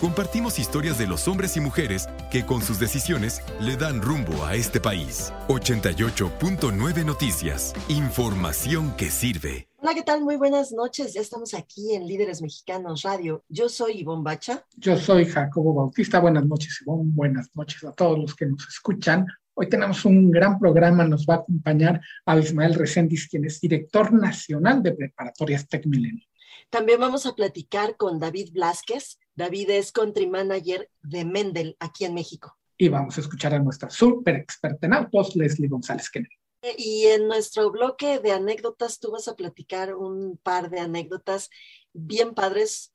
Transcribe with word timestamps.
Compartimos 0.00 0.58
historias 0.58 0.98
de 0.98 1.06
los 1.06 1.26
hombres 1.26 1.56
y 1.56 1.60
mujeres 1.60 2.06
que 2.30 2.44
con 2.44 2.60
sus 2.60 2.78
decisiones 2.78 3.40
le 3.60 3.78
dan 3.78 4.02
rumbo 4.02 4.44
a 4.44 4.54
este 4.54 4.78
país. 4.78 5.32
88.9 5.48 7.04
Noticias. 7.06 7.72
Información 7.88 8.94
que 8.98 9.08
sirve. 9.08 9.70
Hola, 9.78 9.94
¿qué 9.94 10.02
tal? 10.02 10.20
Muy 10.20 10.36
buenas 10.36 10.70
noches. 10.72 11.14
Ya 11.14 11.22
estamos 11.22 11.54
aquí 11.54 11.94
en 11.94 12.06
Líderes 12.06 12.42
Mexicanos 12.42 13.02
Radio. 13.04 13.42
Yo 13.48 13.70
soy 13.70 14.00
Ivonne 14.00 14.22
Bacha. 14.22 14.66
Yo 14.76 14.98
soy 14.98 15.24
Jacobo 15.24 15.72
Bautista. 15.72 16.20
Buenas 16.20 16.44
noches, 16.44 16.78
Ivonne. 16.82 17.12
Buenas 17.14 17.48
noches 17.54 17.82
a 17.84 17.92
todos 17.92 18.18
los 18.18 18.34
que 18.34 18.44
nos 18.44 18.68
escuchan. 18.68 19.26
Hoy 19.54 19.70
tenemos 19.70 20.04
un 20.04 20.30
gran 20.30 20.58
programa. 20.58 21.04
Nos 21.04 21.24
va 21.24 21.36
a 21.36 21.38
acompañar 21.38 22.02
a 22.26 22.38
Ismael 22.38 22.74
Reséndiz, 22.74 23.28
quien 23.28 23.46
es 23.46 23.62
director 23.62 24.12
nacional 24.12 24.82
de 24.82 24.92
preparatorias 24.92 25.66
Tech 25.66 25.86
Milenio. 25.86 26.26
También 26.68 27.00
vamos 27.00 27.24
a 27.24 27.34
platicar 27.34 27.96
con 27.96 28.18
David 28.18 28.50
Blasquez. 28.52 29.18
David 29.36 29.70
es 29.70 29.92
country 29.92 30.26
manager 30.26 30.90
de 31.02 31.24
Mendel 31.24 31.76
aquí 31.78 32.04
en 32.04 32.14
México. 32.14 32.56
Y 32.78 32.88
vamos 32.88 33.16
a 33.16 33.20
escuchar 33.20 33.54
a 33.54 33.58
nuestra 33.58 33.88
super 33.90 34.34
experta 34.34 34.86
en 34.86 34.94
autos, 34.94 35.36
Leslie 35.36 35.68
González 35.68 36.10
Kennedy. 36.10 36.34
Y 36.76 37.04
en 37.04 37.28
nuestro 37.28 37.70
bloque 37.70 38.18
de 38.18 38.32
anécdotas, 38.32 38.98
tú 38.98 39.12
vas 39.12 39.28
a 39.28 39.36
platicar 39.36 39.94
un 39.94 40.38
par 40.42 40.68
de 40.70 40.80
anécdotas 40.80 41.48
bien 41.92 42.34
padres 42.34 42.90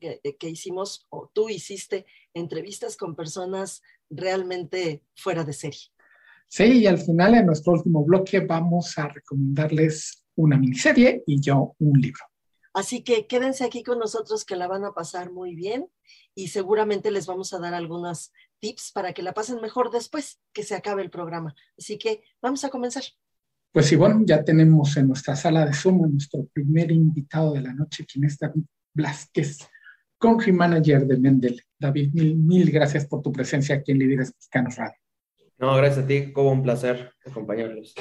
eh, 0.00 0.36
que, 0.38 0.48
hicimos, 0.48 1.06
o 1.08 1.30
tú 1.32 1.48
hiciste 1.48 2.06
entrevistas 2.34 2.96
con 2.96 3.16
personas 3.16 3.82
realmente 4.10 5.02
fuera 5.16 5.42
de 5.42 5.52
serie. 5.52 5.80
Sí, 6.48 6.64
y 6.64 6.86
al 6.86 6.98
final, 6.98 7.34
en 7.34 7.46
nuestro 7.46 7.72
último 7.72 8.04
bloque, 8.04 8.40
vamos 8.40 8.98
a 8.98 9.08
recomendarles 9.08 10.24
una 10.36 10.58
miniserie 10.58 11.22
y 11.26 11.40
yo 11.40 11.74
un 11.78 12.00
libro. 12.00 12.31
Así 12.74 13.02
que 13.04 13.26
quédense 13.26 13.64
aquí 13.64 13.82
con 13.82 13.98
nosotros 13.98 14.44
que 14.44 14.56
la 14.56 14.66
van 14.66 14.84
a 14.84 14.92
pasar 14.92 15.30
muy 15.30 15.54
bien 15.54 15.88
y 16.34 16.48
seguramente 16.48 17.10
les 17.10 17.26
vamos 17.26 17.52
a 17.52 17.58
dar 17.58 17.74
algunos 17.74 18.32
tips 18.60 18.92
para 18.92 19.12
que 19.12 19.22
la 19.22 19.34
pasen 19.34 19.60
mejor 19.60 19.90
después 19.90 20.40
que 20.52 20.62
se 20.62 20.74
acabe 20.74 21.02
el 21.02 21.10
programa. 21.10 21.54
Así 21.76 21.98
que 21.98 22.22
vamos 22.40 22.64
a 22.64 22.70
comenzar. 22.70 23.02
Pues 23.72 23.86
sí, 23.86 23.96
bueno, 23.96 24.22
ya 24.24 24.44
tenemos 24.44 24.96
en 24.96 25.08
nuestra 25.08 25.34
sala 25.34 25.66
de 25.66 25.74
Zoom 25.74 26.04
a 26.04 26.08
nuestro 26.08 26.46
primer 26.52 26.90
invitado 26.90 27.54
de 27.54 27.62
la 27.62 27.72
noche, 27.72 28.06
quien 28.06 28.24
es 28.24 28.38
David 28.38 28.64
Blasquez, 28.94 29.58
country 30.18 30.52
manager 30.52 31.06
de 31.06 31.18
Mendel. 31.18 31.62
David, 31.78 32.12
mil, 32.12 32.36
mil 32.36 32.70
gracias 32.70 33.06
por 33.06 33.22
tu 33.22 33.32
presencia 33.32 33.76
aquí 33.76 33.92
en 33.92 33.98
Líderes 33.98 34.32
Mexicanos 34.34 34.76
Radio. 34.76 34.96
No, 35.58 35.74
gracias 35.76 36.04
a 36.04 36.06
ti, 36.06 36.32
como 36.32 36.52
un 36.52 36.62
placer 36.62 37.12
acompañarlos. 37.24 37.94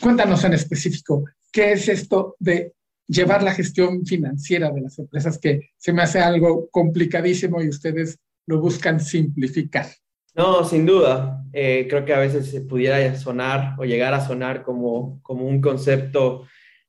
Cuéntanos 0.00 0.44
en 0.44 0.54
específico, 0.54 1.24
¿qué 1.52 1.72
es 1.72 1.88
esto 1.88 2.36
de 2.38 2.74
llevar 3.08 3.42
la 3.42 3.54
gestión 3.54 4.04
financiera 4.04 4.70
de 4.70 4.82
las 4.82 4.98
empresas, 4.98 5.38
que 5.38 5.70
se 5.76 5.92
me 5.92 6.02
hace 6.02 6.20
algo 6.20 6.68
complicadísimo 6.70 7.62
y 7.62 7.68
ustedes 7.68 8.18
lo 8.46 8.60
buscan 8.60 9.00
simplificar. 9.00 9.86
No, 10.34 10.62
sin 10.62 10.86
duda. 10.86 11.44
Eh, 11.52 11.86
creo 11.88 12.04
que 12.04 12.14
a 12.14 12.18
veces 12.18 12.48
se 12.48 12.60
pudiera 12.60 13.16
sonar 13.16 13.74
o 13.78 13.84
llegar 13.84 14.14
a 14.14 14.24
sonar 14.24 14.62
como, 14.62 15.20
como 15.22 15.46
un 15.46 15.60
concepto 15.60 16.46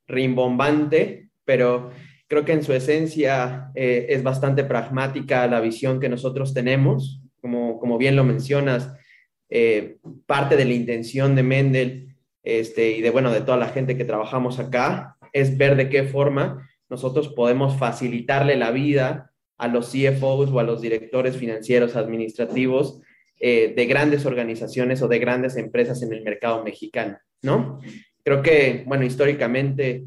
rimbombante, 0.08 1.30
pero 1.46 1.90
creo 2.28 2.46
que 2.46 2.54
en 2.54 2.64
su 2.64 2.74
esencia 2.74 3.72
eh, 3.74 4.08
es 4.10 4.22
bastante 4.22 4.64
pragmática 4.64 5.48
la 5.48 5.62
visión 5.62 6.00
que 6.00 6.10
nosotros 6.10 6.54
tenemos. 6.54 7.22
Como, 7.42 7.80
como 7.80 7.98
bien 7.98 8.18
lo 8.18 8.26
mencionas, 8.26 8.94
eh, 9.50 9.98
parte 10.26 10.58
de 10.58 10.66
la 10.66 10.74
intención 10.74 11.36
de 11.36 11.44
Mendel 11.44 12.16
este, 12.44 12.92
y 12.92 13.02
de, 13.02 13.10
bueno, 13.10 13.32
de 13.32 13.42
toda 13.42 13.58
la 13.58 13.70
gente 13.70 13.98
que 13.98 14.06
trabajamos 14.06 14.60
acá 14.60 15.18
es 15.34 15.58
ver 15.58 15.76
de 15.76 15.90
qué 15.90 16.04
forma 16.04 16.70
nosotros 16.90 17.30
podemos 17.30 17.78
facilitarle 17.78 18.56
la 18.56 18.72
vida 18.72 19.32
a 19.58 19.68
los 19.68 19.92
CFOs 19.92 20.50
o 20.52 20.60
a 20.60 20.64
los 20.64 20.82
directores 20.82 21.38
financieros 21.38 21.96
administrativos 21.96 23.02
eh, 23.40 23.74
de 23.76 23.86
grandes 23.86 24.26
organizaciones 24.26 25.02
o 25.02 25.08
de 25.08 25.20
grandes 25.20 25.58
empresas 25.58 26.02
en 26.02 26.14
el 26.14 26.24
mercado 26.24 26.64
mexicano, 26.64 27.18
¿no? 27.42 27.80
Creo 28.24 28.42
que, 28.42 28.84
bueno, 28.86 29.06
históricamente 29.06 30.06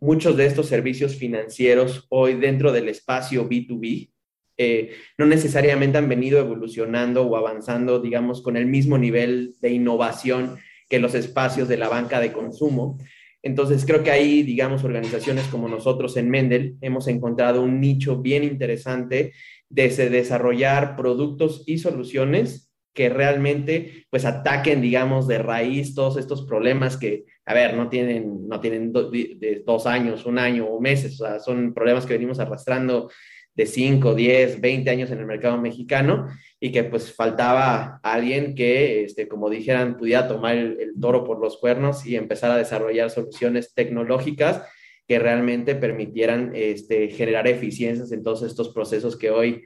muchos 0.00 0.36
de 0.36 0.46
estos 0.46 0.66
servicios 0.66 1.16
financieros 1.16 2.06
hoy 2.10 2.34
dentro 2.34 2.72
del 2.72 2.88
espacio 2.88 3.48
B2B 3.48 4.10
eh, 4.58 4.92
no 5.16 5.26
necesariamente 5.26 5.98
han 5.98 6.08
venido 6.08 6.38
evolucionando 6.38 7.22
o 7.22 7.36
avanzando, 7.36 8.00
digamos, 8.00 8.42
con 8.42 8.56
el 8.56 8.66
mismo 8.66 8.98
nivel 8.98 9.54
de 9.60 9.70
innovación 9.70 10.58
que 10.88 10.98
los 10.98 11.14
espacios 11.14 11.68
de 11.68 11.78
la 11.78 11.88
banca 11.88 12.20
de 12.20 12.32
consumo. 12.32 12.98
Entonces, 13.42 13.84
creo 13.84 14.02
que 14.02 14.10
ahí, 14.10 14.42
digamos, 14.42 14.84
organizaciones 14.84 15.44
como 15.48 15.68
nosotros 15.68 16.16
en 16.16 16.30
Mendel 16.30 16.76
hemos 16.80 17.08
encontrado 17.08 17.62
un 17.62 17.80
nicho 17.80 18.22
bien 18.22 18.44
interesante 18.44 19.32
de 19.68 19.88
desarrollar 20.10 20.96
productos 20.96 21.64
y 21.66 21.78
soluciones 21.78 22.72
que 22.94 23.08
realmente 23.08 24.06
pues 24.10 24.24
ataquen, 24.24 24.82
digamos, 24.82 25.26
de 25.26 25.38
raíz 25.38 25.94
todos 25.94 26.18
estos 26.18 26.42
problemas 26.42 26.96
que, 26.96 27.24
a 27.46 27.54
ver, 27.54 27.74
no 27.74 27.88
tienen, 27.88 28.46
no 28.46 28.60
tienen 28.60 28.92
dos 28.92 29.86
años, 29.86 30.26
un 30.26 30.38
año 30.38 30.66
o 30.66 30.80
meses, 30.80 31.18
son 31.44 31.72
problemas 31.72 32.06
que 32.06 32.14
venimos 32.14 32.38
arrastrando 32.38 33.10
de 33.54 33.66
5, 33.66 34.14
10, 34.14 34.60
20 34.60 34.90
años 34.90 35.10
en 35.10 35.18
el 35.18 35.26
mercado 35.26 35.58
mexicano 35.58 36.28
y 36.58 36.72
que 36.72 36.84
pues 36.84 37.14
faltaba 37.14 38.00
alguien 38.02 38.54
que, 38.54 39.04
este, 39.04 39.28
como 39.28 39.50
dijeran, 39.50 39.96
pudiera 39.96 40.26
tomar 40.26 40.56
el, 40.56 40.92
toro 41.00 41.24
por 41.24 41.40
los 41.40 41.58
cuernos 41.58 42.06
y 42.06 42.16
empezar 42.16 42.50
a 42.50 42.56
desarrollar 42.56 43.10
soluciones 43.10 43.74
tecnológicas 43.74 44.62
que 45.06 45.18
realmente 45.18 45.74
permitieran 45.74 46.52
este, 46.54 47.08
generar 47.08 47.46
eficiencias 47.48 48.12
en 48.12 48.22
todos 48.22 48.42
estos 48.42 48.70
procesos 48.70 49.16
que 49.16 49.30
hoy, 49.30 49.64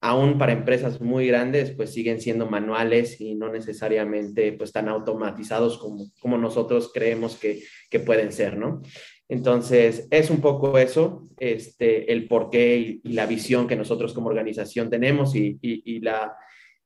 aún 0.00 0.38
para 0.38 0.52
empresas 0.52 1.00
muy 1.00 1.26
grandes, 1.26 1.72
pues 1.72 1.92
siguen 1.92 2.20
siendo 2.20 2.46
manuales 2.46 3.20
y 3.20 3.34
no 3.34 3.50
necesariamente 3.52 4.52
pues 4.52 4.72
tan 4.72 4.88
automatizados 4.88 5.78
como, 5.78 6.06
como 6.20 6.38
nosotros 6.38 6.90
creemos 6.94 7.36
que, 7.36 7.62
que 7.90 8.00
pueden 8.00 8.32
ser, 8.32 8.56
¿no? 8.56 8.82
Entonces, 9.28 10.06
es 10.10 10.30
un 10.30 10.40
poco 10.40 10.78
eso, 10.78 11.28
este, 11.36 12.12
el 12.12 12.28
porqué 12.28 13.00
y, 13.02 13.12
la 13.12 13.26
visión 13.26 13.66
que 13.66 13.76
nosotros 13.76 14.12
como 14.12 14.28
organización 14.28 14.88
tenemos 14.88 15.34
y, 15.34 16.00
la, 16.00 16.36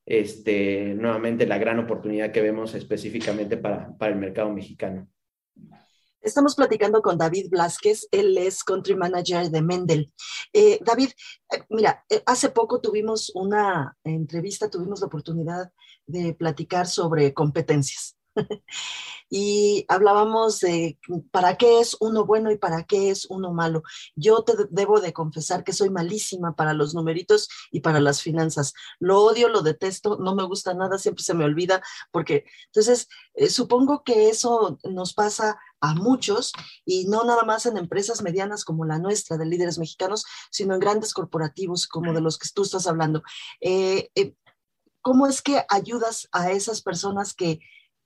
este, 0.07 0.95
nuevamente, 0.95 1.47
la 1.47 1.59
gran 1.59 1.79
oportunidad 1.79 2.33
que 2.33 2.41
vemos 2.41 2.75
específicamente 2.75 3.59
para, 3.59 3.95
el 4.01 4.17
mercado 4.17 4.51
mexicano. 4.51 5.07
Estamos 6.23 6.55
platicando 6.55 7.01
con 7.01 7.17
David 7.17 7.49
Blasquez, 7.51 8.07
él 8.11 8.37
es 8.37 8.63
Country 8.63 8.95
Manager 8.95 9.49
de 9.51 9.63
Mendel. 9.63 10.13
Eh, 10.53 10.79
David, 10.85 11.11
eh, 11.51 11.63
mira, 11.71 12.05
eh, 12.11 12.23
hace 12.27 12.51
poco 12.51 12.81
tuvimos 12.81 13.33
una 13.35 13.97
entrevista, 14.05 14.69
tuvimos 14.69 15.01
la 15.01 15.07
oportunidad 15.07 15.73
de 16.07 16.35
platicar 16.35 16.87
sobre 16.87 17.33
competencias. 17.33 18.20
y 19.31 19.85
hablábamos 19.89 20.61
de 20.61 20.99
para 21.31 21.57
qué 21.57 21.81
es 21.81 21.97
uno 22.01 22.25
bueno 22.25 22.51
y 22.51 22.59
para 22.59 22.85
qué 22.85 23.11
es 23.11 23.27
uno 23.27 23.53
malo. 23.53 23.83
Yo 24.17 24.43
te 24.43 24.53
debo 24.71 25.01
de 25.01 25.13
confesar 25.13 25.65
que 25.65 25.73
soy 25.73 25.91
malísima 25.91 26.55
para 26.55 26.75
los 26.75 26.95
numeritos 26.95 27.49
y 27.71 27.81
para 27.81 28.01
las 28.01 28.23
finanzas. 28.23 28.75
Lo 28.99 29.21
odio, 29.23 29.49
lo 29.49 29.63
detesto, 29.63 30.19
no 30.19 30.35
me 30.35 30.45
gusta 30.45 30.75
nada, 30.75 30.99
siempre 30.99 31.25
se 31.25 31.35
me 31.35 31.45
olvida 31.45 31.83
porque 32.11 32.45
entonces 32.67 33.09
eh, 33.35 33.49
supongo 33.49 34.03
que 34.03 34.29
eso 34.29 34.79
nos 34.85 35.15
pasa 35.15 35.59
a 35.81 35.95
muchos 35.95 36.53
y 36.85 37.07
no 37.07 37.25
nada 37.25 37.43
más 37.45 37.67
en 37.67 37.77
empresas 37.77 38.23
medianas 38.23 38.65
como 38.65 38.85
la 38.85 38.99
nuestra 38.99 39.39
de 39.39 39.47
líderes 39.47 39.79
mexicanos, 39.79 40.25
sino 40.51 40.75
en 40.75 40.81
grandes 40.81 41.15
corporativos 41.15 41.87
como 41.87 42.13
de 42.13 42.21
los 42.21 42.39
que 42.39 42.49
tú 42.55 42.63
estás 42.63 42.87
hablando. 42.87 43.23
Eh, 43.61 44.11
eh, 44.15 44.35
¿Cómo 45.03 45.27
es 45.27 45.41
que 45.41 45.65
ayudas 45.71 46.29
a 46.33 46.51
esas 46.51 46.83
personas 46.83 47.33
que 47.33 47.61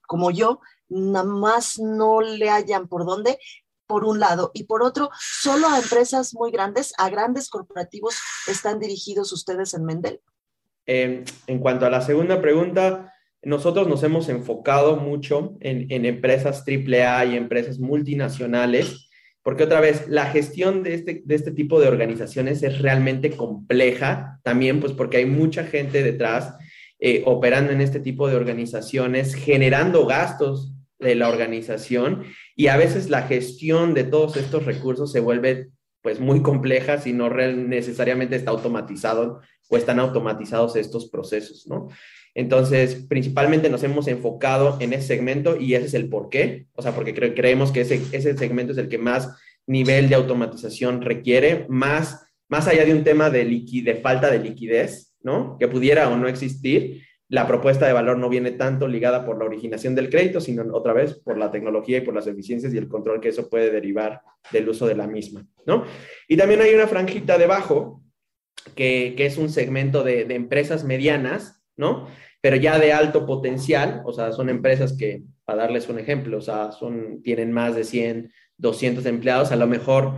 como 0.06 0.30
yo, 0.30 0.60
nada 0.88 1.24
más 1.24 1.78
no 1.78 2.20
le 2.20 2.48
hallan 2.48 2.88
por 2.88 3.04
dónde, 3.04 3.38
por 3.86 4.04
un 4.04 4.18
lado, 4.18 4.50
y 4.54 4.64
por 4.64 4.82
otro, 4.82 5.10
solo 5.18 5.68
a 5.68 5.78
empresas 5.78 6.34
muy 6.34 6.50
grandes, 6.50 6.92
a 6.98 7.10
grandes 7.10 7.50
corporativos 7.50 8.16
están 8.48 8.80
dirigidos 8.80 9.32
ustedes 9.32 9.74
en 9.74 9.84
Mendel. 9.84 10.20
Eh, 10.86 11.24
en 11.46 11.58
cuanto 11.58 11.86
a 11.86 11.90
la 11.90 12.00
segunda 12.00 12.40
pregunta, 12.40 13.12
nosotros 13.42 13.86
nos 13.86 14.02
hemos 14.02 14.28
enfocado 14.28 14.96
mucho 14.96 15.56
en, 15.60 15.90
en 15.90 16.06
empresas 16.06 16.64
AAA 16.66 17.26
y 17.26 17.36
empresas 17.36 17.78
multinacionales, 17.78 19.10
porque 19.42 19.64
otra 19.64 19.80
vez, 19.80 20.08
la 20.08 20.26
gestión 20.26 20.82
de 20.82 20.94
este, 20.94 21.22
de 21.24 21.34
este 21.34 21.52
tipo 21.52 21.78
de 21.78 21.88
organizaciones 21.88 22.62
es 22.62 22.80
realmente 22.80 23.36
compleja, 23.36 24.40
también 24.42 24.80
pues 24.80 24.94
porque 24.94 25.18
hay 25.18 25.26
mucha 25.26 25.64
gente 25.64 26.02
detrás 26.02 26.54
eh, 27.00 27.22
operando 27.26 27.72
en 27.72 27.80
este 27.80 28.00
tipo 28.00 28.28
de 28.28 28.36
organizaciones, 28.36 29.34
generando 29.34 30.06
gastos 30.06 30.72
de 30.98 31.14
la 31.14 31.28
organización 31.28 32.24
y 32.56 32.68
a 32.68 32.76
veces 32.76 33.10
la 33.10 33.22
gestión 33.22 33.94
de 33.94 34.04
todos 34.04 34.36
estos 34.36 34.64
recursos 34.64 35.12
se 35.12 35.20
vuelve 35.20 35.70
pues 36.02 36.20
muy 36.20 36.42
compleja 36.42 36.98
si 36.98 37.12
no 37.12 37.30
necesariamente 37.30 38.36
está 38.36 38.50
automatizado 38.50 39.40
o 39.68 39.76
están 39.76 39.98
automatizados 39.98 40.76
estos 40.76 41.08
procesos, 41.08 41.66
¿no? 41.66 41.88
Entonces, 42.34 43.06
principalmente 43.08 43.70
nos 43.70 43.82
hemos 43.84 44.08
enfocado 44.08 44.76
en 44.80 44.92
ese 44.92 45.06
segmento 45.06 45.56
y 45.58 45.74
ese 45.74 45.86
es 45.86 45.94
el 45.94 46.08
por 46.08 46.28
qué, 46.28 46.66
o 46.74 46.82
sea, 46.82 46.94
porque 46.94 47.14
creemos 47.14 47.70
que 47.70 47.82
ese, 47.82 48.02
ese 48.12 48.36
segmento 48.36 48.72
es 48.72 48.78
el 48.78 48.88
que 48.88 48.98
más 48.98 49.30
nivel 49.66 50.08
de 50.08 50.16
automatización 50.16 51.00
requiere, 51.00 51.64
más, 51.68 52.26
más 52.48 52.66
allá 52.66 52.84
de 52.84 52.92
un 52.92 53.04
tema 53.04 53.30
de, 53.30 53.44
de 53.44 53.94
falta 53.96 54.30
de 54.30 54.40
liquidez, 54.40 55.13
¿no? 55.24 55.56
Que 55.58 55.66
pudiera 55.66 56.08
o 56.08 56.16
no 56.16 56.28
existir, 56.28 57.02
la 57.28 57.48
propuesta 57.48 57.86
de 57.86 57.92
valor 57.92 58.18
no 58.18 58.28
viene 58.28 58.52
tanto 58.52 58.86
ligada 58.86 59.24
por 59.26 59.38
la 59.38 59.46
originación 59.46 59.96
del 59.96 60.10
crédito, 60.10 60.40
sino 60.40 60.62
otra 60.72 60.92
vez 60.92 61.14
por 61.14 61.36
la 61.36 61.50
tecnología 61.50 61.98
y 61.98 62.02
por 62.02 62.14
las 62.14 62.28
eficiencias 62.28 62.72
y 62.72 62.78
el 62.78 62.86
control 62.86 63.20
que 63.20 63.30
eso 63.30 63.48
puede 63.48 63.72
derivar 63.72 64.20
del 64.52 64.68
uso 64.68 64.86
de 64.86 64.94
la 64.94 65.08
misma, 65.08 65.44
¿no? 65.66 65.84
Y 66.28 66.36
también 66.36 66.60
hay 66.60 66.72
una 66.72 66.86
franjita 66.86 67.36
debajo, 67.38 68.02
que, 68.76 69.14
que 69.16 69.26
es 69.26 69.36
un 69.36 69.50
segmento 69.50 70.04
de, 70.04 70.24
de 70.24 70.34
empresas 70.36 70.84
medianas, 70.84 71.62
¿no? 71.76 72.06
pero 72.44 72.56
ya 72.56 72.78
de 72.78 72.92
alto 72.92 73.24
potencial, 73.24 74.02
o 74.04 74.12
sea, 74.12 74.30
son 74.30 74.50
empresas 74.50 74.94
que, 74.98 75.22
para 75.46 75.62
darles 75.62 75.88
un 75.88 75.98
ejemplo, 75.98 76.36
o 76.36 76.40
sea, 76.42 76.72
son, 76.72 77.22
tienen 77.22 77.50
más 77.52 77.74
de 77.74 77.84
100, 77.84 78.30
200 78.58 79.06
empleados, 79.06 79.50
a 79.50 79.56
lo 79.56 79.66
mejor 79.66 80.12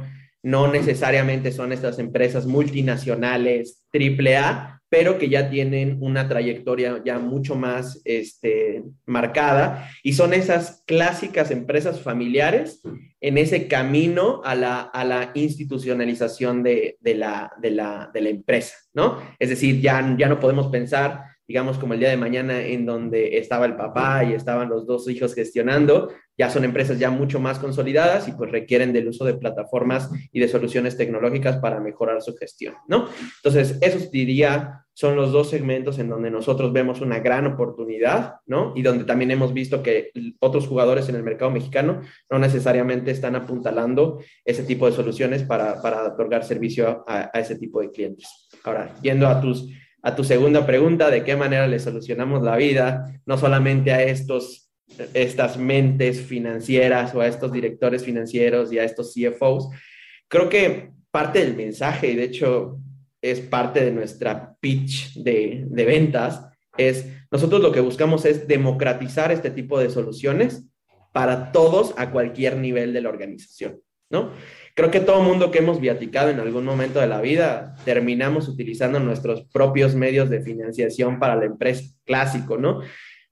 no 0.47 0.69
necesariamente 0.69 1.51
son 1.51 1.73
estas 1.73 1.99
empresas 1.99 2.47
multinacionales 2.47 3.83
AAA, 3.93 4.81
pero 4.89 5.19
que 5.19 5.29
ya 5.29 5.51
tienen 5.51 5.99
una 6.01 6.29
trayectoria 6.29 7.03
ya 7.05 7.19
mucho 7.19 7.57
más 7.57 8.01
este, 8.05 8.85
marcada 9.07 9.91
y 10.05 10.13
son 10.13 10.33
esas 10.33 10.85
clásicas 10.87 11.51
empresas 11.51 12.01
familiares 12.01 12.81
en 13.21 13.39
ese 13.39 13.67
camino 13.67 14.41
a 14.45 14.55
la, 14.55 14.83
a 14.83 15.05
la 15.05 15.33
institucionalización 15.35 16.63
de, 16.63 16.97
de, 17.01 17.17
la, 17.17 17.51
de, 17.61 17.71
la, 17.73 18.11
de 18.15 18.21
la 18.21 18.29
empresa, 18.29 18.77
¿no? 18.95 19.21
Es 19.41 19.49
decir, 19.49 19.81
ya, 19.81 20.15
ya 20.17 20.29
no 20.29 20.39
podemos 20.39 20.69
pensar 20.69 21.25
digamos, 21.49 21.79
como 21.79 21.95
el 21.95 22.01
día 22.01 22.11
de 22.11 22.17
mañana 22.17 22.61
en 22.61 22.87
donde 22.87 23.39
estaba 23.39 23.67
el 23.67 23.77
papá 23.77 24.25
y 24.25 24.33
estaban 24.33 24.69
los 24.69 24.87
dos 24.87 25.09
hijos 25.09 25.35
gestionando, 25.35 26.11
ya 26.39 26.51
son 26.51 26.65
empresas 26.65 26.99
ya 26.99 27.11
mucho 27.11 27.41
más 27.41 27.59
consolidadas 27.59 28.29
y 28.29 28.33
pues 28.33 28.51
requieren 28.51 28.93
del 28.93 29.09
uso 29.09 29.25
de 29.25 29.35
plataformas 29.35 30.11
y 30.33 30.41
de 30.41 30.49
soluciones 30.49 30.97
tecnológicas 30.97 31.57
para 31.59 31.81
mejorar 31.81 32.21
su 32.21 32.37
gestión, 32.37 32.75
¿no? 32.89 33.09
Entonces, 33.43 33.79
esos 33.81 34.11
diría 34.11 34.83
son 34.93 35.15
los 35.15 35.31
dos 35.31 35.51
segmentos 35.51 35.99
en 35.99 36.09
donde 36.09 36.31
nosotros 36.31 36.73
vemos 36.73 37.03
una 37.03 37.21
gran 37.21 37.47
oportunidad, 37.47 38.37
¿no? 38.47 38.73
Y 38.75 38.83
donde 38.83 39.05
también 39.05 39.31
hemos 39.31 39.53
visto 39.53 39.83
que 39.83 40.11
otros 40.41 40.67
jugadores 40.67 41.09
en 41.11 41.17
el 41.17 41.23
mercado 41.23 41.51
mexicano 41.51 42.01
no 42.31 42.39
necesariamente 42.39 43.11
están 43.11 43.37
apuntalando 43.37 44.21
ese 44.43 44.63
tipo 44.63 44.87
de 44.87 44.93
soluciones 44.93 45.43
para, 45.43 45.83
para 45.83 46.03
otorgar 46.05 46.45
servicio 46.45 47.05
a, 47.07 47.31
a 47.33 47.41
ese 47.41 47.57
tipo 47.57 47.83
de 47.83 47.91
clientes. 47.91 48.49
Ahora, 48.65 48.95
yendo 49.03 49.29
a 49.29 49.39
tus 49.39 49.69
a 50.07 50.15
tu 50.15 50.23
segunda 50.23 50.65
pregunta, 50.65 51.11
de 51.11 51.25
qué 51.25 51.35
manera 51.35 51.67
le 51.67 51.81
solucionamos 51.81 52.41
la 52.41 52.57
vida, 52.57 53.13
no 53.27 53.37
solamente 53.37 53.93
a 53.93 54.05
estos, 54.05 54.71
estas 55.15 55.57
mentes 55.59 56.21
financieras 56.21 57.13
o 57.13 57.23
a 57.23 57.27
estos 57.27 57.51
directores 57.51 58.05
financieros 58.05 58.73
y 58.73 58.79
a 58.79 58.85
estos 58.85 59.13
CFOs. 59.13 59.69
Creo 60.29 60.49
que 60.49 60.93
parte 61.11 61.41
del 61.41 61.57
mensaje, 61.57 62.13
y 62.13 62.15
de 62.15 62.23
hecho 62.23 62.79
es 63.21 63.41
parte 63.41 63.85
de 63.85 63.91
nuestra 63.91 64.55
pitch 64.61 65.15
de, 65.15 65.65
de 65.67 65.85
ventas, 65.85 66.41
es 66.79 67.09
nosotros 67.33 67.61
lo 67.61 67.73
que 67.73 67.81
buscamos 67.81 68.25
es 68.27 68.47
democratizar 68.47 69.33
este 69.33 69.51
tipo 69.51 69.77
de 69.77 69.91
soluciones 69.91 70.69
para 71.13 71.51
todos 71.51 71.95
a 71.97 72.13
cualquier 72.13 72.59
nivel 72.59 72.93
de 72.93 73.01
la 73.01 73.09
organización, 73.09 73.81
¿no? 74.09 74.31
Creo 74.77 74.91
que 74.91 75.01
todo 75.01 75.23
mundo 75.23 75.51
que 75.51 75.61
hemos 75.61 75.81
viaticado 75.81 76.29
en 76.29 76.39
algún 76.39 76.67
momento 76.67 77.01
de 77.01 77.07
la 77.07 77.23
vida 77.23 77.75
terminamos 77.87 78.47
utilizando 78.47 79.01
nuestros 79.01 79.45
propios 79.51 79.95
medios 79.95 80.29
de 80.29 80.43
financiación 80.43 81.19
para 81.19 81.35
la 81.35 81.47
empresa, 81.47 81.83
clásico, 82.05 82.59
¿no? 82.59 82.83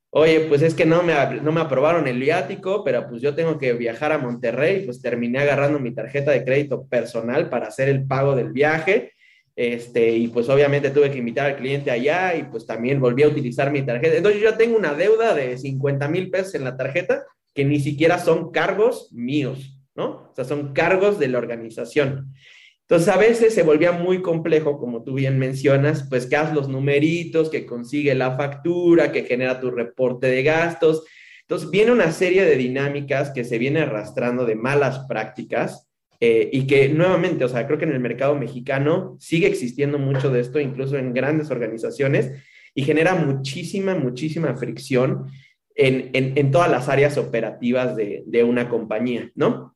Oye, 0.08 0.46
pues 0.48 0.62
es 0.62 0.72
que 0.72 0.86
no 0.86 1.02
me, 1.02 1.12
no 1.42 1.52
me 1.52 1.60
aprobaron 1.60 2.08
el 2.08 2.18
viático, 2.18 2.82
pero 2.82 3.06
pues 3.10 3.20
yo 3.20 3.34
tengo 3.34 3.58
que 3.58 3.74
viajar 3.74 4.10
a 4.12 4.18
Monterrey, 4.18 4.86
pues 4.86 5.02
terminé 5.02 5.40
agarrando 5.40 5.78
mi 5.78 5.94
tarjeta 5.94 6.30
de 6.30 6.44
crédito 6.44 6.86
personal 6.86 7.50
para 7.50 7.66
hacer 7.66 7.90
el 7.90 8.06
pago 8.06 8.34
del 8.34 8.50
viaje. 8.50 9.12
Este, 9.54 10.12
y 10.12 10.28
pues 10.28 10.48
obviamente 10.48 10.88
tuve 10.90 11.10
que 11.10 11.18
invitar 11.18 11.50
al 11.50 11.56
cliente 11.56 11.90
allá 11.90 12.34
y 12.36 12.44
pues 12.44 12.64
también 12.66 13.00
volví 13.00 13.22
a 13.22 13.28
utilizar 13.28 13.70
mi 13.70 13.82
tarjeta. 13.82 14.16
Entonces 14.16 14.40
yo 14.40 14.54
tengo 14.56 14.78
una 14.78 14.94
deuda 14.94 15.34
de 15.34 15.58
50 15.58 16.08
mil 16.08 16.30
pesos 16.30 16.54
en 16.54 16.64
la 16.64 16.74
tarjeta 16.74 17.22
que 17.54 17.66
ni 17.66 17.80
siquiera 17.80 18.18
son 18.18 18.50
cargos 18.50 19.12
míos. 19.12 19.73
¿No? 19.94 20.30
O 20.30 20.32
sea, 20.34 20.44
son 20.44 20.72
cargos 20.72 21.18
de 21.18 21.28
la 21.28 21.38
organización. 21.38 22.34
Entonces, 22.82 23.08
a 23.08 23.16
veces 23.16 23.54
se 23.54 23.62
volvía 23.62 23.92
muy 23.92 24.20
complejo, 24.20 24.78
como 24.78 25.02
tú 25.02 25.14
bien 25.14 25.38
mencionas, 25.38 26.06
pues 26.10 26.26
que 26.26 26.36
haz 26.36 26.52
los 26.52 26.68
numeritos, 26.68 27.48
que 27.48 27.64
consigue 27.64 28.14
la 28.14 28.36
factura, 28.36 29.10
que 29.10 29.24
genera 29.24 29.58
tu 29.58 29.70
reporte 29.70 30.26
de 30.26 30.42
gastos. 30.42 31.04
Entonces, 31.42 31.70
viene 31.70 31.92
una 31.92 32.12
serie 32.12 32.44
de 32.44 32.56
dinámicas 32.56 33.30
que 33.30 33.44
se 33.44 33.56
viene 33.56 33.80
arrastrando 33.80 34.44
de 34.44 34.56
malas 34.56 35.06
prácticas 35.08 35.88
eh, 36.20 36.50
y 36.52 36.66
que 36.66 36.90
nuevamente, 36.90 37.44
o 37.44 37.48
sea, 37.48 37.66
creo 37.66 37.78
que 37.78 37.86
en 37.86 37.92
el 37.92 38.00
mercado 38.00 38.34
mexicano 38.34 39.16
sigue 39.18 39.46
existiendo 39.46 39.98
mucho 39.98 40.30
de 40.30 40.40
esto, 40.40 40.60
incluso 40.60 40.98
en 40.98 41.14
grandes 41.14 41.50
organizaciones, 41.50 42.32
y 42.74 42.82
genera 42.82 43.14
muchísima, 43.14 43.94
muchísima 43.94 44.54
fricción 44.56 45.26
en, 45.74 46.10
en, 46.12 46.50
todas 46.50 46.70
las 46.70 46.88
áreas 46.88 47.18
operativas 47.18 47.96
de, 47.96 48.24
de 48.26 48.44
una 48.44 48.68
compañía, 48.68 49.30
¿no? 49.34 49.73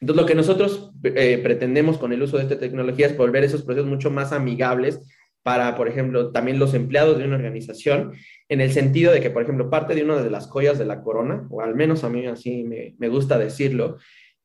Entonces, 0.00 0.22
lo 0.22 0.26
que 0.26 0.34
nosotros 0.34 0.92
eh, 1.02 1.38
pretendemos 1.42 1.98
con 1.98 2.12
el 2.12 2.22
uso 2.22 2.36
de 2.36 2.44
esta 2.44 2.58
tecnología 2.58 3.06
es 3.06 3.16
volver 3.16 3.44
esos 3.44 3.62
procesos 3.62 3.88
mucho 3.88 4.10
más 4.10 4.32
amigables 4.32 5.00
para, 5.42 5.74
por 5.76 5.88
ejemplo, 5.88 6.30
también 6.30 6.58
los 6.58 6.74
empleados 6.74 7.18
de 7.18 7.24
una 7.24 7.36
organización, 7.36 8.12
en 8.48 8.60
el 8.60 8.70
sentido 8.70 9.12
de 9.12 9.20
que, 9.20 9.30
por 9.30 9.42
ejemplo, 9.42 9.70
parte 9.70 9.94
de 9.94 10.04
una 10.04 10.20
de 10.20 10.30
las 10.30 10.46
joyas 10.46 10.78
de 10.78 10.84
la 10.84 11.02
corona, 11.02 11.46
o 11.50 11.62
al 11.62 11.74
menos 11.74 12.04
a 12.04 12.10
mí 12.10 12.26
así 12.26 12.64
me, 12.64 13.08
gusta 13.08 13.38
decirlo, 13.38 13.96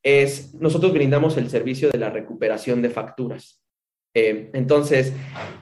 es 0.01 0.53
nosotros 0.55 0.93
brindamos 0.93 1.37
el 1.37 1.49
servicio 1.49 1.89
de 1.91 1.99
la 1.99 2.09
recuperación 2.09 2.81
de 2.81 2.89
facturas. 2.89 3.61
Eh, 4.15 4.51
entonces, 4.53 5.13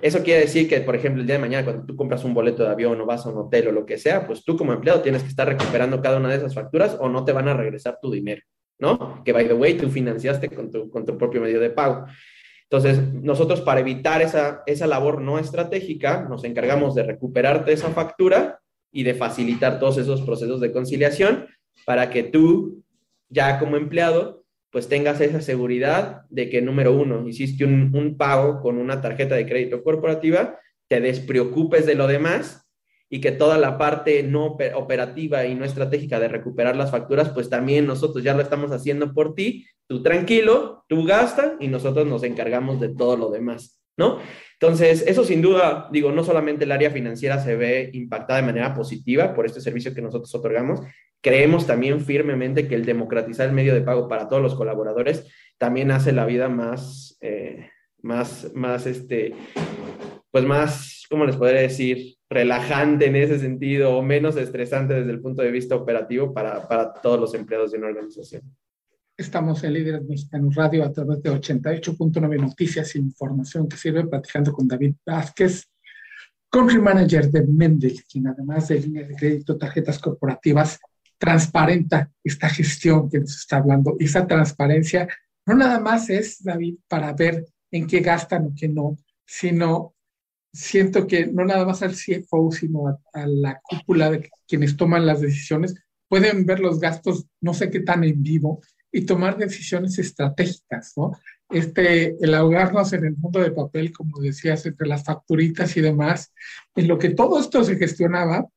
eso 0.02 0.24
quiere 0.24 0.42
decir 0.42 0.70
que, 0.70 0.82
por 0.82 0.96
ejemplo, 0.96 1.22
el 1.22 1.28
día 1.28 1.38
de 1.38 1.42
mañana, 1.42 1.66
cuando 1.66 1.86
tú 1.86 1.96
compras 1.96 2.24
un 2.24 2.34
boleto 2.34 2.64
de 2.64 2.70
avión 2.70 3.00
o 3.00 3.06
vas 3.06 3.26
a 3.26 3.30
un 3.30 3.38
hotel 3.38 3.70
o 3.70 3.72
lo 3.72 3.86
que 3.86 3.98
sea, 3.98 4.28
pues 4.28 4.44
tú 4.44 4.58
como 4.58 4.74
empleado 4.74 5.02
tienes 5.02 5.24
que 5.24 5.30
estar 5.30 5.48
recuperando 5.48 6.02
cada 6.02 6.18
una 6.18 6.30
de 6.30 6.36
esas 6.36 6.54
facturas 6.54 6.98
o 7.00 7.10
no 7.10 7.26
te 7.26 7.32
van 7.32 7.48
a 7.48 7.56
regresar 7.56 7.98
tu 8.02 8.12
dinero. 8.12 8.44
¿No? 8.82 9.24
Que, 9.24 9.32
by 9.32 9.48
the 9.48 9.54
way, 9.54 9.76
tú 9.76 9.90
financiaste 9.90 10.50
con 10.50 10.72
tu, 10.72 10.90
con 10.90 11.06
tu 11.06 11.18
propio 11.18 11.40
medio 11.40 11.60
de 11.60 11.70
pago. 11.70 12.06
Entonces, 12.64 13.14
nosotros 13.14 13.62
para 13.62 13.80
evitar 13.80 14.22
esa, 14.22 14.64
esa 14.66 14.88
labor 14.88 15.22
no 15.22 15.38
estratégica, 15.38 16.26
nos 16.28 16.44
encargamos 16.44 16.96
de 16.96 17.04
recuperarte 17.04 17.74
esa 17.74 17.90
factura 17.92 18.60
y 18.92 19.04
de 19.04 19.14
facilitar 19.14 19.80
todos 19.80 20.00
esos 20.00 20.22
procesos 20.24 20.60
de 20.60 20.72
conciliación 20.72 21.48
para 21.86 22.10
que 22.10 22.24
tú, 22.24 22.84
ya 23.30 23.60
como 23.60 23.78
empleado, 23.78 24.44
pues 24.72 24.88
tengas 24.88 25.22
esa 25.22 25.42
seguridad 25.42 26.24
de 26.30 26.50
que, 26.50 26.62
número 26.62 26.94
uno, 26.94 27.28
hiciste 27.28 27.66
un, 27.66 27.92
un 27.94 28.18
pago 28.18 28.62
con 28.62 28.78
una 28.78 29.00
tarjeta 29.00 29.36
de 29.36 29.46
crédito 29.46 29.84
corporativa, 29.84 30.58
te 30.88 31.02
despreocupes 31.02 31.86
de 31.86 31.96
lo 31.96 32.08
demás 32.08 32.61
y 33.14 33.20
que 33.20 33.34
toda 33.34 33.58
la 33.58 33.78
parte 33.78 34.24
no 34.24 34.58
operativa 34.74 35.46
y 35.46 35.54
no 35.54 35.66
estratégica 35.66 36.18
de 36.18 36.30
recuperar 36.30 36.78
las 36.78 36.92
facturas, 36.92 37.30
pues 37.30 37.50
también 37.50 37.86
nosotros 37.86 38.24
ya 38.24 38.34
lo 38.34 38.42
estamos 38.42 38.72
haciendo 38.72 39.14
por 39.14 39.36
ti, 39.36 39.68
tú 39.86 40.02
tranquilo, 40.02 40.86
tú 40.88 41.04
gasta 41.04 41.58
y 41.60 41.68
nosotros 41.68 42.08
nos 42.08 42.24
encargamos 42.24 42.80
de 42.80 42.88
todo 42.88 43.18
lo 43.18 43.30
demás, 43.30 43.84
¿no? 43.98 44.20
Entonces, 44.54 45.04
eso 45.06 45.26
sin 45.26 45.42
duda, 45.42 45.90
digo, 45.92 46.14
no 46.14 46.24
solamente 46.24 46.64
el 46.64 46.72
área 46.72 46.90
financiera 46.90 47.44
se 47.44 47.58
ve 47.58 47.90
impactada 47.92 48.40
de 48.40 48.46
manera 48.46 48.74
positiva 48.74 49.34
por 49.34 49.46
este 49.46 49.60
servicio 49.60 49.94
que 49.94 50.02
nosotros 50.02 50.34
otorgamos, 50.34 50.80
creemos 51.20 51.68
también 51.68 52.00
firmemente 52.00 52.70
que 52.70 52.76
el 52.76 52.86
democratizar 52.86 53.50
el 53.50 53.54
medio 53.54 53.74
de 53.74 53.82
pago 53.82 54.08
para 54.08 54.30
todos 54.30 54.42
los 54.42 54.56
colaboradores 54.56 55.28
también 55.58 55.92
hace 55.92 56.14
la 56.14 56.26
vida 56.26 56.48
más, 56.48 57.18
eh, 57.20 57.72
más, 58.02 58.52
más, 58.56 58.88
este, 58.88 59.34
pues 60.32 60.46
más, 60.46 61.06
¿cómo 61.10 61.26
les 61.26 61.36
podría 61.36 61.62
decir? 61.62 62.18
relajante 62.32 63.08
en 63.08 63.18
ese 63.18 63.40
sentido 63.40 63.98
o 63.98 64.02
menos 64.02 64.38
estresante 64.38 64.94
desde 64.94 65.12
el 65.12 65.20
punto 65.20 65.42
de 65.42 65.52
vista 65.52 65.76
operativo 65.76 66.34
para, 66.34 66.66
para 66.66 66.94
todos 66.94 67.20
los 67.20 67.34
empleados 67.34 67.72
de 67.72 67.78
una 67.78 67.88
organización. 67.88 68.42
Estamos 69.18 69.62
en 69.66 69.74
Líderes 69.74 70.06
Mexicanos 70.06 70.56
Radio 70.56 70.86
a 70.86 70.94
través 70.94 71.22
de 71.22 71.30
88.9 71.30 72.40
Noticias 72.40 72.96
e 72.96 73.00
Información 73.00 73.68
que 73.68 73.76
sirve 73.76 74.08
platicando 74.08 74.54
con 74.54 74.66
David 74.66 74.96
Vázquez, 75.06 75.70
country 76.50 76.80
manager 76.80 77.30
de 77.30 77.46
Mendel, 77.46 78.02
quien 78.10 78.28
además 78.28 78.70
de 78.70 78.80
línea 78.80 79.06
de 79.06 79.16
crédito, 79.16 79.58
tarjetas 79.58 80.00
corporativas, 80.00 80.80
transparenta 81.18 82.10
esta 82.24 82.48
gestión 82.48 83.10
que 83.10 83.20
nos 83.20 83.36
está 83.36 83.58
hablando. 83.58 83.98
Y 84.00 84.06
esa 84.06 84.26
transparencia 84.26 85.06
no 85.46 85.56
nada 85.56 85.82
más 85.82 86.10
es, 86.10 86.42
David, 86.42 86.78
para 86.88 87.12
ver 87.12 87.46
en 87.72 87.88
qué 87.88 88.00
gastan 88.00 88.46
o 88.46 88.54
qué 88.56 88.70
no, 88.70 88.98
sino 89.26 89.96
siento 90.54 91.08
que 91.08 91.28
no 91.28 91.46
nada 91.46 91.66
más 91.66 91.82
al 91.82 91.96
CFO, 91.96 92.52
sino 92.52 92.88
a, 93.14 93.26
la 93.28 93.62
cúpula 93.62 94.12
de 94.12 94.30
quienes 94.48 94.76
toman 94.76 95.06
las 95.06 95.22
decisiones, 95.22 95.76
pueden 96.08 96.46
ver 96.46 96.60
los 96.60 96.80
gastos, 96.80 97.26
no 97.40 97.54
sé 97.54 97.70
qué 97.70 97.80
tan 97.80 98.04
en 98.04 98.22
vivo, 98.22 98.62
y 98.92 99.06
tomar 99.06 99.38
decisiones 99.38 99.98
estratégicas, 99.98 100.94
¿no? 100.98 101.14
Este, 101.50 102.16
el 102.24 102.34
ahogarnos 102.34 102.92
en 102.94 103.06
el 103.06 103.18
mundo 103.18 103.40
de 103.40 103.52
papel, 103.52 103.94
como 103.94 104.20
decías, 104.20 104.66
entre 104.66 104.88
las 104.88 105.04
facturitas 105.04 105.76
y 105.78 105.82
demás, 105.82 106.34
en 106.76 106.88
lo 106.88 106.98
que 106.98 107.10
todo 107.10 107.40
esto 107.40 107.64
se 107.64 107.78
gestionaba, 107.78 108.48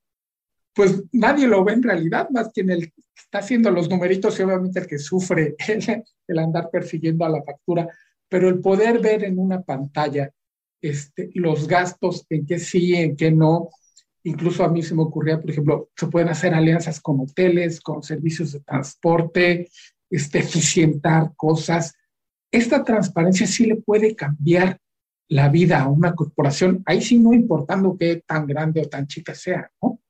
pues 0.74 1.04
nadie 1.12 1.46
lo 1.46 1.64
ve 1.64 1.74
en 1.74 1.82
realidad, 1.82 2.28
más 2.30 2.50
quien 2.52 2.70
el 2.70 2.92
que 2.92 3.02
está 3.16 3.38
haciendo 3.38 3.70
los 3.70 3.88
numeritos 3.88 4.38
y 4.38 4.42
obviamente 4.42 4.80
el 4.80 4.86
que 4.86 4.98
sufre 4.98 5.54
el, 5.68 6.04
el, 6.26 6.38
andar 6.38 6.68
persiguiendo 6.70 7.24
a 7.24 7.28
la 7.28 7.42
factura, 7.42 7.88
pero 8.28 8.48
el 8.48 8.60
poder 8.60 9.00
ver 9.00 9.22
en 9.22 9.38
una 9.38 9.62
pantalla 9.62 10.32
este, 10.84 11.30
los 11.34 11.66
gastos, 11.66 12.26
en 12.28 12.44
qué 12.44 12.58
sí, 12.58 12.94
en 12.94 13.16
qué 13.16 13.30
no, 13.30 13.70
incluso 14.22 14.62
a 14.62 14.68
mí 14.68 14.82
se 14.82 14.94
me 14.94 15.02
ocurría, 15.02 15.40
por 15.40 15.50
ejemplo, 15.50 15.88
se 15.96 16.08
pueden 16.08 16.28
hacer 16.28 16.52
alianzas 16.52 17.00
con 17.00 17.20
hoteles, 17.20 17.80
con 17.80 18.02
servicios 18.02 18.52
de 18.52 18.60
transporte, 18.60 19.70
este, 20.10 20.40
eficientar 20.40 21.32
cosas. 21.36 21.94
Esta 22.50 22.84
transparencia 22.84 23.46
sí 23.46 23.64
le 23.64 23.76
puede 23.76 24.14
cambiar 24.14 24.78
la 25.28 25.48
vida 25.48 25.80
a 25.80 25.88
una 25.88 26.14
corporación, 26.14 26.82
ahí 26.84 27.00
sí 27.00 27.18
no 27.18 27.32
importando 27.32 27.96
qué 27.98 28.22
tan 28.26 28.46
grande 28.46 28.82
o 28.82 28.88
tan 28.88 29.06
chica 29.06 29.34
sea, 29.34 29.70
¿no? 29.80 30.00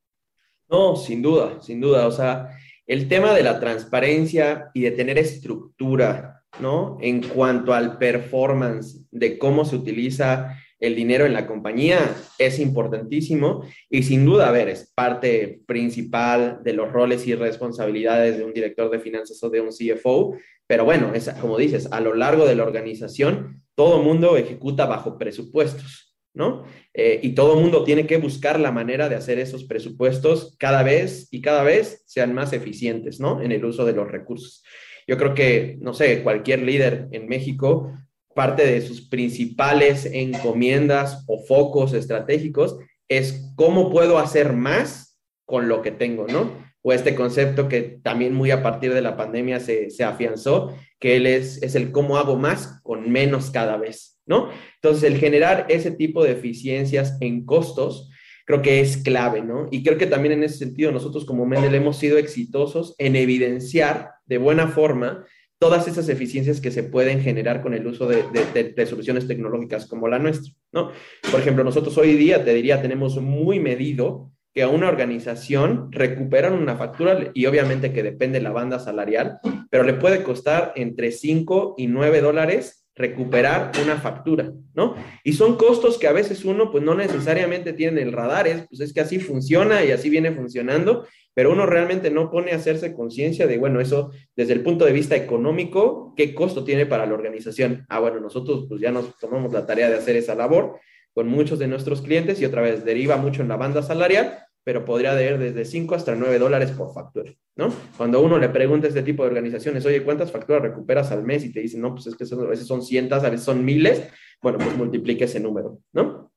No, 0.69 0.97
sin 0.97 1.23
duda, 1.23 1.63
sin 1.63 1.81
duda. 1.81 2.09
O 2.09 2.11
sea, 2.11 2.51
el 2.85 3.07
tema 3.07 3.33
de 3.33 3.45
la 3.45 3.61
transparencia 3.61 4.71
y 4.75 4.83
de 4.83 4.91
tener 4.91 5.19
estructura, 5.19 6.43
¿no? 6.61 6.99
En 7.01 7.23
cuanto 7.23 7.73
al 7.73 7.97
performance 7.97 9.07
de 9.13 9.39
cómo 9.39 9.65
se 9.65 9.77
utiliza 9.77 10.59
el 10.87 10.95
dinero 10.95 11.25
en 11.25 11.33
la 11.33 11.47
compañía 11.47 12.15
es 12.39 12.59
importantísimo 12.59 13.65
y 13.89 14.03
sin 14.03 14.25
duda, 14.25 14.49
a 14.49 14.53
ver, 14.53 14.69
es 14.69 14.93
parte 14.95 15.61
principal 15.67 16.61
de 16.63 16.73
los 16.75 16.93
roles 16.93 17.27
y 17.27 17.35
responsabilidades 17.35 18.39
de 18.39 18.45
un 18.45 18.53
director 18.53 18.91
de 18.91 19.01
finanzas 19.01 19.43
o 19.43 19.51
de 19.51 19.61
un 19.61 19.71
CFO, 19.71 20.37
pero 20.67 20.85
bueno, 20.85 21.13
es, 21.15 21.29
como 21.41 21.59
dices, 21.59 21.89
a 21.91 22.01
lo 22.01 22.15
largo 22.15 22.47
de 22.47 22.55
la 22.55 22.65
organización, 22.65 23.63
todo 23.75 24.03
mundo 24.03 24.37
ejecuta 24.37 24.87
bajo 24.87 25.19
presupuestos, 25.19 26.17
¿no? 26.35 26.65
Eh, 26.93 27.21
y 27.23 27.31
todo 27.31 27.61
mundo 27.61 27.85
tiene 27.85 28.07
que 28.07 28.19
buscar 28.19 28.61
la 28.61 28.73
manera 28.73 29.09
de 29.09 29.17
hacer 29.17 29.39
esos 29.39 29.65
presupuestos 29.65 30.57
cada 30.59 30.83
vez 30.83 31.29
y 31.31 31.41
cada 31.41 31.63
vez 31.63 32.03
sean 32.07 32.35
más 32.35 32.53
eficientes, 32.53 33.21
¿no? 33.21 33.41
En 33.41 33.53
el 33.53 33.65
uso 33.65 33.85
de 33.85 33.93
los 33.93 34.11
recursos. 34.11 34.63
Yo 35.07 35.19
creo 35.19 35.35
que, 35.35 35.77
no 35.81 35.93
sé, 35.93 36.23
cualquier 36.23 36.63
líder 36.63 37.09
en 37.13 37.27
México 37.27 37.93
parte 38.35 38.67
de 38.67 38.81
sus 38.81 39.09
principales 39.09 40.07
encomiendas 40.07 41.25
o 41.27 41.45
focos 41.45 41.93
estratégicos 41.95 42.77
es 43.09 43.53
cómo 43.57 43.91
puedo 43.91 44.19
hacer 44.19 44.53
más 44.53 45.21
con 45.45 45.69
lo 45.69 45.83
que 45.83 45.91
tengo, 45.91 46.27
¿no? 46.27 46.53
O 46.83 46.93
este 46.93 47.15
concepto 47.15 47.69
que 47.69 47.83
también 48.03 48.35
muy 48.35 48.51
a 48.51 48.63
partir 48.63 48.93
de 48.93 49.03
la 49.03 49.17
pandemia 49.17 49.61
se, 49.61 49.91
se 49.91 50.05
afianzó, 50.05 50.77
que 50.99 51.17
él 51.17 51.27
es, 51.27 51.63
es 51.63 51.75
el 51.75 51.93
cómo 51.93 52.19
hago 52.19 52.37
más 52.37 52.81
con 52.83 53.11
menos 53.11 53.51
cada 53.51 53.77
vez, 53.77 54.21
¿no? 54.27 54.49
Entonces, 54.77 55.05
el 55.05 55.19
generar 55.19 55.67
ese 55.69 55.91
tipo 55.91 56.25
de 56.25 56.33
eficiencias 56.33 57.17
en 57.21 57.45
costos, 57.45 58.11
creo 58.47 58.63
que 58.63 58.81
es 58.81 58.99
clave, 58.99 59.43
¿no? 59.43 59.69
Y 59.71 59.83
creo 59.83 59.99
que 59.99 60.07
también 60.07 60.33
en 60.33 60.45
ese 60.45 60.59
sentido 60.59 60.93
nosotros 60.93 61.25
como 61.25 61.47
Mendel 61.47 61.75
hemos 61.75 61.97
sido 61.97 62.19
exitosos 62.19 62.95
en 62.99 63.17
evidenciar 63.17 64.13
de 64.27 64.39
buena 64.39 64.69
forma 64.69 65.25
todas 65.65 65.89
esas 65.89 66.11
eficiencias 66.11 66.61
que 66.61 66.71
se 66.71 66.83
pueden 66.83 67.23
generar 67.23 67.63
con 67.63 67.73
el 67.73 67.87
uso 67.87 68.07
de, 68.07 68.87
soluciones 68.87 69.27
tecnológicas 69.27 69.87
como 69.87 70.09
la 70.09 70.19
nuestra, 70.19 70.53
¿no? 70.73 70.91
Por 71.31 71.41
ejemplo, 71.41 71.65
nosotros 71.65 71.97
hoy 71.97 72.17
día, 72.17 72.45
te 72.45 72.53
diría, 72.53 72.83
tenemos 72.83 73.17
muy 73.17 73.61
medido 73.61 74.31
que 74.53 74.63
a 74.63 74.69
una 74.69 74.89
organización 74.89 75.91
recuperan 75.91 76.53
una 76.53 76.77
factura 76.77 77.31
y 77.33 77.47
obviamente 77.47 77.95
que 77.95 78.03
depende 78.03 78.41
de 78.41 78.45
la 78.45 78.53
banda 78.53 78.79
salarial, 78.79 79.39
pero 79.71 79.85
le 79.85 79.95
puede 79.95 80.23
costar 80.23 80.75
entre 80.77 81.13
5 81.13 81.77
y 81.79 81.87
9 81.87 82.21
dólares 82.21 82.84
recuperar 82.95 83.73
una 83.83 83.97
factura, 83.97 84.53
¿no? 84.75 84.95
Y 85.25 85.33
son 85.33 85.57
costos 85.57 85.99
que 85.99 86.07
a 86.07 86.13
veces 86.13 86.45
uno 86.45 86.71
pues 86.71 86.85
no 86.85 86.95
necesariamente 86.95 87.73
tiene 87.73 88.03
el 88.03 88.13
radar, 88.13 88.47
es, 88.47 88.67
pues 88.69 88.81
es 88.81 88.93
que 88.93 89.01
así 89.01 89.19
funciona 89.19 89.85
y 89.85 89.91
así 89.91 90.11
viene 90.11 90.33
funcionando 90.33 91.07
pero 91.35 91.51
uno 91.51 91.67
realmente 91.67 92.11
no 92.11 92.31
pone 92.31 92.53
a 92.53 92.57
hacerse 92.57 92.95
conciencia 92.95 93.47
de, 93.47 93.59
bueno, 93.59 93.81
eso 93.81 94.13
desde 94.37 94.53
el 94.53 94.63
punto 94.63 94.85
de 94.85 94.93
vista 94.93 95.17
económico, 95.17 96.15
¿qué 96.17 96.33
costo 96.33 96.65
tiene 96.65 96.87
para 96.87 97.07
la 97.07 97.15
organización? 97.15 97.85
Ah, 97.89 97.99
bueno, 97.99 98.21
nosotros 98.21 98.67
pues 98.69 98.81
ya 98.81 98.93
nos 98.93 99.19
tomamos 99.19 99.53
la 99.53 99.67
tarea 99.67 99.91
de 99.91 99.97
hacer 99.97 100.17
esa 100.17 100.37
labor 100.37 100.79
con 101.13 101.29
muchos 101.29 101.59
de 101.59 101.67
nuestros 101.67 102.03
clientes 102.03 102.41
y 102.41 102.45
otra 102.45 102.63
vez 102.63 102.85
deriva 102.85 103.17
mucho 103.17 103.43
en 103.43 103.49
la 103.49 103.57
banda 103.57 103.83
salarial, 103.83 104.39
pero 104.65 104.85
podría 104.85 105.13
haber 105.13 105.39
desde 105.39 105.65
5 105.67 105.95
hasta 105.95 106.15
9 106.15 106.39
dólares 106.39 106.71
por 106.71 106.93
factura, 106.93 107.33
¿no? 107.55 107.73
Cuando 107.97 108.23
uno 108.23 108.39
le 108.39 108.49
pregunta 108.49 108.87
a 108.87 108.89
este 108.89 109.03
tipo 109.03 109.23
de 109.23 109.29
organizaciones, 109.29 109.85
oye, 109.85 110.03
¿cuántas 110.03 110.33
facturas 110.33 110.63
recuperas 110.63 111.13
al 111.13 111.23
mes? 111.23 111.45
Y 111.45 111.53
te 111.53 111.61
dicen, 111.61 111.83
no, 111.83 111.95
pues 111.95 112.07
es 112.07 112.17
que 112.17 112.25
a 112.25 112.49
veces 112.49 112.67
son 112.67 112.83
cientos, 112.83 113.23
a 113.23 113.31
veces 113.31 113.45
son 113.45 113.65
miles, 113.65 114.09
bueno, 114.43 114.59
pues 114.59 114.77
multiplique 114.77 115.25
ese 115.25 115.39
número, 115.39 115.79
¿no? 115.93 116.33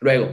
Luego, 0.00 0.30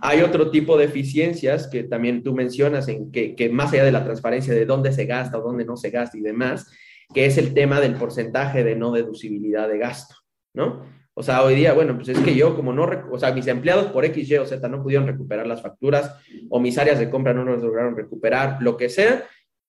hay 0.00 0.22
otro 0.22 0.50
tipo 0.50 0.76
de 0.76 0.86
eficiencias 0.86 1.68
que 1.68 1.84
también 1.84 2.22
tú 2.22 2.34
mencionas, 2.34 2.88
en 2.88 3.10
que, 3.12 3.34
que, 3.34 3.48
más 3.50 3.72
allá 3.72 3.84
de 3.84 3.92
la 3.92 4.04
transparencia 4.04 4.54
de 4.54 4.66
dónde 4.66 4.92
se 4.92 5.04
gasta 5.04 5.38
o 5.38 5.42
dónde 5.42 5.64
no 5.64 5.76
se 5.76 5.90
gasta 5.90 6.16
y 6.18 6.22
demás, 6.22 6.70
que 7.14 7.26
es 7.26 7.38
el 7.38 7.54
tema 7.54 7.80
del 7.80 7.94
porcentaje 7.94 8.64
de 8.64 8.74
no 8.74 8.92
deducibilidad 8.92 9.68
de 9.68 9.78
gasto, 9.78 10.16
¿no? 10.54 10.84
O 11.18 11.22
sea, 11.22 11.42
hoy 11.42 11.54
día, 11.54 11.72
bueno, 11.72 11.96
pues 11.96 12.10
es 12.10 12.18
que 12.18 12.34
yo 12.34 12.54
como 12.54 12.74
no, 12.74 12.86
o 13.10 13.18
sea, 13.18 13.32
mis 13.32 13.46
empleados 13.46 13.86
por 13.86 14.04
X, 14.04 14.28
Y 14.28 14.36
o 14.36 14.44
Z 14.44 14.68
no 14.68 14.82
pudieron 14.82 15.06
recuperar 15.06 15.46
las 15.46 15.62
facturas 15.62 16.14
o 16.50 16.60
mis 16.60 16.76
áreas 16.76 16.98
de 16.98 17.08
compra 17.08 17.32
no 17.32 17.42
nos 17.42 17.62
lograron 17.62 17.96
recuperar, 17.96 18.58
lo 18.60 18.76
que 18.76 18.90
sea, 18.90 19.24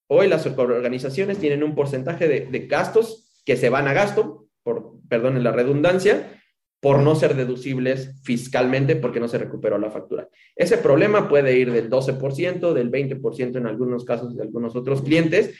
hoy 0.08 0.28
las 0.28 0.46
organizaciones 0.46 1.38
tienen 1.38 1.64
un 1.64 1.74
porcentaje 1.74 2.28
de, 2.28 2.48
de 2.48 2.60
gastos 2.68 3.42
que 3.46 3.56
se 3.56 3.70
van 3.70 3.88
a 3.88 3.94
gasto, 3.94 4.48
por, 4.62 4.96
perdón, 5.08 5.42
la 5.42 5.54
redundancia, 5.54 6.38
por 6.82 7.00
no 7.00 7.16
ser 7.16 7.36
deducibles 7.36 8.22
fiscalmente 8.24 8.98
porque 8.98 9.22
no 9.22 9.30
se 9.30 9.38
recuperó 9.38 9.78
la 9.78 9.90
factura. 9.90 10.28
Ese 10.54 10.78
problema 10.78 11.30
puede 11.30 11.58
ir 11.58 11.72
del 11.72 11.90
12%, 11.90 12.74
del 12.74 12.92
20% 12.92 13.56
en 13.56 13.68
algunos 13.68 14.04
casos 14.04 14.36
de 14.36 14.44
algunos 14.44 14.76
otros 14.76 15.02
clientes. 15.02 15.56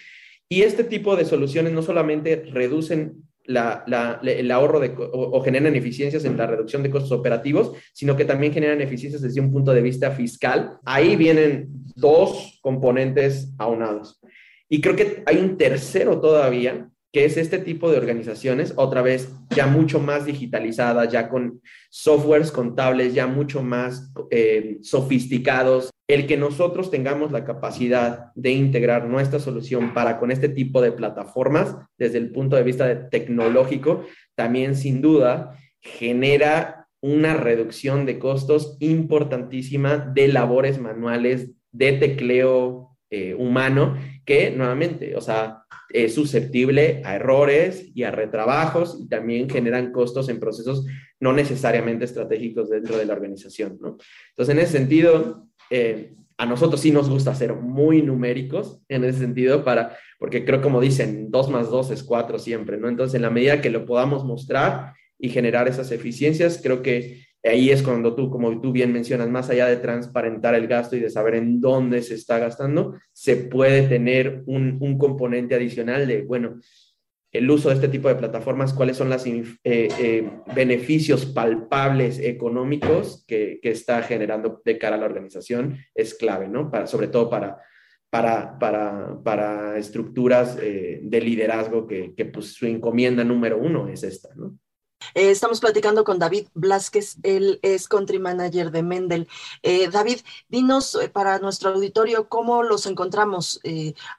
Y 0.50 0.64
este 0.64 0.84
tipo 0.84 1.16
de 1.16 1.26
soluciones 1.26 1.74
no 1.74 1.82
solamente 1.82 2.44
reducen 2.52 3.27
la, 3.48 4.20
el 4.24 4.52
ahorro 4.52 4.80
o, 4.80 5.38
o, 5.38 5.42
generan 5.42 5.76
eficiencias 5.76 6.26
en 6.26 6.38
la 6.38 6.48
reducción 6.48 6.84
de 6.84 6.90
costos 6.90 7.12
operativos, 7.12 7.74
sino 7.94 8.16
que 8.16 8.26
también 8.26 8.54
generan 8.54 8.82
eficiencias 8.82 9.22
desde 9.22 9.42
un 9.42 9.52
punto 9.52 9.74
de 9.74 9.82
vista 9.82 10.12
fiscal. 10.12 10.78
Ahí 10.86 11.16
vienen 11.16 11.68
dos 11.96 12.60
componentes 12.62 13.54
aunados. 13.58 14.20
Y 14.70 14.82
creo 14.82 14.96
que 14.96 15.24
hay 15.26 15.38
un 15.38 15.58
tercero 15.58 16.20
todavía, 16.20 16.90
que 17.18 17.26
es 17.26 17.36
este 17.36 17.58
tipo 17.58 17.90
de 17.90 17.98
organizaciones, 17.98 18.74
otra 18.76 19.02
vez 19.02 19.34
ya 19.50 19.66
mucho 19.66 20.00
más 20.00 20.26
digitalizadas, 20.26 21.12
ya 21.12 21.30
con 21.30 21.64
softwares 21.90 22.52
contables, 22.52 23.16
ya 23.16 23.26
mucho 23.26 23.64
más 23.64 24.14
eh, 24.30 24.78
sofisticados. 24.84 25.90
El 26.08 26.28
que 26.28 26.38
nosotros 26.38 26.92
tengamos 26.92 27.32
la 27.32 27.44
capacidad 27.44 28.32
de 28.36 28.52
integrar 28.52 29.08
nuestra 29.08 29.40
solución 29.40 29.96
para 29.96 30.20
con 30.20 30.30
este 30.30 30.48
tipo 30.48 30.80
de 30.80 30.92
plataformas 30.92 31.76
desde 31.98 32.20
el 32.20 32.30
punto 32.30 32.56
de 32.56 32.62
vista 32.62 33.10
tecnológico, 33.10 34.06
también 34.36 34.76
sin 34.76 35.02
duda 35.02 35.58
genera 35.82 36.88
una 37.02 37.34
reducción 37.34 38.06
de 38.06 38.20
costos 38.20 38.78
importantísima 38.80 39.98
de 39.98 40.28
labores 40.28 40.80
manuales, 40.80 41.50
de 41.72 41.94
tecleo 41.94 42.87
eh, 43.10 43.34
humano, 43.34 43.98
que 44.26 44.52
nuevamente, 44.52 45.16
o 45.16 45.22
sea, 45.22 45.64
es 45.90 46.14
susceptible 46.14 47.02
a 47.06 47.16
errores 47.16 47.90
y 47.96 48.04
a 48.04 48.12
retrabajos 48.12 49.00
y 49.02 49.08
también 49.08 49.50
generan 49.50 49.92
costos 49.92 50.28
en 50.28 50.40
procesos 50.40 50.86
no 51.20 51.32
necesariamente 51.34 52.06
estratégicos 52.06 52.70
dentro 52.70 52.98
de 52.98 53.06
la 53.06 53.14
organización, 53.14 53.78
¿no? 53.82 53.98
Entonces, 54.32 54.54
en 54.54 54.60
ese 54.60 54.78
sentido, 54.78 55.48
eh, 55.70 56.14
a 56.38 56.46
nosotros 56.46 56.82
sí 56.82 56.92
nos 56.92 57.10
gusta 57.10 57.34
ser 57.34 57.54
muy 57.54 58.02
numéricos 58.02 58.82
en 58.90 59.04
ese 59.04 59.20
sentido 59.20 59.64
para, 59.64 59.98
porque 60.20 60.46
creo 60.46 60.62
como 60.62 60.82
dicen, 60.82 61.32
2 61.32 61.50
más 61.50 61.70
2 61.70 61.92
es 61.92 62.04
4 62.04 62.40
siempre, 62.40 62.78
¿no? 62.78 62.90
Entonces, 62.90 63.16
en 63.16 63.24
la 63.24 63.30
medida 63.30 63.62
que 63.62 63.70
lo 63.70 63.86
podamos 63.86 64.26
mostrar 64.26 64.94
y 65.18 65.30
generar 65.30 65.68
esas 65.68 65.92
eficiencias, 65.92 66.60
creo 66.62 66.82
que 66.82 67.27
ahí 67.48 67.70
es 67.70 67.84
cuando 67.84 68.16
tú, 68.16 68.30
como 68.30 68.60
tú 68.62 68.72
bien 68.72 68.92
mencionas, 68.92 69.30
más 69.30 69.50
allá 69.50 69.68
de 69.68 69.78
transparentar 69.78 70.56
el 70.56 70.68
gasto 70.68 70.96
y 70.96 71.00
de 71.00 71.10
saber 71.10 71.36
en 71.36 71.60
dónde 71.62 72.02
se 72.02 72.16
está 72.16 72.40
gastando, 72.40 72.98
se 73.14 73.36
puede 73.36 73.88
tener 73.88 74.44
un, 74.46 74.78
un 74.80 74.98
componente 74.98 75.56
adicional 75.56 76.08
de, 76.08 76.24
bueno, 76.24 76.60
el 77.32 77.52
uso 77.52 77.70
de 77.70 77.76
este 77.76 77.90
tipo 77.90 78.08
de 78.08 78.16
plataformas, 78.16 78.74
cuáles 78.74 78.98
son 78.98 79.10
los 79.10 79.26
beneficios 80.56 81.26
palpables 81.26 82.20
económicos 82.20 83.26
que, 83.28 83.60
que, 83.62 83.72
está 83.72 84.02
generando 84.02 84.62
de 84.64 84.78
cara 84.78 84.96
a 84.96 85.00
la 85.00 85.06
organización, 85.06 85.78
es 85.94 86.14
clave, 86.14 86.48
¿no? 86.48 86.72
Para, 86.72 86.88
sobre 86.88 87.10
todo 87.10 87.30
para 87.30 87.58
para, 88.10 88.58
para, 88.58 89.22
para 89.24 89.78
estructuras 89.78 90.58
eh, 90.62 91.00
de 91.04 91.22
liderazgo 91.22 91.86
que, 91.86 92.14
que, 92.16 92.26
pues 92.26 92.54
su 92.54 92.66
encomienda 92.66 93.24
número 93.24 93.58
uno 93.58 93.88
es 93.88 94.04
esta, 94.04 94.34
¿no? 94.36 94.58
Eh, 95.14 95.32
estamos 95.32 95.60
platicando 95.60 96.04
con 96.04 96.20
David 96.20 96.48
Blasquez, 96.54 97.18
él 97.24 97.60
es 97.62 97.88
country 97.88 98.20
manager 98.20 98.72
de 98.72 98.84
Mendel. 98.84 99.28
Eh, 99.64 99.90
David, 99.90 100.20
dinos 100.50 100.98
para 101.14 101.40
nuestro 101.40 101.70
auditorio 101.70 102.30
cómo 102.30 102.64
los 102.64 102.86
encontramos. 102.86 103.60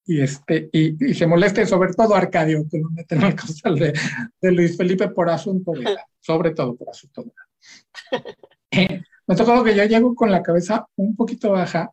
y, 0.07 0.21
este, 0.21 0.69
y, 0.71 1.15
se 1.15 1.27
moleste 1.27 1.65
sobre 1.65 1.95
todo 1.95 2.15
Arcadio, 2.15 2.67
que 2.71 2.79
no 2.79 2.91
meten 2.91 3.23
el 3.23 3.35
costal 3.41 3.79
de, 3.79 3.93
de, 4.41 4.53
Luis 4.53 4.77
Felipe 4.77 5.09
por 5.09 5.31
asunto 5.31 5.73
de 5.73 5.83
edad, 5.83 6.05
sobre 6.21 6.51
todo 6.53 6.77
por 6.77 6.91
asunto 6.91 7.23
de 7.23 7.31
edad. 7.31 8.25
Eh, 8.77 9.05
me 9.29 9.37
tocó 9.37 9.63
que 9.63 9.77
yo 9.77 9.85
llego 9.85 10.17
con 10.17 10.33
la 10.33 10.43
cabeza 10.43 10.89
un 10.97 11.15
poquito 11.15 11.53
baja, 11.53 11.93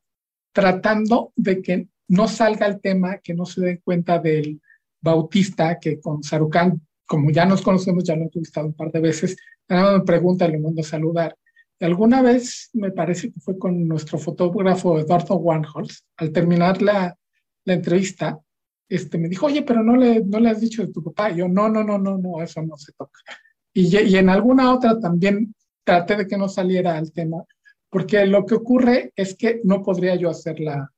tratando 0.52 1.32
de 1.36 1.62
que 1.62 1.88
no 2.08 2.28
salga 2.28 2.66
el 2.66 2.82
tema, 2.82 3.20
que 3.20 3.36
no 3.36 3.46
se 3.46 3.62
den 3.62 3.82
cuenta 3.84 4.18
del 4.18 4.60
Bautista, 5.00 5.78
que 5.80 6.00
con 6.00 6.24
Sarucán, 6.24 6.82
como 7.12 7.30
ya 7.30 7.46
nos 7.46 7.62
conocemos, 7.62 8.06
ya 8.06 8.16
lo 8.16 8.22
he 8.22 8.24
entrevistado 8.24 8.68
un 8.68 8.74
par 8.74 8.90
de 8.90 9.02
veces, 9.02 9.36
nada 9.68 9.98
me 9.98 10.06
pregunta, 10.06 10.48
le 10.48 10.58
mando 10.58 10.80
a 10.80 10.86
saludar. 10.86 11.36
Y 11.78 11.84
alguna 11.84 12.22
vez, 12.22 12.70
me 12.72 12.92
parece 12.92 13.34
que 13.34 13.40
fue 13.42 13.60
con 13.60 13.86
nuestro 13.86 14.18
fotógrafo 14.18 14.98
Eduardo 14.98 15.36
Warhols, 15.36 16.06
al 16.16 16.32
terminar 16.32 16.82
la, 16.82 17.14
la 17.66 17.74
entrevista, 17.74 18.40
este, 18.88 19.18
me 19.18 19.28
dijo, 19.28 19.48
oye, 19.48 19.62
pero 19.64 19.84
no 19.84 19.98
le, 19.98 20.24
no 20.24 20.40
le 20.40 20.52
has 20.52 20.62
dicho 20.62 20.86
de 20.86 20.94
tu 20.94 21.04
papá. 21.04 21.32
Y 21.32 21.40
yo, 21.40 21.50
no, 21.50 21.68
no, 21.68 21.84
no, 21.84 21.98
no, 21.98 22.18
no, 22.18 22.42
eso 22.42 22.62
no 22.62 22.78
se 22.78 22.94
toca. 22.94 23.20
Y, 23.74 23.94
y 23.94 24.16
en 24.16 24.30
alguna 24.30 24.74
otra 24.74 24.98
también 24.98 25.54
traté 25.84 26.16
de 26.16 26.28
que 26.28 26.38
no 26.38 26.48
saliera 26.48 26.98
el 26.98 27.12
tema, 27.12 27.44
porque 27.90 28.26
lo 28.26 28.46
que 28.46 28.56
ocurre 28.56 29.12
es 29.18 29.36
que 29.36 29.60
no 29.66 29.84
podría 29.84 30.16
yo 30.16 30.30
hacer 30.30 30.62
la, 30.62 30.90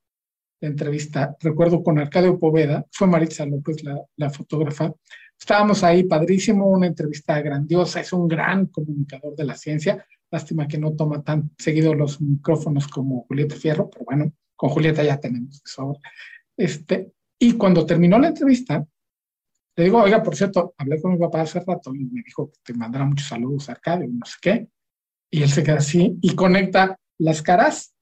entrevista, 0.62 1.36
recuerdo 1.42 1.84
con 1.84 2.00
Arcadio 2.00 2.40
Poveda, 2.40 2.86
fue 2.90 3.06
Maritza 3.08 3.46
López 3.46 3.84
la, 3.84 4.00
la 4.16 4.30
fotógrafa, 4.30 4.94
estábamos 5.40 5.84
ahí, 5.84 6.04
padrísimo, 6.04 6.68
una 6.68 6.88
entrevista 6.88 7.42
grandiosa, 7.42 8.00
es 8.00 8.14
un 8.14 8.28
gran 8.28 8.68
comunicador 8.68 9.36
de 9.36 9.44
la 9.44 9.56
ciencia, 9.56 10.06
lástima 10.32 10.68
que 10.68 10.78
no 10.78 10.94
toma 10.94 11.24
tan 11.24 11.52
seguido 11.58 11.94
los 11.94 12.22
micrófonos 12.22 12.88
como 12.88 13.26
Julieta 13.28 13.56
Fierro, 13.56 13.90
pero 13.90 14.06
bueno, 14.06 14.34
con 14.56 14.70
Julieta 14.70 15.04
ya 15.04 15.20
tenemos 15.20 15.62
eso. 15.64 16.00
Este, 16.58 17.12
y 17.38 17.54
cuando 17.54 17.86
terminó 17.86 18.18
la 18.20 18.30
entrevista, 18.30 18.86
le 19.76 19.84
digo, 19.84 20.02
oiga, 20.02 20.22
por 20.22 20.36
cierto, 20.36 20.74
hablé 20.78 21.02
con 21.02 21.14
mi 21.14 21.20
papá 21.20 21.42
hace 21.42 21.60
rato 21.60 21.94
y 21.96 22.06
me 22.06 22.22
dijo 22.24 22.52
que 22.52 22.60
te 22.64 22.74
mandará 22.74 23.06
muchos 23.06 23.28
saludos, 23.28 23.70
Arcadio, 23.70 24.08
no 24.08 24.26
sé 24.26 24.36
qué. 24.42 24.68
Y 25.32 25.42
él 25.42 25.50
se 25.50 25.64
queda 25.64 25.78
así 25.78 26.18
y 26.22 26.36
conecta 26.36 27.00
las 27.18 27.42
caras 27.42 27.96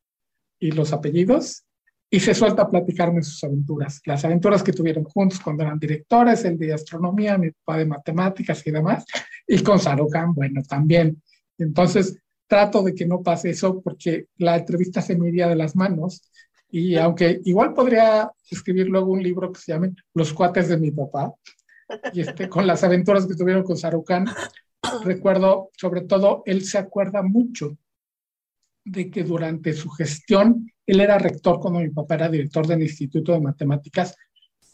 y 0.60 0.72
los 0.72 0.92
apellidos 0.92 1.66
y 2.14 2.20
se 2.20 2.36
suelta 2.36 2.64
a 2.64 2.70
platicarme 2.70 3.24
sus 3.24 3.42
aventuras, 3.46 4.02
las 4.06 4.26
aventuras 4.26 4.62
que 4.62 4.74
tuvieron 4.74 5.06
juntos 5.06 5.40
cuando 5.40 5.64
eran 5.64 5.80
directores, 5.80 6.44
el 6.44 6.58
de 6.58 6.74
astronomía, 6.74 7.38
mi 7.38 7.52
papá 7.52 7.78
de 7.78 7.86
matemáticas 7.86 8.68
y 8.68 8.72
demás, 8.72 9.06
y 9.48 9.64
con 9.64 9.80
Sarukan, 9.80 10.34
bueno, 10.34 10.62
también. 10.68 11.24
Entonces, 11.58 12.20
trato 12.48 12.84
de 12.84 12.94
que 12.94 13.06
no 13.06 13.24
pase 13.24 13.52
eso 13.52 13.82
porque 13.82 14.26
la 14.38 14.58
entrevista 14.58 15.02
se 15.02 15.18
me 15.18 15.30
iría 15.30 15.48
de 15.48 15.56
las 15.56 15.74
manos 15.74 16.30
y 16.70 16.98
aunque 16.98 17.40
igual 17.46 17.74
podría 17.74 18.30
escribir 18.50 18.88
luego 18.88 19.14
un 19.14 19.24
libro 19.24 19.50
que 19.52 19.62
se 19.62 19.72
llame 19.72 19.94
Los 20.14 20.34
cuates 20.34 20.68
de 20.68 20.78
mi 20.78 20.92
papá, 20.92 21.34
y 22.12 22.22
este, 22.22 22.50
con 22.50 22.68
las 22.68 22.84
aventuras 22.84 23.26
que 23.26 23.36
tuvieron 23.36 23.64
con 23.64 23.78
Sarukan, 23.78 24.26
recuerdo, 25.04 25.70
sobre 25.78 26.02
todo, 26.02 26.44
él 26.46 26.64
se 26.66 26.78
acuerda 26.78 27.22
mucho 27.22 27.78
de 28.84 29.10
que 29.10 29.24
durante 29.24 29.74
su 29.74 29.90
gestión 29.90 30.71
él 30.92 31.00
era 31.00 31.18
rector 31.18 31.58
cuando 31.60 31.80
mi 31.80 31.90
papá 31.90 32.16
era 32.16 32.28
director 32.28 32.68
del 32.68 32.82
Instituto 32.82 33.32
de 33.32 33.40
Matemáticas 33.40 34.14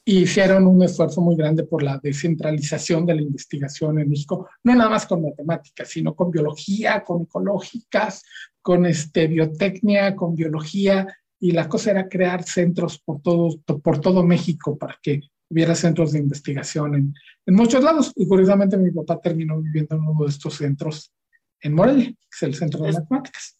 y 0.03 0.23
hicieron 0.23 0.65
un 0.65 0.81
esfuerzo 0.81 1.21
muy 1.21 1.35
grande 1.35 1.63
por 1.63 1.83
la 1.83 1.99
descentralización 2.01 3.05
de 3.05 3.13
la 3.13 3.21
investigación 3.21 3.99
en 3.99 4.09
México, 4.09 4.49
no 4.63 4.73
nada 4.73 4.89
más 4.89 5.05
con 5.05 5.21
matemáticas, 5.21 5.89
sino 5.89 6.15
con 6.15 6.31
biología, 6.31 7.03
con 7.03 7.23
ecológicas, 7.23 8.23
con 8.63 8.87
este, 8.87 9.27
biotecnia, 9.27 10.15
con 10.15 10.33
biología, 10.33 11.05
y 11.39 11.51
la 11.51 11.69
cosa 11.69 11.91
era 11.91 12.09
crear 12.09 12.41
centros 12.43 12.97
por 12.97 13.21
todo, 13.21 13.49
por 13.83 14.01
todo 14.01 14.23
México 14.23 14.75
para 14.75 14.97
que 14.99 15.21
hubiera 15.49 15.75
centros 15.75 16.13
de 16.13 16.19
investigación 16.19 16.95
en, 16.95 17.13
en 17.45 17.53
muchos 17.53 17.83
lados. 17.83 18.11
Y 18.15 18.27
curiosamente 18.27 18.75
mi 18.75 18.89
papá 18.89 19.19
terminó 19.21 19.61
viviendo 19.61 19.95
en 19.95 20.01
uno 20.01 20.23
de 20.23 20.31
estos 20.31 20.55
centros 20.55 21.13
en 21.61 21.73
Morelia, 21.73 22.07
que 22.07 22.27
es 22.31 22.43
el 22.43 22.55
Centro 22.55 22.83
de 22.85 22.93
Matemáticas. 22.93 23.56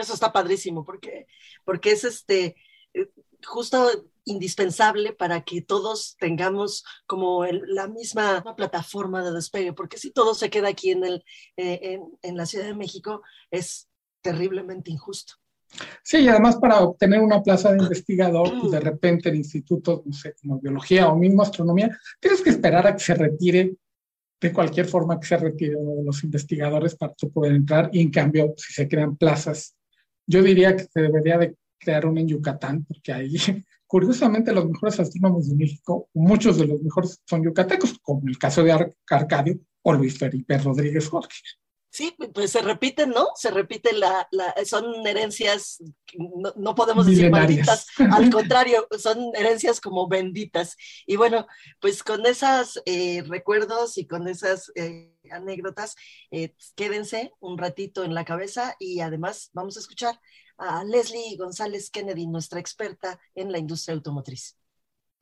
Eso 0.00 0.14
está 0.14 0.32
padrísimo, 0.32 0.84
porque, 0.84 1.26
porque 1.64 1.92
es 1.92 2.04
este 2.04 2.56
eh, 2.94 3.08
justo 3.46 3.88
indispensable 4.24 5.12
para 5.12 5.42
que 5.42 5.62
todos 5.62 6.16
tengamos 6.18 6.84
como 7.06 7.44
la 7.46 7.88
misma 7.88 8.44
plataforma 8.56 9.24
de 9.24 9.32
despegue, 9.32 9.72
porque 9.72 9.98
si 9.98 10.10
todo 10.10 10.34
se 10.34 10.50
queda 10.50 10.68
aquí 10.68 10.90
en, 10.90 11.04
el, 11.04 11.24
eh, 11.56 12.00
en, 12.22 12.36
la 12.36 12.46
Ciudad 12.46 12.66
de 12.66 12.74
México, 12.74 13.22
es 13.50 13.88
terriblemente 14.20 14.90
injusto. 14.90 15.34
Sí, 16.02 16.18
y 16.18 16.28
además 16.28 16.56
para 16.56 16.80
obtener 16.80 17.20
una 17.20 17.42
plaza 17.42 17.72
de 17.72 17.82
investigador, 17.82 18.58
pues 18.60 18.72
de 18.72 18.80
repente 18.80 19.28
el 19.28 19.36
instituto, 19.36 20.02
no 20.04 20.12
sé, 20.12 20.34
como 20.40 20.60
biología 20.60 21.08
o 21.08 21.16
mismo 21.16 21.42
astronomía, 21.42 21.96
tienes 22.18 22.42
que 22.42 22.50
esperar 22.50 22.86
a 22.86 22.94
que 22.94 23.02
se 23.04 23.14
retire 23.14 23.76
de 24.40 24.52
cualquier 24.52 24.86
forma 24.86 25.20
que 25.20 25.26
se 25.26 25.36
retire 25.36 25.76
los 26.04 26.24
investigadores 26.24 26.96
para 26.96 27.14
poder 27.32 27.52
entrar, 27.52 27.90
y 27.92 28.00
en 28.00 28.10
cambio, 28.10 28.54
si 28.56 28.72
se 28.72 28.88
crean 28.88 29.16
plazas 29.16 29.76
yo 30.30 30.42
diría 30.42 30.76
que 30.76 30.84
se 30.84 31.02
debería 31.02 31.38
de 31.38 31.56
crear 31.78 32.06
una 32.06 32.20
en 32.20 32.28
Yucatán, 32.28 32.84
porque 32.84 33.12
ahí 33.12 33.34
curiosamente 33.86 34.52
los 34.52 34.66
mejores 34.66 35.00
astrónomos 35.00 35.48
de 35.48 35.56
México, 35.56 36.08
muchos 36.14 36.56
de 36.58 36.66
los 36.66 36.80
mejores 36.80 37.20
son 37.28 37.42
yucatecos, 37.42 37.98
como 38.00 38.28
el 38.28 38.38
caso 38.38 38.62
de 38.62 38.72
Ar 38.72 38.94
Arcadio 39.10 39.58
o 39.82 39.92
Luis 39.92 40.16
Felipe 40.18 40.56
Rodríguez 40.58 41.08
Jorge. 41.08 41.36
Sí, 41.92 42.14
pues 42.32 42.52
se 42.52 42.62
repiten, 42.62 43.10
¿no? 43.10 43.30
Se 43.34 43.50
repiten, 43.50 43.98
la, 43.98 44.28
la 44.30 44.54
son 44.64 45.04
herencias, 45.04 45.82
no, 46.16 46.52
no 46.54 46.76
podemos 46.76 47.04
decir 47.04 47.28
malditas, 47.32 47.88
al 47.98 48.30
contrario, 48.30 48.86
son 48.96 49.32
herencias 49.34 49.80
como 49.80 50.06
benditas. 50.06 50.76
Y 51.04 51.16
bueno, 51.16 51.48
pues 51.80 52.04
con 52.04 52.24
esos 52.26 52.80
eh, 52.86 53.24
recuerdos 53.26 53.98
y 53.98 54.06
con 54.06 54.28
esas 54.28 54.70
eh, 54.76 55.12
anécdotas, 55.30 55.96
eh, 56.30 56.54
quédense 56.74 57.32
un 57.40 57.58
ratito 57.58 58.04
en 58.04 58.14
la 58.14 58.24
cabeza 58.24 58.76
y 58.78 59.00
además 59.00 59.50
vamos 59.52 59.76
a 59.76 59.80
escuchar 59.80 60.20
a 60.58 60.84
Leslie 60.84 61.36
González 61.36 61.90
Kennedy, 61.90 62.26
nuestra 62.26 62.60
experta 62.60 63.18
en 63.34 63.50
la 63.50 63.58
industria 63.58 63.94
automotriz. 63.94 64.59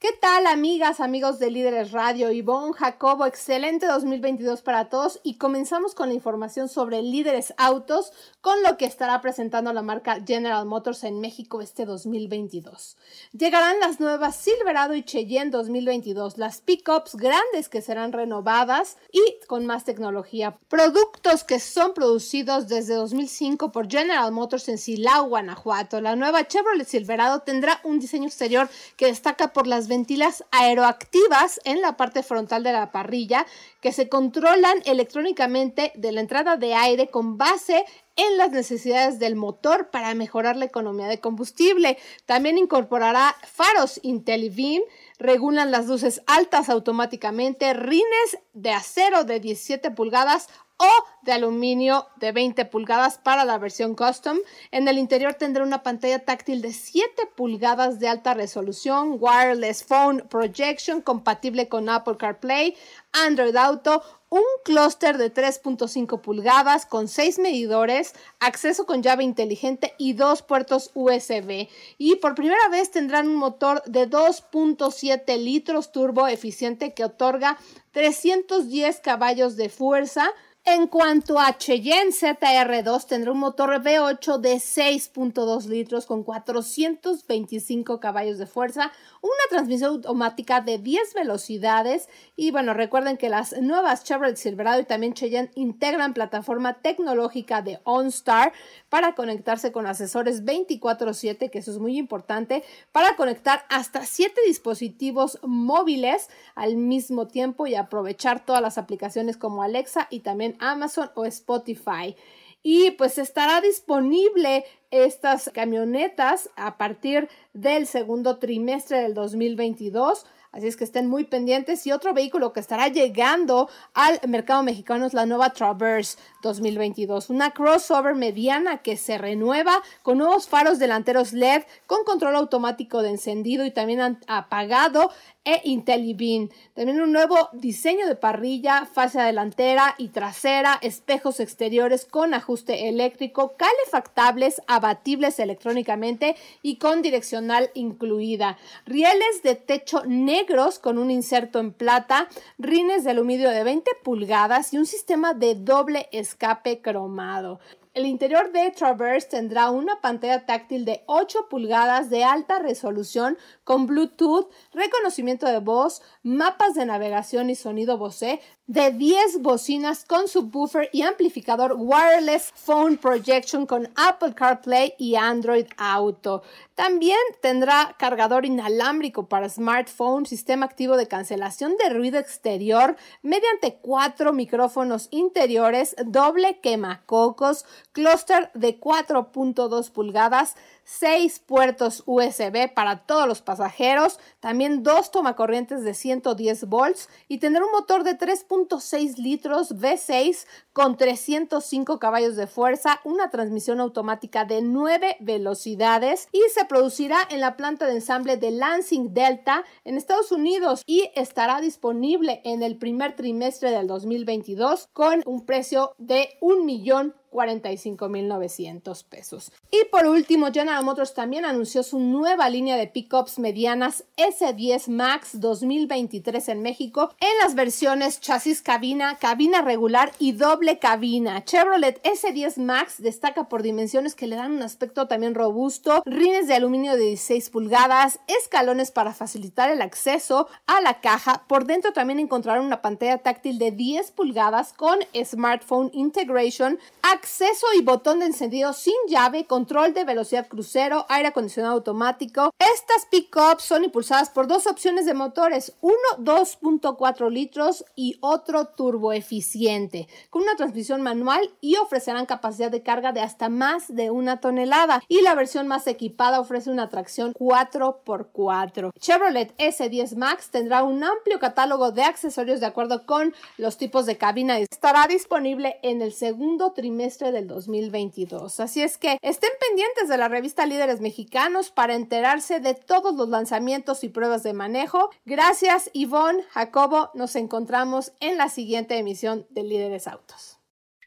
¿Qué 0.01 0.13
tal 0.13 0.47
amigas, 0.47 1.01
amigos 1.01 1.41
de 1.41 1.51
Líderes 1.51 1.91
Radio? 1.91 2.31
Ivonne, 2.31 2.73
Jacobo, 2.73 3.27
excelente 3.27 3.87
2022 3.87 4.63
para 4.63 4.89
todos 4.89 5.19
y 5.25 5.39
comenzamos 5.39 5.97
con 5.97 6.09
la 6.09 6.15
información 6.15 6.69
sobre 6.69 7.03
Líderes 7.03 7.53
Autos 7.57 8.13
con 8.41 8.63
lo 8.63 8.77
que 8.77 8.85
estará 8.85 9.21
presentando 9.21 9.73
la 9.73 9.83
marca 9.83 10.21
General 10.25 10.65
Motors 10.67 11.03
en 11.03 11.21
México 11.21 11.61
este 11.61 11.85
2022. 11.85 12.97
Llegarán 13.33 13.81
las 13.81 13.99
nuevas 13.99 14.37
Silverado 14.37 14.95
y 14.95 15.03
Cheyenne 15.03 15.51
2022, 15.51 16.39
las 16.39 16.61
pickups 16.61 17.17
grandes 17.17 17.69
que 17.69 17.83
serán 17.83 18.13
renovadas 18.13 18.99
y 19.11 19.45
con 19.49 19.67
más 19.67 19.85
tecnología. 19.85 20.61
Productos 20.69 21.43
que 21.43 21.59
son 21.59 21.93
producidos 21.93 22.69
desde 22.69 22.95
2005 22.95 23.73
por 23.73 23.91
General 23.91 24.31
Motors 24.31 24.69
en 24.69 24.79
Silao, 24.79 25.29
Guanajuato. 25.29 26.01
La 26.01 26.15
nueva 26.15 26.47
Chevrolet 26.47 26.87
Silverado 26.87 27.41
tendrá 27.41 27.81
un 27.83 27.99
diseño 27.99 28.29
exterior 28.29 28.71
que 28.97 29.07
destaca 29.07 29.53
por 29.53 29.67
las 29.67 29.88
ventilas 29.88 30.44
aeroactivas 30.51 31.61
en 31.64 31.81
la 31.81 31.96
parte 31.96 32.22
frontal 32.22 32.62
de 32.62 32.72
la 32.72 32.92
parrilla 32.92 33.46
que 33.81 33.92
se 33.92 34.09
controlan 34.09 34.79
electrónicamente 34.85 35.92
de 35.94 36.12
la 36.12 36.20
entrada 36.20 36.57
de 36.57 36.74
aire 36.74 37.09
con 37.09 37.38
base 37.38 37.85
en 38.16 38.37
las 38.37 38.51
necesidades 38.51 39.18
del 39.18 39.37
motor 39.37 39.90
para 39.90 40.14
mejorar 40.14 40.57
la 40.57 40.64
economía 40.64 41.07
de 41.07 41.20
combustible. 41.20 41.98
También 42.27 42.59
incorporará 42.59 43.35
faros 43.46 44.01
IntelliBeam, 44.03 44.83
regulan 45.18 45.70
las 45.70 45.87
luces 45.87 46.22
altas 46.27 46.68
automáticamente, 46.68 47.72
rines 47.74 48.38
de 48.53 48.72
acero 48.72 49.24
de 49.24 49.40
17 49.40 49.90
pulgadas 49.92 50.48
o 50.79 50.88
de 51.23 51.33
aluminio 51.33 52.07
de 52.17 52.33
20 52.33 52.64
pulgadas 52.67 53.19
para 53.19 53.45
la 53.45 53.59
versión 53.59 53.95
custom. 53.95 54.38
En 54.71 54.88
el 54.88 54.97
interior 54.97 55.35
tendrá 55.35 55.64
una 55.64 55.83
pantalla 55.83 56.25
táctil 56.25 56.62
de 56.62 56.73
7 56.73 57.31
pulgadas 57.37 57.99
de 57.99 58.09
alta 58.09 58.35
resolución, 58.35 59.17
wireless 59.21 59.85
phone 59.85 60.25
projection 60.29 61.03
compatible 61.03 61.69
con 61.69 61.88
Apple 61.88 62.17
CarPlay, 62.17 62.77
Android 63.12 63.57
Auto, 63.57 64.03
un 64.31 64.43
clúster 64.64 65.17
de 65.17 65.33
3.5 65.33 66.21
pulgadas 66.21 66.87
con 66.87 67.09
6 67.09 67.38
medidores, 67.38 68.14
acceso 68.41 68.87
con 68.87 69.03
llave 69.03 69.25
inteligente 69.25 69.95
y 69.99 70.12
dos 70.12 70.43
puertos 70.43 70.91
USB. 70.95 71.69
Y 71.97 72.17
por 72.17 72.35
primera 72.35 72.69
vez 72.69 72.91
tendrán 72.91 73.27
un 73.27 73.37
motor 73.37 73.83
de 73.87 74.09
2.7 74.09 75.38
litros 75.38 75.93
turbo 75.93 76.29
eficiente 76.29 76.95
que 76.95 77.05
otorga 77.05 77.59
310 77.93 79.01
caballos 79.01 79.57
de 79.57 79.71
fuerza 79.71 80.31
en 80.75 80.87
cuanto 80.87 81.39
a 81.39 81.57
Cheyenne 81.57 82.11
ZR2, 82.11 83.07
tendrá 83.07 83.33
un 83.33 83.39
motor 83.39 83.83
V8 83.83 84.37
de 84.37 84.57
6.2 84.57 85.65
litros 85.65 86.05
con 86.05 86.23
425 86.23 88.01
caballos 88.01 88.37
de 88.37 88.47
fuerza, 88.47 88.93
una 89.23 89.33
transmisión 89.49 89.93
automática 89.93 90.61
de 90.61 90.77
10 90.77 91.15
velocidades. 91.15 92.11
Y 92.37 92.51
bueno, 92.51 92.75
recuerden 92.75 93.17
que 93.17 93.31
las 93.31 93.59
nuevas 93.63 94.05
Chevrolet 94.05 94.37
Silverado 94.37 94.81
y 94.81 94.85
también 94.85 95.15
Cheyenne 95.15 95.51
integran 95.55 96.13
plataforma 96.13 96.75
tecnológica 96.75 97.63
de 97.63 97.81
OnStar 97.85 98.53
para 98.91 99.15
conectarse 99.15 99.73
con 99.73 99.87
asesores 99.87 100.45
24/7, 100.45 101.51
que 101.51 101.61
eso 101.61 101.71
es 101.71 101.79
muy 101.79 101.97
importante, 101.97 102.63
para 102.93 103.17
conectar 103.17 103.65
hasta 103.71 104.05
7 104.05 104.39
dispositivos 104.47 105.39
móviles 105.43 106.29
al 106.55 106.77
mismo 106.77 107.27
tiempo 107.27 107.67
y 107.67 107.75
aprovechar 107.75 108.45
todas 108.45 108.61
las 108.61 108.77
aplicaciones 108.77 109.39
como 109.39 109.63
Alexa 109.63 110.09
y 110.11 110.21
también 110.21 110.58
Amazon 110.61 111.11
o 111.14 111.25
Spotify. 111.25 112.16
Y 112.62 112.90
pues 112.92 113.18
estará 113.18 113.61
disponible 113.61 114.64
estas 114.90 115.51
camionetas 115.55 116.51
a 116.57 116.77
partir 116.77 117.29
del 117.53 117.87
segundo 117.87 118.38
trimestre 118.38 119.01
del 119.01 119.14
2022. 119.14 120.27
Así 120.51 120.66
es 120.66 120.77
que 120.77 120.85
estén 120.85 121.09
muy 121.09 121.25
pendientes. 121.25 121.87
Y 121.87 121.92
otro 121.92 122.14
vehículo 122.14 122.53
que 122.53 122.61
estará 122.61 122.88
llegando 122.88 123.68
al 123.94 124.18
mercado 124.27 124.62
mexicano 124.62 125.07
es 125.07 125.14
la 125.14 125.27
nueva 125.27 125.51
Traverse 125.51 126.18
2022. 126.42 127.31
Una 127.31 127.51
crossover 127.51 128.14
mediana 128.14 128.79
que 128.79 128.97
se 128.97 129.18
renueva 129.18 129.83
con 130.03 130.18
nuevos 130.18 130.49
faros 130.49 130.79
delanteros 130.79 131.33
LED, 131.33 131.62
con 131.87 132.03
control 132.05 132.35
automático 132.35 133.03
de 133.03 133.11
encendido 133.11 133.66
y 133.66 133.71
también 133.71 134.18
apagado 134.27 135.11
e. 135.55 136.49
También 136.75 137.01
un 137.01 137.13
nuevo 137.13 137.49
diseño 137.53 138.07
de 138.07 138.17
parrilla, 138.17 138.87
fase 138.87 139.21
delantera 139.21 139.95
y 139.97 140.09
trasera, 140.09 140.79
espejos 140.83 141.41
exteriores 141.41 142.05
con 142.05 142.35
ajuste 142.35 142.89
eléctrico, 142.89 143.55
calefactables, 143.57 144.61
abatibles 144.67 145.39
electrónicamente 145.39 146.37
y 146.63 146.77
con 146.77 147.03
direccional 147.03 147.71
incluida. 147.75 148.59
Rieles 148.85 149.43
de 149.43 149.55
techo 149.55 150.05
negros 150.05 150.79
con 150.79 150.99
un 150.99 151.11
inserto 151.11 151.61
en 151.61 151.73
plata, 151.73 152.29
rines 152.59 153.05
de 153.05 153.11
aluminio 153.11 153.51
de 153.51 153.65
20 153.65 153.91
pulgadas 154.03 154.73
y 154.73 154.79
un 154.79 154.87
sistema 154.87 155.35
de 155.35 155.55
doble 155.55 156.09
escape 156.13 156.81
cromado. 156.81 157.61
El 157.99 158.07
interior 158.07 158.53
de 158.53 158.71
Traverse 158.71 159.27
tendrá 159.29 159.71
una 159.71 160.01
pantalla 160.01 160.47
táctil 160.47 160.85
de 160.85 161.03
8 161.07 161.49
pulgadas 161.51 162.11
de 162.11 162.23
alta 162.23 162.61
resolución 162.61 163.37
con 163.65 163.89
Bluetooth, 163.89 164.49
reconocimiento 164.73 165.47
de 165.47 165.59
voz, 165.59 166.01
mapas 166.23 166.75
de 166.75 166.87
navegación 166.87 167.51
y 167.51 167.57
sonido 167.57 167.99
Bose, 167.99 168.41
de 168.69 168.93
10 168.93 169.43
bocinas 169.43 170.05
con 170.05 170.29
subwoofer 170.29 170.91
y 170.93 171.03
amplificador 171.03 171.75
wireless 171.77 172.53
phone 172.55 172.99
projection 172.99 173.67
con 173.67 173.89
Apple 173.97 174.33
CarPlay 174.33 174.95
y 174.97 175.17
Android 175.17 175.67
Auto. 175.77 176.45
También 176.79 177.19
tendrá 177.41 177.97
cargador 177.99 178.47
inalámbrico 178.47 179.29
para 179.29 179.49
smartphone, 179.49 180.27
sistema 180.27 180.64
activo 180.64 180.97
de 180.97 181.09
cancelación 181.09 181.77
de 181.77 181.88
ruido 181.88 182.21
exterior 182.21 182.97
mediante 183.21 183.81
cuatro 183.83 184.33
micrófonos 184.33 185.09
interiores, 185.11 185.97
doble 186.07 186.61
quemacocos, 186.61 187.64
clúster 187.91 188.53
de 188.55 188.79
4.2 188.79 189.91
pulgadas, 189.91 190.55
6 190.85 191.41
puertos 191.41 192.05
USB 192.07 192.73
para 192.73 193.05
todos 193.05 193.27
los 193.27 193.43
pasajeros, 193.43 194.21
también 194.38 194.85
dos 194.85 195.11
tomacorrientes 195.11 195.83
de 195.83 195.95
110 195.95 196.64
volts 196.67 197.11
y 197.27 197.38
tener 197.38 197.64
un 197.64 197.73
motor 197.73 198.05
de 198.05 198.17
3.6 198.17 199.17
litros 199.17 199.75
V6 199.75 200.47
con 200.73 200.97
305 200.97 201.99
caballos 201.99 202.37
de 202.37 202.47
fuerza, 202.47 203.01
una 203.03 203.31
transmisión 203.31 203.81
automática 203.81 204.45
de 204.45 204.62
9 204.62 205.17
velocidades 205.19 206.29
y 206.33 206.41
se 206.55 206.68
producirá 206.69 207.19
en 207.31 207.41
la 207.41 207.57
planta 207.57 207.87
de 207.87 207.95
ensamble 207.95 208.37
de 208.37 208.51
Lansing 208.51 209.15
Delta 209.15 209.65
en 209.85 209.97
Estados 209.97 210.31
Unidos 210.31 210.83
y 210.87 211.11
estará 211.17 211.61
disponible 211.61 212.41
en 212.45 212.63
el 212.63 212.77
primer 212.77 213.17
trimestre 213.17 213.71
del 213.71 213.87
2022 213.87 214.89
con 214.93 215.23
un 215.27 215.45
precio 215.45 215.95
de 215.99 216.29
un 216.41 216.67
millón 216.67 217.15
45.900 217.31 219.05
pesos. 219.05 219.53
Y 219.71 219.85
por 219.91 220.07
último, 220.07 220.47
General 220.53 220.85
Motors 220.85 221.14
también 221.14 221.45
anunció 221.45 221.83
su 221.83 221.99
nueva 221.99 222.49
línea 222.49 222.77
de 222.77 222.87
pickups 222.87 223.38
medianas 223.38 224.05
S10 224.17 224.88
Max 224.88 225.41
2023 225.41 226.49
en 226.49 226.62
México 226.62 227.11
en 227.21 227.38
las 227.43 227.55
versiones 227.55 228.21
chasis 228.21 228.62
cabina, 228.62 229.17
cabina 229.19 229.62
regular 229.62 230.12
y 230.19 230.33
doble 230.33 230.79
cabina. 230.79 231.45
Chevrolet 231.45 232.03
S10 232.03 232.59
Max 232.59 233.03
destaca 233.03 233.49
por 233.49 233.62
dimensiones 233.62 234.14
que 234.14 234.27
le 234.27 234.37
dan 234.37 234.53
un 234.53 234.62
aspecto 234.62 235.07
también 235.09 235.35
robusto, 235.35 236.03
rines 236.07 236.49
de 236.49 236.55
aluminio 236.55 236.93
de 236.93 237.05
16 237.05 237.51
pulgadas, 237.51 238.21
escalones 238.27 238.91
para 238.91 239.14
facilitar 239.14 239.71
el 239.71 239.83
acceso 239.83 240.49
a 240.67 240.81
la 240.81 241.01
caja. 241.01 241.45
Por 241.47 241.64
dentro 241.67 241.93
también 241.93 242.19
encontrarán 242.19 242.64
una 242.64 242.83
pantalla 242.83 243.19
táctil 243.19 243.59
de 243.59 243.71
10 243.71 244.11
pulgadas 244.12 244.73
con 244.73 244.99
smartphone 245.25 245.91
integration, 245.93 246.79
acceso 247.19 247.67
y 247.77 247.83
botón 247.83 248.21
de 248.21 248.27
encendido 248.27 248.73
sin 248.73 248.95
llave, 249.09 249.45
control 249.45 249.93
de 249.93 250.05
velocidad 250.05 250.47
crucero, 250.47 251.05
aire 251.09 251.29
acondicionado 251.29 251.75
automático. 251.75 252.53
Estas 252.59 253.07
pickups 253.11 253.65
son 253.65 253.83
impulsadas 253.83 254.31
por 254.31 254.47
dos 254.47 254.69
opciones 254.69 255.05
de 255.05 255.15
motores, 255.15 255.73
uno 255.81 255.97
2.4 256.19 257.29
litros 257.31 257.85
y 257.97 258.19
otro 258.21 258.67
turbo 258.67 259.13
eficiente, 259.13 260.07
con 260.31 260.43
una 260.43 260.55
transmisión 260.55 261.03
manual 261.03 261.51
y 261.61 261.75
ofrecerán 261.77 262.27
capacidad 262.27 262.71
de 262.71 262.85
carga 262.85 263.11
de 263.11 263.21
hasta 263.21 263.49
más 263.49 263.93
de 263.93 264.11
una 264.11 264.41
tonelada. 264.41 265.03
Y 265.09 265.23
la 265.23 265.35
versión 265.35 265.67
más 265.67 265.89
equipada 265.89 266.39
ofrece 266.39 266.71
una 266.71 266.89
tracción 266.89 267.35
4x4. 267.35 268.93
Chevrolet 269.01 269.57
S10 269.59 270.17
Max 270.17 270.51
tendrá 270.51 270.85
un 270.85 271.03
amplio 271.03 271.41
catálogo 271.41 271.91
de 271.91 272.05
accesorios 272.05 272.61
de 272.61 272.67
acuerdo 272.67 273.07
con 273.07 273.35
los 273.57 273.77
tipos 273.77 274.07
de 274.07 274.17
cabina. 274.17 274.59
Estará 274.59 275.09
disponible 275.09 275.81
en 275.83 276.01
el 276.01 276.13
segundo 276.13 276.73
trimestre 276.73 277.08
del 277.16 277.47
2022. 277.47 278.61
Así 278.61 278.83
es 278.83 278.99
que 278.99 279.18
estén 279.23 279.51
pendientes 279.59 280.11
de 280.11 280.18
la 280.18 280.29
revista 280.29 280.66
Líderes 280.66 281.01
Mexicanos 281.01 281.71
para 281.71 281.94
enterarse 281.94 282.61
de 282.61 282.75
todos 282.75 283.14
los 283.16 283.31
lanzamientos 283.31 284.05
y 284.05 284.11
pruebas 284.11 284.42
de 284.42 284.53
manejo. 284.53 285.09
Gracias 285.25 285.88
Ivonne, 285.94 286.44
Jacobo, 286.51 287.11
nos 287.14 287.35
encontramos 287.35 288.12
en 288.21 288.37
la 288.37 288.51
siguiente 288.51 288.99
emisión 288.99 289.47
de 289.49 289.62
Líderes 289.62 290.07
Autos. 290.07 290.59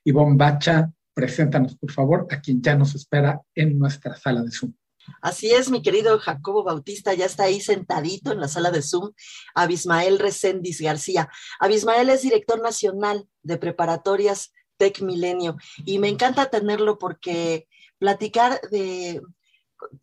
Ivonne 0.04 0.38
Bacha, 0.38 0.92
preséntanos 1.14 1.78
por 1.78 1.92
favor 1.92 2.28
a 2.32 2.42
quien 2.42 2.64
ya 2.64 2.76
nos 2.76 2.96
espera 2.96 3.40
en 3.54 3.78
nuestra 3.78 4.16
sala 4.16 4.42
de 4.42 4.50
Zoom. 4.50 4.74
Así 5.22 5.52
es, 5.52 5.70
mi 5.70 5.82
querido 5.82 6.18
Jacobo 6.20 6.64
Bautista, 6.64 7.14
ya 7.14 7.26
está 7.26 7.44
ahí 7.44 7.60
sentadito 7.62 8.32
en 8.32 8.40
la 8.40 8.48
sala 8.48 8.72
de 8.72 8.82
Zoom, 8.82 9.12
Abismael 9.54 10.20
Recendis 10.20 10.82
García. 10.82 11.30
Abismael 11.60 12.10
es 12.10 12.24
director 12.24 12.62
nacional 12.62 13.28
de 13.44 13.58
preparatorias 13.58 14.52
Tech 14.82 15.00
Milenio 15.04 15.58
y 15.86 16.00
me 16.00 16.08
encanta 16.08 16.50
tenerlo 16.50 16.98
porque 16.98 17.68
platicar 18.00 18.60
de 18.72 19.22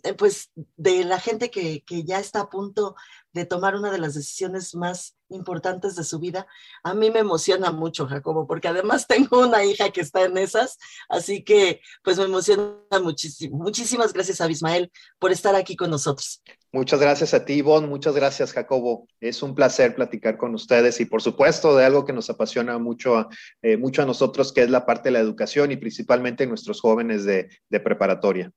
eh, 0.05 0.15
pues 0.15 0.53
de 0.77 1.05
la 1.05 1.19
gente 1.19 1.51
que, 1.51 1.83
que, 1.85 2.05
ya 2.05 2.21
está 2.21 2.43
a 2.43 2.49
punto 2.49 2.95
de 3.33 3.45
tomar 3.45 3.75
una 3.75 3.91
de 3.91 3.99
las 3.99 4.15
decisiones 4.15 4.77
más 4.77 5.17
importantes 5.31 5.97
de 5.97 6.05
su 6.05 6.21
vida, 6.21 6.47
a 6.85 6.95
mí 6.95 7.11
me 7.11 7.21
emociona 7.21 7.73
mucho, 7.73 8.07
Jacobo, 8.07 8.47
porque 8.47 8.69
además 8.69 9.07
tengo 9.09 9.41
una 9.41 9.65
hija 9.65 9.91
que 9.91 10.01
está 10.01 10.25
en 10.25 10.39
esas, 10.39 10.79
así 11.09 11.43
que 11.43 11.81
pues 12.05 12.19
me 12.19 12.25
emociona 12.25 12.77
muchísimo. 13.03 13.59
Muchísimas 13.59 14.13
gracias, 14.13 14.41
Abismael, 14.41 14.93
por 15.19 15.33
estar 15.33 15.57
aquí 15.57 15.75
con 15.75 15.91
nosotros. 15.91 16.41
Muchas 16.71 17.01
gracias 17.01 17.33
a 17.33 17.47
ti, 17.47 17.55
Ivonne. 17.55 17.87
Muchas 17.87 18.15
gracias, 18.15 18.53
Jacobo. 18.53 19.09
Es 19.21 19.43
un 19.43 19.55
placer 19.55 19.95
platicar 19.95 20.37
con 20.37 20.55
ustedes 20.55 21.01
y, 21.01 21.07
por 21.07 21.23
supuesto, 21.23 21.75
de 21.75 21.87
algo 21.87 22.05
que 22.05 22.13
nos 22.13 22.29
apasiona 22.29 22.79
mucho, 22.79 23.29
eh, 23.63 23.79
mucho 23.79 24.03
a 24.03 24.07
nosotros, 24.07 24.53
que 24.53 24.63
es 24.63 24.71
la 24.71 24.85
parte 24.85 25.09
de 25.09 25.13
la 25.13 25.21
educación 25.21 25.73
y 25.73 25.79
principalmente 25.79 26.47
nuestros 26.47 26.83
jóvenes 26.83 27.25
de, 27.25 27.49
preparatoria. 27.71 28.53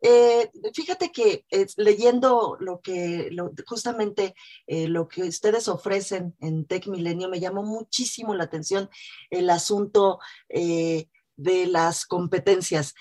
Eh, 0.00 0.50
fíjate 0.74 1.10
que 1.10 1.44
leyendo 1.76 2.56
lo 2.60 2.80
que 2.80 3.30
justamente 3.66 4.34
eh, 4.66 4.86
lo 4.86 5.08
que 5.08 5.22
ustedes 5.22 5.66
ofrecen 5.66 6.36
en 6.40 6.66
Tech 6.66 6.86
Milenio 6.88 7.30
me 7.30 7.40
llamó 7.40 7.62
muchísimo 7.62 8.34
la 8.34 8.44
atención 8.44 8.90
el 9.30 9.48
asunto 9.48 10.18
eh, 10.50 11.08
de 11.36 11.66
las 11.66 12.06
competencias. 12.06 12.94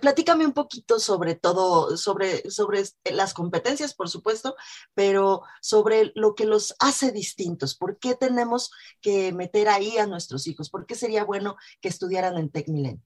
Platícame 0.00 0.46
un 0.46 0.52
poquito 0.52 0.98
sobre 1.00 1.34
todo, 1.34 1.96
sobre, 1.96 2.50
sobre 2.50 2.84
las 3.04 3.34
competencias, 3.34 3.94
por 3.94 4.08
supuesto, 4.08 4.56
pero 4.94 5.42
sobre 5.60 6.12
lo 6.14 6.34
que 6.34 6.46
los 6.46 6.74
hace 6.78 7.12
distintos. 7.12 7.76
¿Por 7.76 7.98
qué 7.98 8.14
tenemos 8.14 8.70
que 9.00 9.32
meter 9.32 9.68
ahí 9.68 9.98
a 9.98 10.06
nuestros 10.06 10.46
hijos? 10.46 10.70
¿Por 10.70 10.86
qué 10.86 10.94
sería 10.94 11.24
bueno 11.24 11.56
que 11.80 11.88
estudiaran 11.88 12.36
en 12.36 12.50
Tech 12.50 12.68
Milenio? 12.68 13.02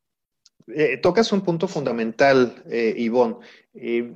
Eh, 0.68 0.98
tocas 0.98 1.32
un 1.32 1.42
punto 1.42 1.66
fundamental, 1.66 2.62
eh, 2.66 2.94
Ivonne. 2.96 3.36
Eh, 3.74 4.14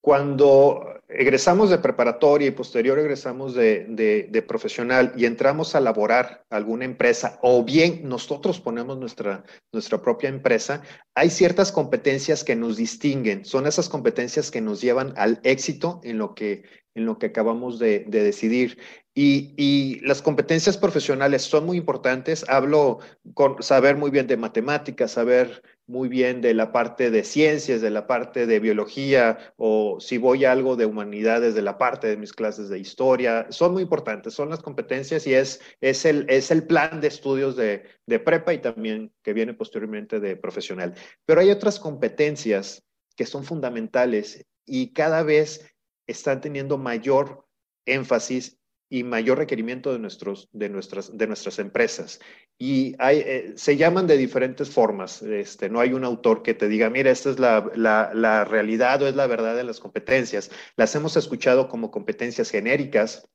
cuando 0.00 1.00
egresamos 1.08 1.70
de 1.70 1.78
preparatoria 1.78 2.48
y 2.48 2.52
posterior 2.52 2.98
egresamos 2.98 3.54
de, 3.54 4.44
profesional 4.46 5.12
y 5.16 5.26
entramos 5.26 5.74
a 5.74 5.80
laborar 5.80 6.44
alguna 6.50 6.84
empresa 6.84 7.38
o 7.42 7.64
bien 7.64 8.08
nosotros 8.08 8.60
ponemos 8.60 8.98
nuestra, 8.98 9.44
nuestra 9.72 10.00
propia 10.00 10.28
empresa, 10.28 10.82
hay 11.14 11.30
ciertas 11.30 11.72
competencias 11.72 12.44
que 12.44 12.56
nos 12.56 12.76
distinguen. 12.76 13.44
Son 13.44 13.66
esas 13.66 13.88
competencias 13.88 14.50
que 14.50 14.60
nos 14.60 14.80
llevan 14.80 15.12
al 15.16 15.40
éxito 15.42 16.00
en 16.04 16.18
lo 16.18 16.34
que, 16.34 16.62
en 16.94 17.04
lo 17.04 17.18
que 17.18 17.26
acabamos 17.26 17.78
de, 17.78 18.00
de 18.08 18.22
decidir. 18.22 18.78
Y, 19.14 19.54
y, 19.56 20.00
las 20.06 20.22
competencias 20.22 20.78
profesionales 20.78 21.42
son 21.42 21.66
muy 21.66 21.76
importantes. 21.76 22.44
Hablo 22.48 23.00
con 23.34 23.60
saber 23.62 23.96
muy 23.96 24.10
bien 24.10 24.28
de 24.28 24.36
matemáticas, 24.36 25.10
saber 25.10 25.62
muy 25.90 26.08
bien 26.08 26.40
de 26.40 26.54
la 26.54 26.70
parte 26.70 27.10
de 27.10 27.24
ciencias, 27.24 27.80
de 27.80 27.90
la 27.90 28.06
parte 28.06 28.46
de 28.46 28.60
biología, 28.60 29.52
o 29.56 29.98
si 29.98 30.18
voy 30.18 30.44
a 30.44 30.52
algo 30.52 30.76
de 30.76 30.86
humanidades, 30.86 31.56
de 31.56 31.62
la 31.62 31.78
parte 31.78 32.06
de 32.06 32.16
mis 32.16 32.32
clases 32.32 32.68
de 32.68 32.78
historia. 32.78 33.48
Son 33.50 33.72
muy 33.72 33.82
importantes, 33.82 34.32
son 34.32 34.50
las 34.50 34.62
competencias 34.62 35.26
y 35.26 35.34
es, 35.34 35.60
es, 35.80 36.04
el, 36.04 36.26
es 36.28 36.52
el 36.52 36.64
plan 36.64 37.00
de 37.00 37.08
estudios 37.08 37.56
de, 37.56 37.82
de 38.06 38.20
prepa 38.20 38.54
y 38.54 38.58
también 38.58 39.12
que 39.22 39.32
viene 39.32 39.52
posteriormente 39.52 40.20
de 40.20 40.36
profesional. 40.36 40.94
Pero 41.26 41.40
hay 41.40 41.50
otras 41.50 41.80
competencias 41.80 42.84
que 43.16 43.26
son 43.26 43.42
fundamentales 43.42 44.46
y 44.64 44.92
cada 44.92 45.24
vez 45.24 45.74
están 46.06 46.40
teniendo 46.40 46.78
mayor 46.78 47.48
énfasis 47.84 48.59
y 48.90 49.04
mayor 49.04 49.38
requerimiento 49.38 49.92
de, 49.92 50.00
nuestros, 50.00 50.48
de, 50.52 50.68
nuestras, 50.68 51.16
de 51.16 51.26
nuestras 51.28 51.60
empresas. 51.60 52.20
Y 52.58 52.96
hay, 52.98 53.18
eh, 53.18 53.52
se 53.54 53.76
llaman 53.76 54.08
de 54.08 54.16
diferentes 54.16 54.68
formas. 54.68 55.22
Este, 55.22 55.70
no 55.70 55.78
hay 55.78 55.92
un 55.92 56.04
autor 56.04 56.42
que 56.42 56.54
te 56.54 56.68
diga, 56.68 56.90
mira, 56.90 57.10
esta 57.12 57.30
es 57.30 57.38
la, 57.38 57.70
la, 57.76 58.10
la 58.12 58.44
realidad 58.44 59.00
o 59.00 59.06
es 59.06 59.14
la 59.14 59.28
verdad 59.28 59.54
de 59.54 59.64
las 59.64 59.78
competencias. 59.78 60.50
Las 60.76 60.94
hemos 60.96 61.16
escuchado 61.16 61.68
como 61.68 61.92
competencias 61.92 62.50
genéricas, 62.50 63.30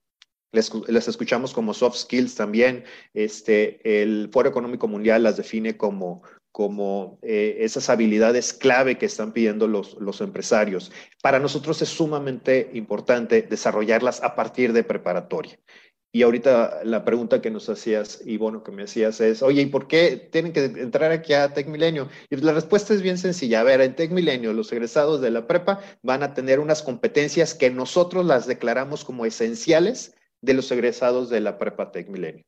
las 0.51 1.07
escuchamos 1.07 1.53
como 1.53 1.73
soft 1.73 1.97
skills 1.97 2.35
también. 2.35 2.83
Este, 3.13 4.01
el 4.01 4.29
Foro 4.31 4.49
Económico 4.49 4.87
Mundial 4.87 5.23
las 5.23 5.37
define 5.37 5.77
como, 5.77 6.23
como 6.55 7.19
eh, 7.21 7.57
esas 7.59 7.89
habilidades 7.89 8.53
clave 8.53 8.97
que 8.97 9.07
están 9.07 9.33
pidiendo 9.33 9.67
los, 9.67 9.95
los 9.99 10.21
empresarios. 10.21 10.89
Para 11.21 11.37
nosotros 11.37 11.81
es 11.81 11.89
sumamente 11.89 12.69
importante 12.75 13.41
desarrollarlas 13.41 14.23
a 14.23 14.35
partir 14.35 14.71
de 14.71 14.85
preparatoria. 14.85 15.59
Y 16.13 16.23
ahorita 16.23 16.79
la 16.85 17.03
pregunta 17.03 17.41
que 17.41 17.51
nos 17.51 17.67
hacías, 17.67 18.21
y 18.23 18.37
bueno, 18.37 18.63
que 18.63 18.71
me 18.71 18.83
hacías 18.83 19.19
es, 19.19 19.43
oye, 19.43 19.63
¿y 19.63 19.65
por 19.65 19.89
qué 19.89 20.29
tienen 20.31 20.53
que 20.53 20.63
entrar 20.63 21.11
aquí 21.11 21.33
a 21.33 21.53
Tech 21.53 21.67
Milenio? 21.67 22.07
Y 22.29 22.37
la 22.37 22.53
respuesta 22.53 22.93
es 22.93 23.01
bien 23.01 23.17
sencilla. 23.17 23.59
A 23.59 23.63
ver, 23.63 23.81
en 23.81 23.93
Tech 23.93 24.11
Milenio, 24.11 24.53
los 24.53 24.71
egresados 24.71 25.19
de 25.19 25.31
la 25.31 25.47
prepa 25.47 25.81
van 26.03 26.23
a 26.23 26.33
tener 26.33 26.61
unas 26.61 26.83
competencias 26.83 27.53
que 27.53 27.69
nosotros 27.69 28.25
las 28.25 28.47
declaramos 28.47 29.03
como 29.03 29.25
esenciales 29.25 30.15
de 30.39 30.53
los 30.53 30.71
egresados 30.71 31.29
de 31.29 31.41
la 31.41 31.57
prepa 31.57 31.91
Tech 31.91 32.07
Milenio. 32.07 32.45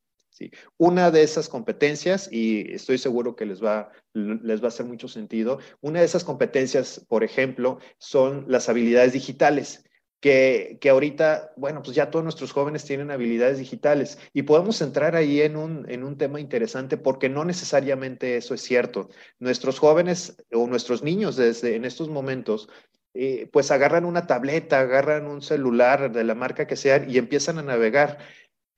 Una 0.77 1.11
de 1.11 1.23
esas 1.23 1.49
competencias, 1.49 2.29
y 2.31 2.71
estoy 2.73 2.97
seguro 2.97 3.35
que 3.35 3.45
les 3.45 3.63
va, 3.63 3.91
les 4.13 4.61
va 4.61 4.65
a 4.65 4.67
hacer 4.69 4.85
mucho 4.85 5.07
sentido, 5.07 5.59
una 5.81 5.99
de 5.99 6.05
esas 6.05 6.23
competencias, 6.23 7.05
por 7.07 7.23
ejemplo, 7.23 7.79
son 7.97 8.45
las 8.47 8.69
habilidades 8.69 9.13
digitales. 9.13 9.83
Que, 10.19 10.79
que, 10.81 10.89
ahorita, 10.89 11.53
bueno, 11.57 11.83
pues 11.83 11.95
ya 11.95 12.09
todos 12.09 12.23
nuestros 12.23 12.51
jóvenes 12.51 12.83
tienen 12.85 13.11
habilidades 13.11 13.59
digitales 13.59 14.17
y 14.33 14.41
podemos 14.41 14.81
entrar 14.81 15.15
ahí 15.15 15.41
en 15.41 15.55
un, 15.55 15.87
en 15.91 16.03
un 16.03 16.17
tema 16.17 16.39
interesante 16.39 16.97
porque 16.97 17.29
no 17.29 17.45
necesariamente 17.45 18.35
eso 18.35 18.55
es 18.55 18.61
cierto. 18.61 19.09
Nuestros 19.37 19.77
jóvenes 19.77 20.35
o 20.51 20.65
nuestros 20.65 21.03
niños 21.03 21.35
desde 21.35 21.75
en 21.75 21.85
estos 21.85 22.09
momentos 22.09 22.67
eh, 23.19 23.49
pues 23.51 23.71
agarran 23.71 24.05
una 24.05 24.27
tableta, 24.27 24.79
agarran 24.79 25.25
un 25.25 25.41
celular 25.41 26.11
de 26.11 26.23
la 26.23 26.35
marca 26.35 26.67
que 26.67 26.75
sea 26.75 27.03
y 27.07 27.17
empiezan 27.17 27.57
a 27.57 27.63
navegar 27.63 28.19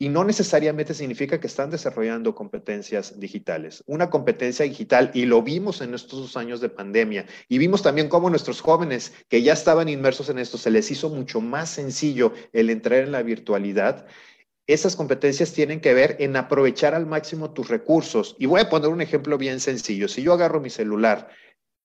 y 0.02 0.08
no 0.08 0.24
necesariamente 0.24 0.94
significa 0.94 1.42
que 1.42 1.48
están 1.48 1.70
desarrollando 1.70 2.34
competencias 2.34 3.20
digitales. 3.20 3.84
Una 3.86 4.10
competencia 4.10 4.64
digital, 4.64 5.12
y 5.14 5.26
lo 5.26 5.44
vimos 5.44 5.82
en 5.82 5.94
estos 5.94 6.20
dos 6.20 6.38
años 6.38 6.62
de 6.62 6.70
pandemia, 6.70 7.26
y 7.50 7.58
vimos 7.58 7.84
también 7.84 8.08
cómo 8.08 8.30
nuestros 8.30 8.62
jóvenes 8.62 9.12
que 9.28 9.44
ya 9.44 9.52
estaban 9.52 9.90
inmersos 9.90 10.30
en 10.30 10.40
esto, 10.40 10.58
se 10.58 10.72
les 10.72 10.90
hizo 10.90 11.10
mucho 11.10 11.42
más 11.42 11.70
sencillo 11.70 12.34
el 12.54 12.70
entrar 12.70 13.00
en 13.00 13.12
la 13.12 13.24
virtualidad. 13.24 14.08
Esas 14.68 14.96
competencias 14.96 15.52
tienen 15.52 15.82
que 15.82 15.94
ver 15.94 16.16
en 16.20 16.38
aprovechar 16.38 16.96
al 16.96 17.06
máximo 17.06 17.52
tus 17.52 17.68
recursos. 17.68 18.38
Y 18.40 18.46
voy 18.46 18.62
a 18.62 18.70
poner 18.70 18.90
un 18.90 19.02
ejemplo 19.02 19.38
bien 19.38 19.60
sencillo. 19.60 20.08
Si 20.08 20.22
yo 20.22 20.32
agarro 20.32 20.62
mi 20.62 20.70
celular 20.70 21.28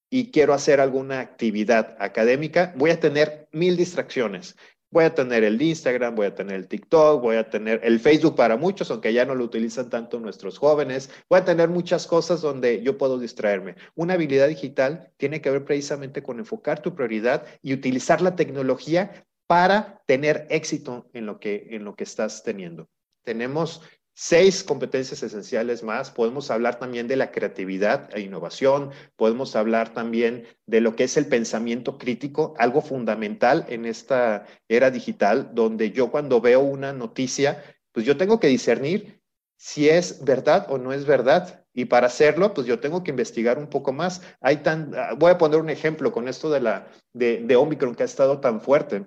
y 0.09 0.31
quiero 0.31 0.55
hacer 0.55 0.81
alguna 0.81 1.18
actividad 1.18 1.96
académica, 1.98 2.72
voy 2.77 2.90
a 2.90 3.00
tener 3.00 3.48
mil 3.53 3.77
distracciones. 3.77 4.55
Voy 4.94 5.02
a 5.02 5.12
tener 5.12 5.42
el 5.42 5.61
Instagram, 5.61 6.14
voy 6.14 6.26
a 6.26 6.37
tener 6.37 6.54
el 6.54 6.68
TikTok, 6.68 7.20
voy 7.20 7.35
a 7.35 7.50
tener 7.50 7.80
el 7.83 7.98
Facebook 7.98 8.37
para 8.37 8.57
muchos, 8.57 8.92
aunque 8.92 9.12
ya 9.12 9.24
no 9.24 9.35
lo 9.35 9.42
utilizan 9.42 9.90
tanto 9.90 10.20
nuestros 10.20 10.57
jóvenes. 10.57 11.11
Voy 11.28 11.40
a 11.40 11.44
tener 11.44 11.68
muchas 11.68 12.07
cosas 12.07 12.42
donde 12.42 12.80
yo 12.80 12.96
puedo 12.96 13.18
distraerme. 13.18 13.74
Una 13.96 14.14
habilidad 14.14 14.46
digital 14.46 15.11
tiene 15.16 15.40
que 15.40 15.50
ver 15.50 15.64
precisamente 15.64 16.22
con 16.22 16.38
enfocar 16.38 16.80
tu 16.80 16.94
prioridad 16.94 17.44
y 17.61 17.72
utilizar 17.72 18.20
la 18.20 18.37
tecnología 18.37 19.26
para 19.48 20.00
tener 20.07 20.46
éxito 20.48 21.11
en 21.12 21.26
lo 21.26 21.40
que, 21.40 21.66
en 21.72 21.83
lo 21.83 21.96
que 21.96 22.04
estás 22.04 22.44
teniendo. 22.44 22.88
Tenemos 23.24 23.83
seis 24.14 24.62
competencias 24.62 25.22
esenciales 25.22 25.83
más. 25.83 26.11
Podemos 26.11 26.50
hablar 26.50 26.79
también 26.79 27.09
de 27.09 27.16
la 27.16 27.33
creatividad 27.33 28.09
e 28.16 28.20
innovación. 28.20 28.90
Podemos 29.16 29.57
hablar 29.57 29.92
también 29.92 30.46
de 30.66 30.81
lo 30.81 30.96
que 30.96 31.05
es 31.05 31.16
el 31.16 31.27
pensamiento 31.27 31.98
crítico, 31.98 32.55
algo 32.59 32.81
fundamental 32.81 33.66
en 33.68 33.85
esta 33.85 34.46
era 34.68 34.90
digital, 34.90 35.50
donde 35.53 35.90
yo 35.90 36.11
cuando 36.11 36.40
veo 36.40 36.61
una 36.61 36.92
noticia, 36.92 37.62
pues 37.92 38.07
yo 38.07 38.16
tengo 38.16 38.40
que 38.40 38.48
discernir 38.48 39.20
si 39.57 39.88
es 39.88 40.24
verdad 40.24 40.66
o 40.70 40.79
no 40.79 40.92
es 40.92 41.05
verdad. 41.05 41.64
Y 41.72 41.87
para 41.87 42.07
hacerlo, 42.07 42.55
pues 42.55 42.68
yo 42.68 42.79
tengo 42.79 43.03
que 43.03 43.11
investigar 43.11 43.59
un 43.59 43.66
poco 43.66 43.92
más. 43.92 44.22
Hay 44.40 44.59
tan, 44.59 44.92
voy 45.18 45.33
a 45.33 45.38
poner 45.38 45.59
un 45.59 45.70
ejemplo 45.70 46.12
con 46.12 46.29
esto 46.29 46.50
de 46.50 46.61
la 46.61 46.87
de, 47.12 47.42
de 47.44 47.57
Omicron 47.57 47.96
que 47.96 48.05
ha 48.05 48.07
estado 48.07 48.38
tan 48.38 48.61
fuerte 48.61 49.05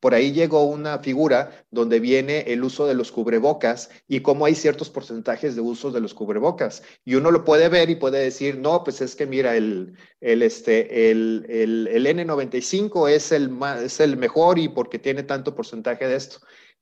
por 0.00 0.14
ahí 0.14 0.32
llegó 0.32 0.64
una 0.64 0.98
figura 0.98 1.64
donde 1.70 2.00
viene 2.00 2.40
el 2.52 2.62
uso 2.64 2.86
de 2.86 2.94
los 2.94 3.12
cubrebocas 3.12 3.90
y 4.06 4.20
cómo 4.20 4.44
hay 4.44 4.54
ciertos 4.54 4.90
porcentajes 4.90 5.54
de 5.54 5.60
uso 5.60 5.90
de 5.90 6.00
los 6.00 6.14
cubrebocas. 6.14 6.82
Y 7.04 7.14
uno 7.14 7.30
lo 7.30 7.44
puede 7.44 7.68
ver 7.68 7.90
y 7.90 7.96
puede 7.96 8.20
decir, 8.20 8.58
no, 8.58 8.84
pues 8.84 9.00
es 9.00 9.16
que 9.16 9.26
mira, 9.26 9.56
el, 9.56 9.94
el, 10.20 10.42
este, 10.42 11.10
el, 11.10 11.46
el, 11.48 12.06
N95 12.06 13.08
es 13.10 13.32
el, 13.32 13.50
es 13.82 14.00
el 14.00 14.16
mejor 14.16 14.58
y 14.58 14.68
porque 14.68 14.98
tiene 14.98 15.22
tanto 15.22 15.54
porcentaje 15.54 16.06
de 16.06 16.16
esto. 16.16 16.38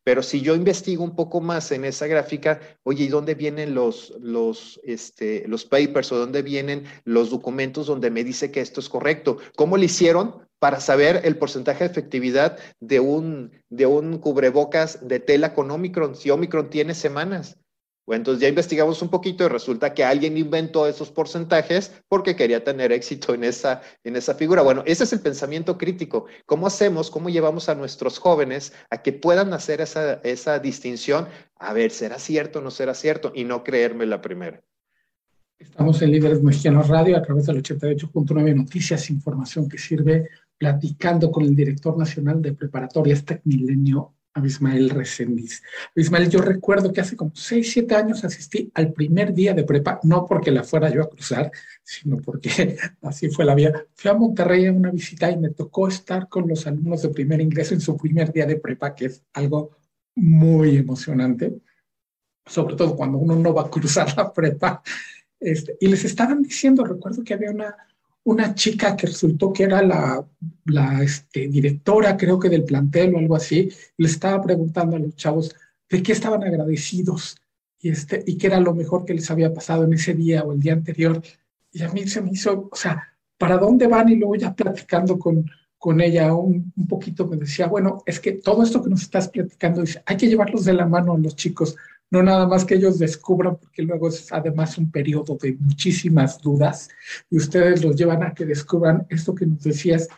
Pero 0.07 0.23
si 0.23 0.41
yo 0.41 0.55
investigo 0.55 1.03
un 1.03 1.17
poco 1.17 1.41
más 1.41 1.73
en 1.73 1.85
esa 1.85 2.07
gráfica, 2.07 2.61
oye, 2.85 3.03
¿y 3.03 3.09
dónde 3.09 3.35
vienen 3.35 3.75
los, 3.75 4.15
los, 4.21 4.81
este, 4.85 5.43
los 5.49 5.65
papers 5.65 6.13
o 6.13 6.19
dónde 6.19 6.43
vienen 6.43 6.85
los 7.03 7.31
documentos 7.31 7.89
donde 7.89 8.13
me 8.13 8.23
dice 8.23 8.53
que 8.53 8.61
esto 8.61 8.79
es 8.79 8.89
correcto? 8.89 9.39
¿Cómo 9.57 9.77
lo 9.77 9.83
hicieron? 9.83 10.46
Para 10.59 10.81
saber 10.81 11.21
el 11.25 11.37
porcentaje 11.37 11.85
de 11.85 11.91
efectividad 11.91 12.59
de 12.81 13.01
un, 13.01 13.53
de 13.69 13.87
un 13.87 14.19
cubrebocas 14.19 15.07
de 15.07 15.21
tela 15.21 15.55
con 15.55 15.71
Omicron, 15.71 16.17
si 16.17 16.31
Omicron 16.31 16.71
tiene 16.71 16.95
semanas. 16.95 17.59
Bueno, 18.07 18.21
entonces 18.21 18.41
ya 18.41 18.49
investigamos 18.49 19.03
un 19.03 19.09
poquito 19.09 19.45
y 19.45 19.49
resulta 19.49 19.93
que 19.93 20.05
alguien 20.05 20.37
inventó 20.37 20.87
esos 20.87 21.11
porcentajes 21.11 21.93
porque 22.09 22.37
quería 22.37 22.63
tener 22.63 22.93
éxito 22.93 23.35
en 23.35 23.43
esa, 23.43 23.83
en 24.05 24.15
esa 24.15 24.37
figura. 24.37 24.63
Bueno, 24.63 24.85
ese 24.87 25.03
es 25.03 25.13
el 25.13 25.19
pensamiento 25.19 25.77
crítico. 25.77 26.27
¿Cómo 26.47 26.69
hacemos, 26.69 27.11
cómo 27.11 27.31
llevamos 27.31 27.69
a 27.69 27.75
nuestros 27.75 28.21
jóvenes 28.21 28.73
a 28.91 29.03
que 29.03 29.13
puedan 29.13 29.53
hacer 29.53 29.81
esa, 29.81 30.21
esa 30.23 30.61
distinción? 30.61 31.27
A 31.57 31.73
ver, 31.73 31.91
¿será 31.91 32.21
cierto 32.21 32.61
o 32.61 32.63
no 32.63 32.71
será 32.71 32.95
cierto? 32.95 33.33
Y 33.35 33.43
no 33.43 33.65
creerme 33.65 34.07
la 34.07 34.23
primera. 34.23 34.63
Estamos 35.59 36.01
en 36.01 36.13
Líderes 36.13 36.43
Mexicanos 36.43 36.87
Radio 36.87 37.17
a 37.17 37.23
través 37.23 37.47
del 37.47 37.61
88.9 37.61 38.55
Noticias, 38.55 39.11
información 39.11 39.69
que 39.69 39.79
sirve 39.79 40.29
platicando 40.59 41.31
con 41.31 41.45
el 41.45 41.55
director 41.55 41.97
nacional 41.97 42.41
de 42.41 42.55
preparatorias 42.55 43.25
Tecmilenio, 43.25 44.15
Abismael 44.37 44.91
Resendiz. 44.91 45.63
Abismael, 45.95 46.29
yo 46.29 46.41
recuerdo 46.41 46.93
que 46.93 47.01
hace 47.01 47.17
como 47.17 47.33
6, 47.35 47.73
7 47.73 47.95
años 47.95 48.25
asistí 48.25 48.71
al 48.75 48.93
primer 48.93 49.33
día 49.33 49.55
de 49.55 49.65
prepa, 49.65 49.99
no 50.03 50.27
porque 50.27 50.51
la 50.51 50.63
fuera 50.63 50.91
yo 50.91 51.03
a 51.03 51.09
cruzar, 51.09 51.51
sino 51.83 52.19
porque 52.19 52.77
así 53.03 53.31
fue 53.31 53.45
la 53.45 53.55
vía. 53.55 53.73
Fui 53.95 54.11
a 54.11 54.15
Monterrey 54.15 54.67
a 54.67 54.73
una 54.73 54.91
visita 54.91 55.31
y 55.31 55.39
me 55.39 55.51
tocó 55.51 55.89
estar 55.89 56.29
con 56.29 56.47
los 56.49 56.67
alumnos 56.67 57.03
de 57.03 57.09
primer 57.09 57.41
ingreso 57.41 57.75
en 57.75 57.81
su 57.81 57.97
primer 57.97 58.33
día 58.33 58.47
de 58.47 58.57
prepa, 58.57 58.95
que 58.95 59.07
es 59.07 59.23
algo 59.33 59.71
muy 60.15 60.77
emocionante, 60.77 61.59
sobre 62.45 62.77
todo 62.77 62.95
cuando 62.95 63.19
uno 63.19 63.37
no 63.37 63.55
va 63.55 63.63
a 63.63 63.71
cruzar 63.71 64.15
la 64.17 64.33
prepa. 64.33 64.83
Este, 65.41 65.77
y 65.81 65.89
les 65.89 66.05
estaban 66.05 66.43
diciendo, 66.43 66.85
recuerdo 66.85 67.23
que 67.23 67.35
había 67.35 67.51
una 67.51 67.75
una 68.27 68.55
chica 68.55 68.97
que 68.97 69.07
resultó 69.07 69.53
que 69.53 69.63
era 69.63 69.83
la, 69.83 71.03
este, 71.03 71.47
directora, 71.47 72.17
creo 72.17 72.41
que 72.41 72.49
del 72.49 72.65
plantel 72.65 73.15
o 73.15 73.19
algo 73.19 73.37
así, 73.37 73.71
le 73.97 74.09
estaba 74.09 74.43
preguntando 74.43 74.97
a 74.97 74.99
los 74.99 75.15
chavos 75.15 75.55
de 75.89 76.03
qué 76.03 76.11
estaban 76.11 76.43
agradecidos 76.43 77.37
y, 77.81 77.91
este, 77.91 78.25
y 78.27 78.37
qué 78.37 78.49
era 78.49 78.59
lo 78.59 78.75
mejor 78.75 79.05
que 79.05 79.15
les 79.15 79.31
había 79.31 79.55
pasado 79.55 79.85
en 79.85 79.93
ese 79.93 80.15
día 80.15 80.43
o 80.43 80.53
el 80.53 80.59
día 80.59 80.73
anterior. 80.73 81.23
Y 81.71 81.83
a 81.83 81.89
mí 81.91 82.09
se 82.09 82.21
me 82.21 82.33
hizo, 82.33 82.69
o 82.73 82.77
sea, 82.77 83.17
¿para 83.39 83.59
dónde 83.59 83.87
van? 83.87 84.09
Y 84.09 84.17
luego 84.17 84.35
ya 84.35 84.57
platicando 84.57 85.21
con, 85.21 85.49
con 85.79 86.01
ella 86.01 86.35
un, 86.35 86.73
un 86.77 86.87
poquito 86.89 87.29
me 87.29 87.37
decía, 87.37 87.69
bueno, 87.69 88.03
es 88.07 88.19
que 88.19 88.33
todo 88.33 88.65
esto 88.65 88.83
que 88.83 88.91
nos 88.91 89.03
estás 89.03 89.29
platicando, 89.29 89.83
dice, 89.83 90.03
hay 90.05 90.17
que 90.17 90.27
llevarlos 90.27 90.65
de 90.65 90.73
la 90.73 90.87
mano 90.87 91.13
a 91.13 91.19
los 91.19 91.37
chicos, 91.37 91.77
no 92.11 92.23
nada 92.23 92.47
más 92.47 92.65
que 92.65 92.77
ellos 92.77 92.99
descubran, 92.99 93.57
porque 93.57 93.83
luego 93.83 94.09
es 94.09 94.33
además 94.33 94.79
un 94.79 94.91
periodo 94.91 95.37
de 95.41 95.57
muchísimas 95.59 96.41
dudas 96.41 96.89
y 97.31 97.37
ustedes 97.37 97.85
los 97.85 97.97
llevan 97.97 98.23
a 98.23 98.35
que 98.35 98.45
descubran 98.45 99.07
esto 99.09 99.35
que 99.35 99.47
nos 99.47 99.63
decías, 99.63 100.09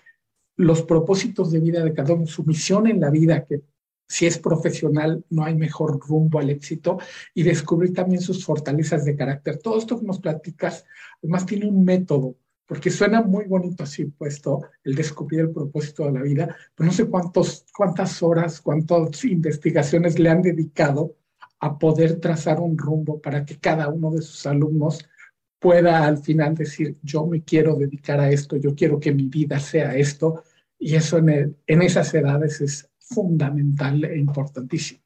los 0.56 0.82
propósitos 0.82 1.52
de 1.52 1.60
vida 1.60 1.84
de 1.84 1.94
cada 1.94 2.14
uno, 2.14 2.26
su 2.26 2.44
misión 2.44 2.86
en 2.88 3.00
la 3.00 3.10
vida, 3.10 3.44
que 3.44 3.62
si 4.08 4.26
es 4.26 4.38
profesional 4.38 5.24
no 5.30 5.44
hay 5.44 5.54
mejor 5.54 6.00
rumbo 6.00 6.38
al 6.38 6.50
éxito 6.50 6.98
y 7.34 7.42
descubrir 7.42 7.92
también 7.92 8.20
sus 8.20 8.44
fortalezas 8.44 9.04
de 9.04 9.16
carácter. 9.16 9.58
Todo 9.58 9.78
esto 9.78 9.98
que 9.98 10.06
nos 10.06 10.18
platicas, 10.18 10.84
además 11.22 11.46
tiene 11.46 11.66
un 11.66 11.84
método, 11.84 12.36
porque 12.66 12.90
suena 12.90 13.22
muy 13.22 13.44
bonito 13.44 13.82
así 13.82 14.06
puesto, 14.06 14.62
el 14.82 14.94
descubrir 14.94 15.40
el 15.40 15.50
propósito 15.50 16.04
de 16.04 16.12
la 16.12 16.22
vida, 16.22 16.56
pero 16.74 16.88
no 16.88 16.92
sé 16.92 17.06
cuántos, 17.06 17.64
cuántas 17.74 18.22
horas, 18.22 18.60
cuántas 18.60 19.24
investigaciones 19.24 20.18
le 20.18 20.30
han 20.30 20.42
dedicado 20.42 21.14
a 21.60 21.78
poder 21.78 22.20
trazar 22.20 22.60
un 22.60 22.78
rumbo 22.78 23.20
para 23.20 23.44
que 23.44 23.58
cada 23.58 23.88
uno 23.88 24.10
de 24.10 24.22
sus 24.22 24.46
alumnos 24.46 25.08
pueda 25.58 26.06
al 26.06 26.18
final 26.18 26.54
decir, 26.54 26.96
yo 27.02 27.26
me 27.26 27.42
quiero 27.42 27.74
dedicar 27.74 28.20
a 28.20 28.30
esto, 28.30 28.56
yo 28.56 28.74
quiero 28.74 29.00
que 29.00 29.12
mi 29.12 29.26
vida 29.26 29.58
sea 29.58 29.96
esto, 29.96 30.44
y 30.78 30.94
eso 30.94 31.18
en, 31.18 31.56
en 31.66 31.82
esas 31.82 32.14
edades 32.14 32.60
es 32.60 32.88
fundamental 32.98 34.04
e 34.04 34.16
importantísimo. 34.16 35.00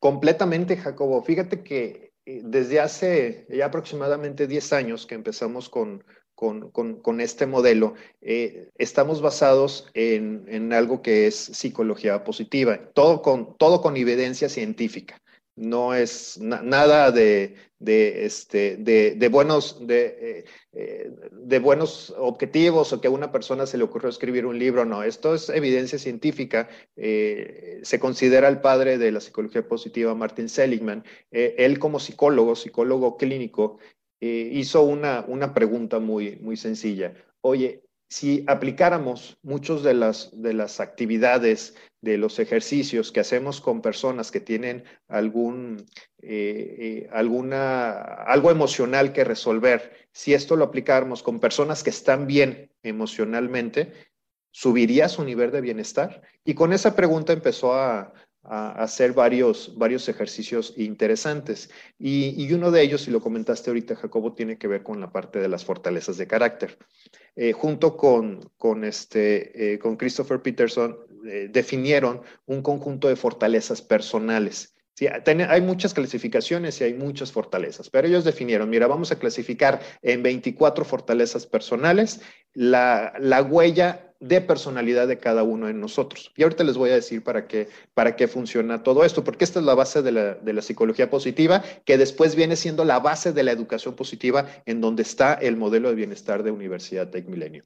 Completamente, 0.00 0.76
Jacobo. 0.76 1.22
Fíjate 1.22 1.62
que 1.62 2.12
eh, 2.26 2.42
desde 2.44 2.80
hace 2.80 3.46
ya 3.48 3.66
aproximadamente 3.66 4.48
10 4.48 4.72
años 4.72 5.06
que 5.06 5.14
empezamos 5.14 5.68
con, 5.68 6.02
con, 6.34 6.70
con, 6.70 7.20
este 7.20 7.46
modelo, 7.46 7.94
eh, 8.20 8.70
estamos 8.76 9.20
basados 9.20 9.88
en, 9.94 10.44
en, 10.48 10.72
algo 10.72 11.02
que 11.02 11.26
es 11.26 11.36
psicología 11.36 12.24
positiva, 12.24 12.90
todo 12.94 13.22
con, 13.22 13.56
todo 13.56 13.80
con 13.80 13.96
evidencia 13.96 14.48
científica 14.48 15.20
no 15.58 15.94
es 15.94 16.38
nada 16.40 17.10
de, 17.10 17.54
este, 17.78 18.76
de, 18.76 19.28
buenos, 19.28 19.80
eh, 19.88 20.44
eh, 20.72 21.10
de, 21.32 21.58
buenos 21.58 22.14
objetivos 22.16 22.92
o 22.92 23.00
que 23.00 23.08
a 23.08 23.10
una 23.10 23.32
persona 23.32 23.66
se 23.66 23.76
le 23.76 23.84
ocurrió 23.84 24.08
escribir 24.08 24.46
un 24.46 24.58
libro, 24.58 24.84
no, 24.84 25.02
esto 25.02 25.34
es 25.34 25.48
evidencia 25.48 25.98
científica. 25.98 26.68
Eh, 26.96 27.80
se 27.82 27.98
considera 27.98 28.48
el 28.48 28.60
padre 28.60 28.98
de 28.98 29.12
la 29.12 29.20
psicología 29.20 29.66
positiva, 29.66 30.14
Martin 30.14 30.48
Seligman. 30.48 31.04
él 31.30 31.78
como 31.78 31.98
psicólogo, 31.98 32.54
psicólogo 32.54 33.16
clínico, 33.16 33.78
hizo 34.20 34.82
una, 34.82 35.24
una 35.28 35.54
pregunta 35.54 35.98
muy, 35.98 36.36
muy 36.40 36.56
sencilla. 36.56 37.14
Oye, 37.40 37.82
si 38.08 38.44
aplicáramos 38.46 39.38
muchas 39.42 39.82
de 39.82 39.94
las, 39.94 40.30
de 40.32 40.54
las 40.54 40.80
actividades, 40.80 41.76
de 42.00 42.16
los 42.16 42.38
ejercicios 42.38 43.12
que 43.12 43.20
hacemos 43.20 43.60
con 43.60 43.82
personas 43.82 44.30
que 44.30 44.40
tienen 44.40 44.84
algún, 45.08 45.84
eh, 46.22 46.76
eh, 46.78 47.08
alguna, 47.12 47.90
algo 47.92 48.50
emocional 48.50 49.12
que 49.12 49.24
resolver, 49.24 50.08
si 50.12 50.32
esto 50.32 50.56
lo 50.56 50.64
aplicáramos 50.64 51.22
con 51.22 51.38
personas 51.38 51.82
que 51.82 51.90
están 51.90 52.26
bien 52.26 52.70
emocionalmente, 52.82 53.92
¿subiría 54.52 55.08
su 55.08 55.24
nivel 55.24 55.50
de 55.50 55.60
bienestar? 55.60 56.22
Y 56.44 56.54
con 56.54 56.72
esa 56.72 56.96
pregunta 56.96 57.32
empezó 57.32 57.74
a, 57.74 58.14
a 58.48 58.82
hacer 58.82 59.12
varios, 59.12 59.72
varios 59.76 60.08
ejercicios 60.08 60.74
interesantes. 60.76 61.70
Y, 61.98 62.52
uno 62.52 62.70
de 62.70 62.82
ellos, 62.82 63.06
y 63.06 63.10
lo 63.10 63.20
comentaste 63.20 63.70
ahorita, 63.70 63.96
Jacobo, 63.96 64.32
tiene 64.32 64.58
que 64.58 64.68
ver 64.68 64.82
con 64.82 65.00
la 65.00 65.12
parte 65.12 65.38
de 65.38 65.48
las 65.48 65.64
fortalezas 65.64 66.16
de 66.16 66.26
carácter. 66.26 66.78
Eh, 67.36 67.52
junto 67.52 67.96
con, 67.96 68.50
con, 68.56 68.84
este, 68.84 69.74
eh, 69.74 69.78
con 69.78 69.96
Christopher 69.96 70.40
Peterson, 70.40 70.96
eh, 71.26 71.48
definieron 71.50 72.22
un 72.46 72.62
conjunto 72.62 73.08
de 73.08 73.16
fortalezas 73.16 73.82
personales. 73.82 74.74
Sí, 74.94 75.06
hay 75.06 75.60
muchas 75.60 75.94
clasificaciones 75.94 76.80
y 76.80 76.84
hay 76.84 76.94
muchas 76.94 77.30
fortalezas, 77.30 77.88
pero 77.88 78.08
ellos 78.08 78.24
definieron, 78.24 78.68
mira, 78.68 78.88
vamos 78.88 79.12
a 79.12 79.18
clasificar 79.20 79.80
en 80.02 80.24
24 80.24 80.84
fortalezas 80.84 81.46
personales 81.46 82.20
la, 82.52 83.12
la 83.20 83.40
huella 83.44 84.07
de 84.20 84.40
personalidad 84.40 85.06
de 85.06 85.18
cada 85.18 85.42
uno 85.42 85.66
de 85.66 85.74
nosotros. 85.74 86.32
Y 86.36 86.42
ahorita 86.42 86.64
les 86.64 86.76
voy 86.76 86.90
a 86.90 86.94
decir 86.94 87.22
para 87.22 87.46
qué, 87.46 87.68
para 87.94 88.16
qué 88.16 88.26
funciona 88.26 88.82
todo 88.82 89.04
esto, 89.04 89.22
porque 89.22 89.44
esta 89.44 89.60
es 89.60 89.64
la 89.64 89.74
base 89.74 90.02
de 90.02 90.12
la, 90.12 90.34
de 90.34 90.52
la 90.52 90.62
psicología 90.62 91.08
positiva, 91.08 91.62
que 91.84 91.98
después 91.98 92.34
viene 92.34 92.56
siendo 92.56 92.84
la 92.84 92.98
base 92.98 93.32
de 93.32 93.42
la 93.44 93.52
educación 93.52 93.94
positiva, 93.94 94.48
en 94.66 94.80
donde 94.80 95.02
está 95.02 95.34
el 95.34 95.56
modelo 95.56 95.88
de 95.88 95.94
bienestar 95.94 96.42
de 96.42 96.50
Universidad 96.50 97.10
Tech 97.10 97.26
Milenio. 97.26 97.64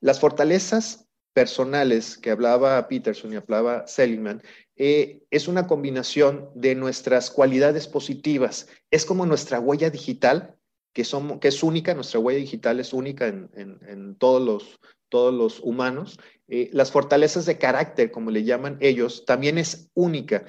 Las 0.00 0.20
fortalezas 0.20 1.08
personales 1.32 2.18
que 2.18 2.30
hablaba 2.30 2.88
Peterson 2.88 3.32
y 3.32 3.36
hablaba 3.36 3.86
Seligman, 3.86 4.42
eh, 4.76 5.22
es 5.30 5.46
una 5.46 5.68
combinación 5.68 6.50
de 6.54 6.74
nuestras 6.74 7.30
cualidades 7.30 7.86
positivas. 7.86 8.68
Es 8.90 9.04
como 9.04 9.24
nuestra 9.24 9.60
huella 9.60 9.88
digital, 9.88 10.56
que, 10.92 11.04
somos, 11.04 11.38
que 11.38 11.48
es 11.48 11.62
única, 11.62 11.94
nuestra 11.94 12.18
huella 12.18 12.40
digital 12.40 12.80
es 12.80 12.92
única 12.92 13.28
en, 13.28 13.48
en 13.54 14.16
todos 14.16 14.42
los, 14.42 14.80
todos 15.08 15.34
los 15.34 15.60
humanos. 15.60 16.18
Eh, 16.48 16.70
las 16.72 16.90
fortalezas 16.92 17.46
de 17.46 17.58
carácter, 17.58 18.10
como 18.10 18.30
le 18.30 18.44
llaman 18.44 18.78
ellos, 18.80 19.24
también 19.26 19.58
es 19.58 19.90
única. 19.94 20.44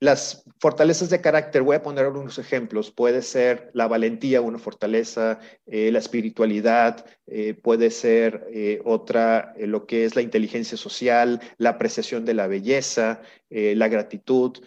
las 0.00 0.44
fortalezas 0.58 1.10
de 1.10 1.20
carácter, 1.20 1.62
voy 1.62 1.76
a 1.76 1.82
poner 1.82 2.04
algunos 2.04 2.36
ejemplos. 2.38 2.90
Puede 2.90 3.22
ser 3.22 3.70
la 3.72 3.86
valentía, 3.86 4.40
una 4.40 4.58
fortaleza, 4.58 5.38
eh, 5.66 5.92
la 5.92 6.00
espiritualidad, 6.00 7.06
eh, 7.28 7.54
puede 7.54 7.90
ser 7.92 8.80
otra, 8.84 9.54
lo 9.58 9.86
que 9.86 10.04
es 10.04 10.16
la 10.16 10.22
inteligencia 10.22 10.76
social, 10.76 11.40
la 11.56 11.70
apreciación 11.70 12.24
de 12.24 12.34
la 12.34 12.48
belleza, 12.48 13.22
la 13.48 13.88
gratitud. 13.88 14.58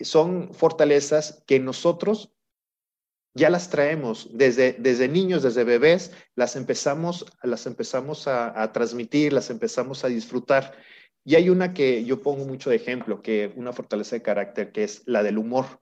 Son 0.00 0.52
fortalezas 0.52 1.42
que 1.46 1.58
nosotros 1.58 2.35
ya 3.36 3.50
las 3.50 3.68
traemos 3.68 4.28
desde, 4.32 4.72
desde 4.72 5.08
niños, 5.08 5.42
desde 5.42 5.62
bebés, 5.62 6.12
las 6.34 6.56
empezamos, 6.56 7.26
las 7.42 7.66
empezamos 7.66 8.26
a 8.26 8.72
transmitir, 8.72 9.32
las 9.32 9.50
empezamos 9.50 10.04
a 10.04 10.08
disfrutar. 10.08 10.72
Y 11.24 11.34
hay 11.34 11.50
una 11.50 11.74
que 11.74 12.04
yo 12.04 12.22
pongo 12.22 12.44
mucho 12.44 12.70
de 12.70 12.76
ejemplo, 12.76 13.20
que 13.20 13.52
una 13.56 13.72
fortaleza 13.72 14.14
de 14.16 14.22
carácter, 14.22 14.70
que 14.70 14.84
es 14.84 15.02
la 15.06 15.24
del 15.24 15.38
humor. 15.38 15.80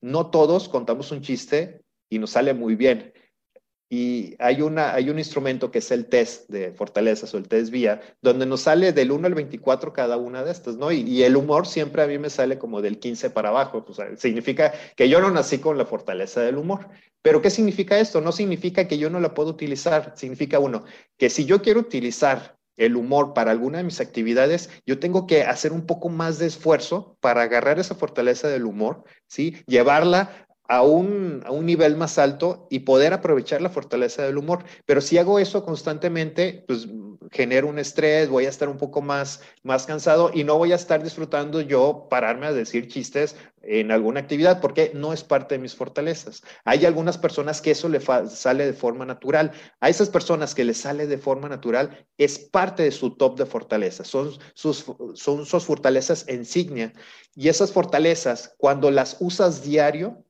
No 0.00 0.30
todos 0.30 0.68
contamos 0.68 1.12
un 1.12 1.20
chiste 1.20 1.82
y 2.10 2.18
nos 2.18 2.30
sale 2.30 2.54
muy 2.54 2.74
bien. 2.74 3.12
Y 3.94 4.36
hay, 4.38 4.62
una, 4.62 4.94
hay 4.94 5.10
un 5.10 5.18
instrumento 5.18 5.70
que 5.70 5.80
es 5.80 5.90
el 5.90 6.06
test 6.06 6.48
de 6.48 6.72
fortalezas 6.72 7.34
o 7.34 7.36
el 7.36 7.46
test 7.46 7.70
vía, 7.70 8.00
donde 8.22 8.46
nos 8.46 8.62
sale 8.62 8.94
del 8.94 9.12
1 9.12 9.26
al 9.26 9.34
24 9.34 9.92
cada 9.92 10.16
una 10.16 10.42
de 10.42 10.50
estas, 10.50 10.78
¿no? 10.78 10.90
Y, 10.90 11.22
el 11.22 11.36
humor 11.36 11.66
siempre 11.66 12.02
a 12.02 12.06
mí 12.06 12.16
me 12.16 12.30
sale 12.30 12.56
como 12.56 12.80
del 12.80 12.98
15 12.98 13.28
para 13.28 13.50
abajo. 13.50 13.84
Pues, 13.84 13.98
significa 14.18 14.72
que 14.96 15.10
yo 15.10 15.20
no 15.20 15.30
nací 15.30 15.58
con 15.58 15.76
la 15.76 15.84
fortaleza 15.84 16.40
del 16.40 16.56
humor. 16.56 16.88
Pero 17.20 17.42
¿qué 17.42 17.50
significa 17.50 17.98
esto? 17.98 18.22
No 18.22 18.32
significa 18.32 18.88
que 18.88 18.96
yo 18.96 19.10
no 19.10 19.20
la 19.20 19.34
puedo 19.34 19.50
utilizar. 19.50 20.14
Significa, 20.16 20.58
uno, 20.58 20.84
que 21.18 21.28
si 21.28 21.44
yo 21.44 21.60
quiero 21.60 21.80
utilizar 21.80 22.56
el 22.78 22.96
humor 22.96 23.34
para 23.34 23.50
alguna 23.50 23.76
de 23.76 23.84
mis 23.84 24.00
actividades, 24.00 24.70
yo 24.86 25.00
tengo 25.00 25.26
que 25.26 25.42
hacer 25.42 25.70
un 25.70 25.84
poco 25.84 26.08
más 26.08 26.38
de 26.38 26.46
esfuerzo 26.46 27.18
para 27.20 27.42
agarrar 27.42 27.78
esa 27.78 27.94
fortaleza 27.94 28.48
del 28.48 28.64
humor, 28.64 29.04
¿sí? 29.28 29.58
Llevarla 29.66 30.46
a 30.68 30.82
un, 30.82 31.42
a 31.44 31.50
un, 31.50 31.66
nivel 31.66 31.96
más 31.96 32.18
alto 32.18 32.66
y 32.70 32.80
poder 32.80 33.12
aprovechar 33.12 33.60
la 33.60 33.70
fortaleza 33.70 34.22
del 34.22 34.38
humor. 34.38 34.64
Pero 34.86 35.00
si 35.00 35.18
hago 35.18 35.38
eso 35.38 35.64
constantemente, 35.64 36.64
pues 36.66 36.86
genero 37.30 37.68
un 37.68 37.78
estrés, 37.78 38.28
voy 38.28 38.46
a 38.46 38.48
estar 38.48 38.68
un 38.68 38.78
poco 38.78 39.00
más, 39.00 39.40
más 39.62 39.86
cansado 39.86 40.30
y 40.32 40.44
no 40.44 40.58
voy 40.58 40.72
a 40.72 40.76
estar 40.76 41.02
disfrutando 41.02 41.60
yo 41.60 42.06
pararme 42.10 42.46
a 42.46 42.52
decir 42.52 42.88
chistes 42.88 43.36
en 43.62 43.90
alguna 43.92 44.20
actividad 44.20 44.60
porque 44.60 44.92
no 44.94 45.12
es 45.12 45.24
parte 45.24 45.54
de 45.54 45.60
mis 45.60 45.74
fortalezas. 45.74 46.42
Hay 46.64 46.84
algunas 46.84 47.18
personas 47.18 47.60
que 47.60 47.70
eso 47.70 47.88
le 47.88 48.00
sale 48.00 48.66
de 48.66 48.72
forma 48.72 49.06
natural. 49.06 49.52
A 49.80 49.88
esas 49.88 50.10
personas 50.10 50.54
que 50.54 50.64
les 50.64 50.78
sale 50.78 51.06
de 51.06 51.18
forma 51.18 51.48
natural 51.48 52.06
es 52.18 52.38
parte 52.38 52.82
de 52.82 52.90
su 52.90 53.16
top 53.16 53.38
de 53.38 53.46
fortalezas, 53.46 54.08
son 54.08 54.32
sus, 54.54 54.84
son 55.14 55.46
sus 55.46 55.64
fortalezas 55.64 56.26
insignia. 56.28 56.92
Y 57.34 57.48
esas 57.48 57.72
fortalezas, 57.72 58.54
cuando 58.58 58.90
las 58.90 59.16
usas 59.20 59.62
diario, 59.62 60.24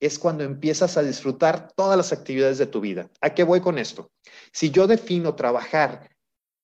es 0.00 0.18
cuando 0.18 0.44
empiezas 0.44 0.96
a 0.96 1.02
disfrutar 1.02 1.72
todas 1.72 1.96
las 1.96 2.12
actividades 2.12 2.58
de 2.58 2.66
tu 2.66 2.80
vida. 2.80 3.10
¿A 3.20 3.34
qué 3.34 3.44
voy 3.44 3.60
con 3.60 3.78
esto? 3.78 4.10
Si 4.52 4.70
yo 4.70 4.86
defino 4.86 5.34
trabajar 5.34 6.10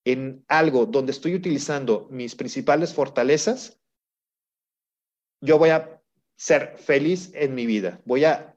en 0.04 0.44
algo 0.48 0.86
donde 0.86 1.12
estoy 1.12 1.34
utilizando 1.34 2.08
mis 2.10 2.34
principales 2.36 2.94
fortalezas, 2.94 3.80
yo 5.40 5.58
voy 5.58 5.70
a 5.70 6.00
ser 6.36 6.76
feliz 6.78 7.30
en 7.34 7.54
mi 7.54 7.66
vida. 7.66 8.00
Voy 8.04 8.24
a 8.24 8.56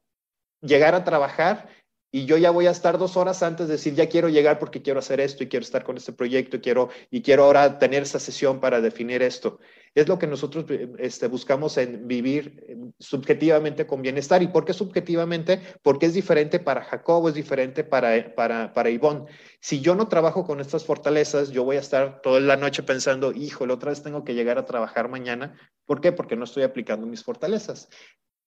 llegar 0.61 0.95
a 0.95 1.03
trabajar 1.03 1.69
y 2.11 2.25
yo 2.25 2.37
ya 2.37 2.51
voy 2.51 2.67
a 2.67 2.71
estar 2.71 2.97
dos 2.97 3.17
horas 3.17 3.43
antes 3.43 3.67
de 3.67 3.73
decir, 3.73 3.93
ya 3.93 4.07
quiero 4.07 4.29
llegar 4.29 4.59
porque 4.59 4.81
quiero 4.81 4.99
hacer 4.99 5.19
esto 5.19 5.43
y 5.43 5.47
quiero 5.47 5.63
estar 5.63 5.83
con 5.83 5.97
este 5.97 6.13
proyecto 6.13 6.57
y 6.57 6.61
quiero, 6.61 6.89
y 7.11 7.21
quiero 7.21 7.43
ahora 7.43 7.79
tener 7.79 8.03
esa 8.03 8.19
sesión 8.19 8.59
para 8.59 8.79
definir 8.79 9.21
esto. 9.21 9.59
Es 9.97 10.07
lo 10.07 10.19
que 10.19 10.27
nosotros 10.27 10.65
este, 10.99 11.25
buscamos 11.25 11.75
en 11.79 12.07
vivir 12.07 12.63
eh, 12.67 12.77
subjetivamente 12.99 13.87
con 13.87 14.03
bienestar. 14.03 14.43
¿Y 14.43 14.47
por 14.47 14.63
qué 14.63 14.71
subjetivamente? 14.71 15.59
Porque 15.81 16.05
es 16.05 16.13
diferente 16.13 16.59
para 16.59 16.83
Jacobo, 16.83 17.29
es 17.29 17.33
diferente 17.33 17.83
para, 17.83 18.35
para, 18.35 18.73
para 18.73 18.91
Ivonne. 18.91 19.25
Si 19.59 19.81
yo 19.81 19.95
no 19.95 20.07
trabajo 20.07 20.45
con 20.45 20.59
estas 20.59 20.85
fortalezas, 20.85 21.49
yo 21.49 21.63
voy 21.63 21.77
a 21.77 21.79
estar 21.79 22.21
toda 22.21 22.39
la 22.39 22.57
noche 22.57 22.83
pensando, 22.83 23.31
hijo, 23.31 23.65
la 23.65 23.73
otra 23.73 23.89
vez 23.89 24.03
tengo 24.03 24.23
que 24.23 24.35
llegar 24.35 24.59
a 24.59 24.65
trabajar 24.65 25.09
mañana. 25.09 25.55
¿Por 25.87 25.99
qué? 25.99 26.11
Porque 26.11 26.35
no 26.35 26.43
estoy 26.43 26.61
aplicando 26.61 27.07
mis 27.07 27.23
fortalezas. 27.23 27.89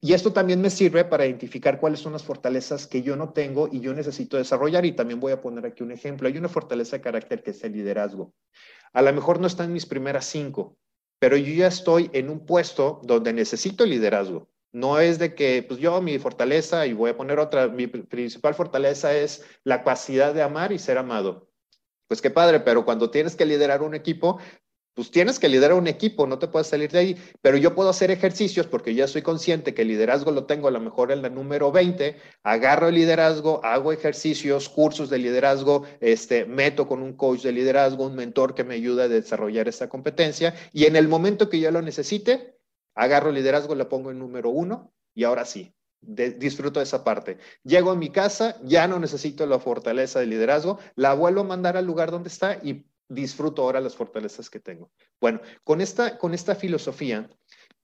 Y 0.00 0.12
esto 0.12 0.32
también 0.32 0.60
me 0.60 0.70
sirve 0.70 1.04
para 1.04 1.26
identificar 1.26 1.80
cuáles 1.80 1.98
son 1.98 2.12
las 2.12 2.22
fortalezas 2.22 2.86
que 2.86 3.02
yo 3.02 3.16
no 3.16 3.32
tengo 3.32 3.68
y 3.72 3.80
yo 3.80 3.92
necesito 3.92 4.36
desarrollar. 4.36 4.84
Y 4.84 4.92
también 4.92 5.18
voy 5.18 5.32
a 5.32 5.40
poner 5.40 5.66
aquí 5.66 5.82
un 5.82 5.90
ejemplo. 5.90 6.28
Hay 6.28 6.38
una 6.38 6.48
fortaleza 6.48 6.98
de 6.98 7.02
carácter 7.02 7.42
que 7.42 7.50
es 7.50 7.64
el 7.64 7.72
liderazgo. 7.72 8.32
A 8.92 9.02
lo 9.02 9.12
mejor 9.12 9.40
no 9.40 9.48
está 9.48 9.64
en 9.64 9.72
mis 9.72 9.86
primeras 9.86 10.26
cinco, 10.26 10.76
pero 11.20 11.36
yo 11.36 11.52
ya 11.54 11.68
estoy 11.68 12.10
en 12.12 12.30
un 12.30 12.44
puesto 12.44 13.00
donde 13.04 13.32
necesito 13.32 13.86
liderazgo. 13.86 14.48
No 14.72 14.98
es 14.98 15.18
de 15.18 15.34
que, 15.34 15.62
pues 15.62 15.78
yo, 15.78 16.00
mi 16.00 16.18
fortaleza, 16.18 16.86
y 16.86 16.92
voy 16.92 17.10
a 17.10 17.16
poner 17.16 17.38
otra, 17.38 17.68
mi 17.68 17.86
principal 17.86 18.54
fortaleza 18.54 19.14
es 19.14 19.44
la 19.62 19.78
capacidad 19.78 20.32
de 20.32 20.42
amar 20.42 20.72
y 20.72 20.78
ser 20.78 20.96
amado. 20.96 21.50
Pues 22.08 22.22
qué 22.22 22.30
padre, 22.30 22.60
pero 22.60 22.84
cuando 22.84 23.10
tienes 23.10 23.36
que 23.36 23.46
liderar 23.46 23.82
un 23.82 23.94
equipo, 23.94 24.38
pues 25.00 25.10
tienes 25.10 25.38
que 25.38 25.48
liderar 25.48 25.78
un 25.78 25.86
equipo, 25.86 26.26
no 26.26 26.38
te 26.38 26.46
puedes 26.46 26.66
salir 26.66 26.90
de 26.90 26.98
ahí, 26.98 27.16
pero 27.40 27.56
yo 27.56 27.74
puedo 27.74 27.88
hacer 27.88 28.10
ejercicios 28.10 28.66
porque 28.66 28.94
ya 28.94 29.08
soy 29.08 29.22
consciente 29.22 29.72
que 29.72 29.80
el 29.80 29.88
liderazgo 29.88 30.30
lo 30.30 30.44
tengo 30.44 30.68
a 30.68 30.70
lo 30.70 30.78
mejor 30.78 31.10
en 31.10 31.22
la 31.22 31.30
número 31.30 31.72
20, 31.72 32.16
agarro 32.42 32.88
el 32.88 32.96
liderazgo, 32.96 33.64
hago 33.64 33.94
ejercicios, 33.94 34.68
cursos 34.68 35.08
de 35.08 35.16
liderazgo, 35.16 35.84
este, 36.00 36.44
meto 36.44 36.86
con 36.86 37.02
un 37.02 37.14
coach 37.14 37.40
de 37.40 37.52
liderazgo, 37.52 38.04
un 38.04 38.14
mentor 38.14 38.54
que 38.54 38.62
me 38.62 38.74
ayuda 38.74 39.04
a 39.04 39.08
desarrollar 39.08 39.68
esa 39.68 39.88
competencia. 39.88 40.54
Y 40.74 40.84
en 40.84 40.96
el 40.96 41.08
momento 41.08 41.48
que 41.48 41.60
yo 41.60 41.70
lo 41.70 41.80
necesite, 41.80 42.58
agarro 42.94 43.30
el 43.30 43.36
liderazgo, 43.36 43.74
le 43.74 43.86
pongo 43.86 44.10
en 44.10 44.18
número 44.18 44.50
uno 44.50 44.92
y 45.14 45.24
ahora 45.24 45.46
sí, 45.46 45.72
disfruto 46.02 46.78
de 46.80 46.84
esa 46.84 47.04
parte. 47.04 47.38
Llego 47.64 47.90
a 47.90 47.96
mi 47.96 48.10
casa, 48.10 48.56
ya 48.64 48.86
no 48.86 48.98
necesito 48.98 49.46
la 49.46 49.60
fortaleza 49.60 50.20
de 50.20 50.26
liderazgo, 50.26 50.78
la 50.94 51.14
vuelvo 51.14 51.40
a 51.40 51.44
mandar 51.44 51.78
al 51.78 51.86
lugar 51.86 52.10
donde 52.10 52.28
está 52.28 52.58
y 52.62 52.84
disfruto 53.10 53.62
ahora 53.62 53.80
las 53.80 53.96
fortalezas 53.96 54.48
que 54.48 54.60
tengo. 54.60 54.90
Bueno, 55.20 55.40
con 55.64 55.80
esta, 55.80 56.16
con 56.16 56.32
esta 56.32 56.54
filosofía 56.54 57.28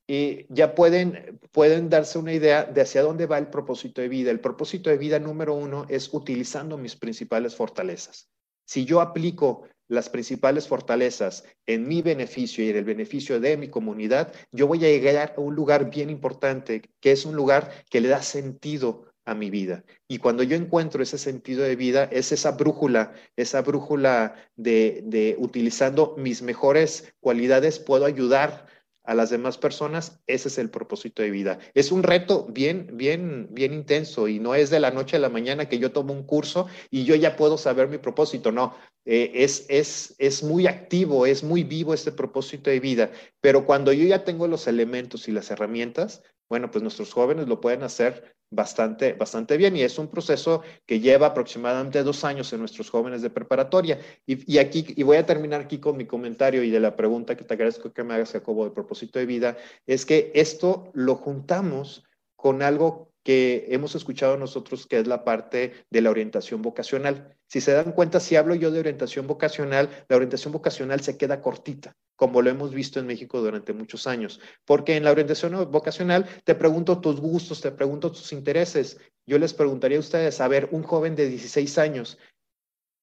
eh, 0.08 0.46
ya 0.48 0.74
pueden, 0.74 1.40
pueden 1.50 1.90
darse 1.90 2.18
una 2.18 2.32
idea 2.32 2.64
de 2.64 2.80
hacia 2.80 3.02
dónde 3.02 3.26
va 3.26 3.38
el 3.38 3.48
propósito 3.48 4.00
de 4.00 4.08
vida. 4.08 4.30
El 4.30 4.40
propósito 4.40 4.88
de 4.88 4.98
vida 4.98 5.18
número 5.18 5.54
uno 5.54 5.84
es 5.88 6.14
utilizando 6.14 6.78
mis 6.78 6.96
principales 6.96 7.56
fortalezas. 7.56 8.30
Si 8.64 8.84
yo 8.84 9.00
aplico 9.00 9.68
las 9.88 10.08
principales 10.08 10.66
fortalezas 10.66 11.44
en 11.66 11.86
mi 11.86 12.02
beneficio 12.02 12.64
y 12.64 12.70
en 12.70 12.76
el 12.76 12.84
beneficio 12.84 13.40
de 13.40 13.56
mi 13.56 13.68
comunidad, 13.68 14.32
yo 14.50 14.66
voy 14.66 14.84
a 14.84 14.88
llegar 14.88 15.34
a 15.36 15.40
un 15.40 15.54
lugar 15.54 15.90
bien 15.90 16.10
importante, 16.10 16.82
que 17.00 17.12
es 17.12 17.24
un 17.26 17.36
lugar 17.36 17.70
que 17.90 18.00
le 18.00 18.08
da 18.08 18.22
sentido 18.22 19.05
a 19.26 19.34
mi 19.34 19.50
vida. 19.50 19.84
Y 20.08 20.18
cuando 20.18 20.42
yo 20.42 20.56
encuentro 20.56 21.02
ese 21.02 21.18
sentido 21.18 21.64
de 21.64 21.76
vida, 21.76 22.04
es 22.04 22.32
esa 22.32 22.52
brújula, 22.52 23.12
esa 23.36 23.60
brújula 23.60 24.36
de, 24.56 25.02
de 25.04 25.36
utilizando 25.38 26.14
mis 26.16 26.40
mejores 26.42 27.12
cualidades, 27.20 27.78
puedo 27.78 28.06
ayudar 28.06 28.66
a 29.06 29.14
las 29.14 29.30
demás 29.30 29.56
personas, 29.56 30.20
ese 30.26 30.48
es 30.48 30.58
el 30.58 30.68
propósito 30.68 31.22
de 31.22 31.30
vida. 31.30 31.58
Es 31.74 31.92
un 31.92 32.02
reto 32.02 32.46
bien, 32.50 32.90
bien, 32.94 33.48
bien 33.50 33.72
intenso 33.72 34.26
y 34.26 34.40
no 34.40 34.54
es 34.54 34.68
de 34.68 34.80
la 34.80 34.90
noche 34.90 35.16
a 35.16 35.20
la 35.20 35.28
mañana 35.28 35.68
que 35.68 35.78
yo 35.78 35.92
tomo 35.92 36.12
un 36.12 36.24
curso 36.24 36.66
y 36.90 37.04
yo 37.04 37.14
ya 37.14 37.36
puedo 37.36 37.56
saber 37.56 37.88
mi 37.88 37.98
propósito, 37.98 38.50
no, 38.50 38.74
eh, 39.04 39.30
es, 39.34 39.64
es, 39.68 40.16
es 40.18 40.42
muy 40.42 40.66
activo, 40.66 41.24
es 41.24 41.44
muy 41.44 41.62
vivo 41.62 41.94
este 41.94 42.10
propósito 42.10 42.68
de 42.68 42.80
vida, 42.80 43.10
pero 43.40 43.64
cuando 43.64 43.92
yo 43.92 44.04
ya 44.04 44.24
tengo 44.24 44.48
los 44.48 44.66
elementos 44.66 45.28
y 45.28 45.32
las 45.32 45.50
herramientas, 45.52 46.22
bueno, 46.48 46.70
pues 46.70 46.82
nuestros 46.82 47.12
jóvenes 47.12 47.48
lo 47.48 47.60
pueden 47.60 47.82
hacer 47.82 48.36
bastante, 48.50 49.12
bastante 49.14 49.56
bien 49.56 49.76
y 49.76 49.82
es 49.82 49.98
un 49.98 50.08
proceso 50.08 50.62
que 50.86 51.00
lleva 51.00 51.28
aproximadamente 51.28 52.02
dos 52.02 52.24
años 52.24 52.52
en 52.52 52.60
nuestros 52.60 52.90
jóvenes 52.90 53.22
de 53.22 53.30
preparatoria. 53.30 53.98
Y, 54.26 54.58
aquí, 54.58 54.86
y 54.96 55.02
voy 55.02 55.16
a 55.16 55.26
terminar 55.26 55.60
aquí 55.60 55.78
con 55.78 55.96
mi 55.96 56.06
comentario 56.06 56.62
y 56.62 56.70
de 56.70 56.80
la 56.80 56.96
pregunta 56.96 57.36
que 57.36 57.44
te 57.44 57.54
agradezco 57.54 57.92
que 57.92 58.04
me 58.04 58.14
hagas, 58.14 58.32
Jacobo, 58.32 58.64
de 58.64 58.70
propósito 58.70 59.18
de 59.18 59.26
vida, 59.26 59.56
es 59.86 60.06
que 60.06 60.30
esto 60.34 60.90
lo 60.94 61.16
juntamos 61.16 62.04
con 62.36 62.62
algo 62.62 63.12
que 63.22 63.66
hemos 63.70 63.96
escuchado 63.96 64.36
nosotros, 64.36 64.86
que 64.86 65.00
es 65.00 65.08
la 65.08 65.24
parte 65.24 65.72
de 65.90 66.00
la 66.00 66.10
orientación 66.10 66.62
vocacional. 66.62 67.36
Si 67.48 67.60
se 67.60 67.72
dan 67.72 67.90
cuenta, 67.90 68.20
si 68.20 68.36
hablo 68.36 68.54
yo 68.54 68.70
de 68.70 68.78
orientación 68.78 69.26
vocacional, 69.26 69.90
la 70.08 70.14
orientación 70.14 70.52
vocacional 70.52 71.00
se 71.00 71.16
queda 71.16 71.40
cortita, 71.40 71.96
como 72.16 72.42
lo 72.42 72.50
hemos 72.50 72.74
visto 72.74 72.98
en 72.98 73.06
México 73.06 73.40
durante 73.40 73.72
muchos 73.72 74.06
años, 74.06 74.40
porque 74.64 74.96
en 74.96 75.04
la 75.04 75.12
orientación 75.12 75.70
vocacional 75.70 76.26
te 76.44 76.54
pregunto 76.54 77.00
tus 77.00 77.20
gustos, 77.20 77.60
te 77.60 77.70
pregunto 77.70 78.10
tus 78.10 78.32
intereses. 78.32 78.98
Yo 79.26 79.38
les 79.38 79.54
preguntaría 79.54 79.98
a 79.98 80.00
ustedes, 80.00 80.40
a 80.40 80.48
ver, 80.48 80.68
un 80.72 80.82
joven 80.82 81.14
de 81.14 81.28
16 81.28 81.78
años, 81.78 82.18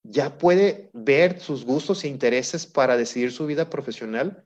¿ya 0.04 0.38
puede 0.38 0.90
ver 0.94 1.40
sus 1.40 1.66
gustos 1.66 2.04
e 2.04 2.08
intereses 2.08 2.66
para 2.66 2.98
decidir 2.98 3.32
su 3.32 3.46
vida 3.46 3.70
profesional? 3.70 4.46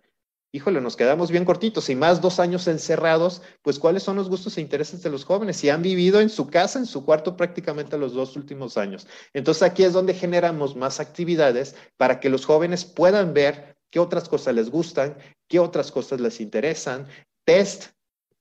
híjole, 0.51 0.81
nos 0.81 0.95
quedamos 0.95 1.29
bien 1.29 1.45
cortitos 1.45 1.89
y 1.89 1.95
más 1.95 2.21
dos 2.21 2.39
años 2.39 2.67
encerrados, 2.67 3.41
pues 3.61 3.79
cuáles 3.79 4.03
son 4.03 4.15
los 4.15 4.29
gustos 4.29 4.57
e 4.57 4.61
intereses 4.61 5.03
de 5.03 5.09
los 5.09 5.23
jóvenes 5.23 5.57
si 5.57 5.69
han 5.69 5.81
vivido 5.81 6.19
en 6.19 6.29
su 6.29 6.47
casa, 6.47 6.79
en 6.79 6.85
su 6.85 7.05
cuarto 7.05 7.37
prácticamente 7.37 7.97
los 7.97 8.13
dos 8.13 8.35
últimos 8.35 8.77
años. 8.77 9.07
Entonces 9.33 9.63
aquí 9.63 9.83
es 9.83 9.93
donde 9.93 10.13
generamos 10.13 10.75
más 10.75 10.99
actividades 10.99 11.75
para 11.97 12.19
que 12.19 12.29
los 12.29 12.45
jóvenes 12.45 12.85
puedan 12.85 13.33
ver 13.33 13.76
qué 13.89 13.99
otras 13.99 14.29
cosas 14.29 14.55
les 14.55 14.69
gustan, 14.69 15.17
qué 15.47 15.59
otras 15.59 15.91
cosas 15.91 16.19
les 16.19 16.41
interesan, 16.41 17.07
test 17.45 17.91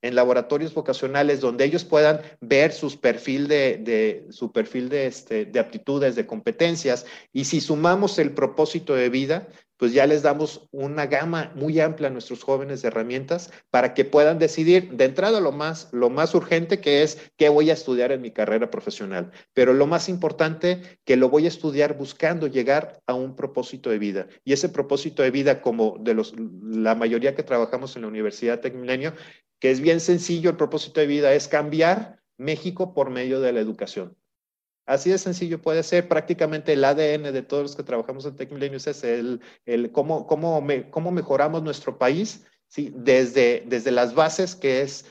en 0.02 0.14
laboratorios 0.14 0.74
vocacionales 0.74 1.40
donde 1.40 1.64
ellos 1.64 1.84
puedan 1.84 2.20
ver 2.40 2.72
sus 2.72 2.96
perfil 2.96 3.48
de, 3.48 4.26
su 4.30 4.52
perfil 4.52 4.92
este, 4.92 5.46
de 5.46 5.58
aptitudes, 5.58 6.14
de 6.14 6.26
competencias. 6.26 7.06
Y 7.32 7.44
si 7.44 7.60
sumamos 7.60 8.18
el 8.18 8.32
propósito 8.32 8.94
de 8.94 9.08
vida, 9.08 9.48
pues 9.76 9.92
ya 9.92 10.06
les 10.06 10.22
damos 10.22 10.68
una 10.70 11.06
gama 11.06 11.52
muy 11.54 11.80
amplia 11.80 12.08
a 12.08 12.12
nuestros 12.12 12.42
jóvenes 12.42 12.82
de 12.82 12.88
herramientas 12.88 13.50
para 13.70 13.94
que 13.94 14.04
puedan 14.04 14.38
decidir 14.38 14.92
de 14.92 15.04
entrada 15.04 15.40
lo 15.40 15.52
más, 15.52 15.88
lo 15.92 16.10
más 16.10 16.34
urgente 16.34 16.80
que 16.80 17.02
es 17.02 17.30
qué 17.36 17.48
voy 17.48 17.70
a 17.70 17.74
estudiar 17.74 18.12
en 18.12 18.22
mi 18.22 18.30
carrera 18.30 18.70
profesional, 18.70 19.30
pero 19.52 19.72
lo 19.74 19.86
más 19.86 20.08
importante 20.08 20.82
que 21.04 21.16
lo 21.16 21.28
voy 21.28 21.44
a 21.44 21.48
estudiar 21.48 21.96
buscando 21.96 22.46
llegar 22.46 23.00
a 23.06 23.14
un 23.14 23.36
propósito 23.36 23.90
de 23.90 23.98
vida. 23.98 24.26
Y 24.44 24.52
ese 24.52 24.68
propósito 24.68 25.22
de 25.22 25.30
vida, 25.30 25.60
como 25.60 25.96
de 26.00 26.14
los, 26.14 26.34
la 26.62 26.94
mayoría 26.94 27.34
que 27.34 27.42
trabajamos 27.42 27.96
en 27.96 28.02
la 28.02 28.08
Universidad 28.08 28.60
Tecmilenio, 28.60 29.14
que 29.58 29.70
es 29.70 29.80
bien 29.80 30.00
sencillo, 30.00 30.50
el 30.50 30.56
propósito 30.56 31.00
de 31.00 31.06
vida 31.06 31.32
es 31.32 31.48
cambiar 31.48 32.20
México 32.38 32.94
por 32.94 33.10
medio 33.10 33.40
de 33.40 33.52
la 33.52 33.60
educación. 33.60 34.16
Así 34.86 35.10
de 35.10 35.18
sencillo 35.18 35.60
puede 35.60 35.82
ser 35.82 36.08
prácticamente 36.08 36.72
el 36.72 36.84
ADN 36.84 37.32
de 37.32 37.42
todos 37.42 37.64
los 37.64 37.76
que 37.76 37.82
trabajamos 37.82 38.24
en 38.24 38.36
Tech 38.36 38.52
es 38.52 39.04
el, 39.04 39.40
el 39.64 39.90
cómo, 39.90 40.26
cómo, 40.28 40.64
cómo 40.90 41.10
mejoramos 41.10 41.62
nuestro 41.62 41.98
país 41.98 42.46
¿sí? 42.68 42.92
desde, 42.94 43.64
desde 43.66 43.90
las 43.90 44.14
bases 44.14 44.54
que 44.54 44.82
es 44.82 45.06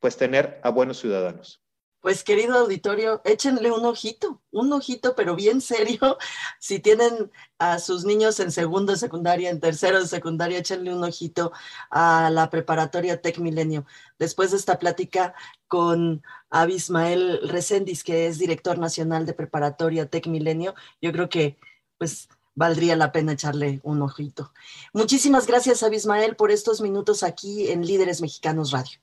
pues 0.00 0.18
tener 0.18 0.60
a 0.62 0.68
buenos 0.68 0.98
ciudadanos. 0.98 1.62
Pues 2.06 2.22
querido 2.22 2.58
auditorio, 2.58 3.20
échenle 3.24 3.72
un 3.72 3.84
ojito, 3.84 4.40
un 4.52 4.72
ojito, 4.72 5.16
pero 5.16 5.34
bien 5.34 5.60
serio. 5.60 6.18
Si 6.60 6.78
tienen 6.78 7.32
a 7.58 7.80
sus 7.80 8.04
niños 8.04 8.38
en 8.38 8.52
segundo 8.52 8.92
de 8.92 8.98
secundaria, 8.98 9.50
en 9.50 9.58
tercero 9.58 9.98
de 10.00 10.06
secundaria, 10.06 10.58
échenle 10.58 10.94
un 10.94 11.02
ojito 11.02 11.50
a 11.90 12.30
la 12.30 12.48
preparatoria 12.48 13.20
Tech 13.20 13.38
Milenio. 13.38 13.86
Después 14.20 14.52
de 14.52 14.58
esta 14.58 14.78
plática 14.78 15.34
con 15.68 16.22
Abismael 16.50 17.48
Recendis, 17.48 18.04
que 18.04 18.26
es 18.26 18.38
director 18.38 18.78
nacional 18.78 19.26
de 19.26 19.34
preparatoria 19.34 20.08
Tech 20.08 20.26
Milenio, 20.26 20.74
yo 21.00 21.12
creo 21.12 21.28
que 21.28 21.56
pues 21.98 22.28
valdría 22.54 22.96
la 22.96 23.12
pena 23.12 23.32
echarle 23.32 23.80
un 23.82 24.02
ojito. 24.02 24.52
Muchísimas 24.92 25.46
gracias, 25.46 25.82
Abismael, 25.82 26.36
por 26.36 26.50
estos 26.50 26.80
minutos 26.80 27.22
aquí 27.22 27.68
en 27.68 27.86
Líderes 27.86 28.20
Mexicanos 28.20 28.70
Radio. 28.70 28.98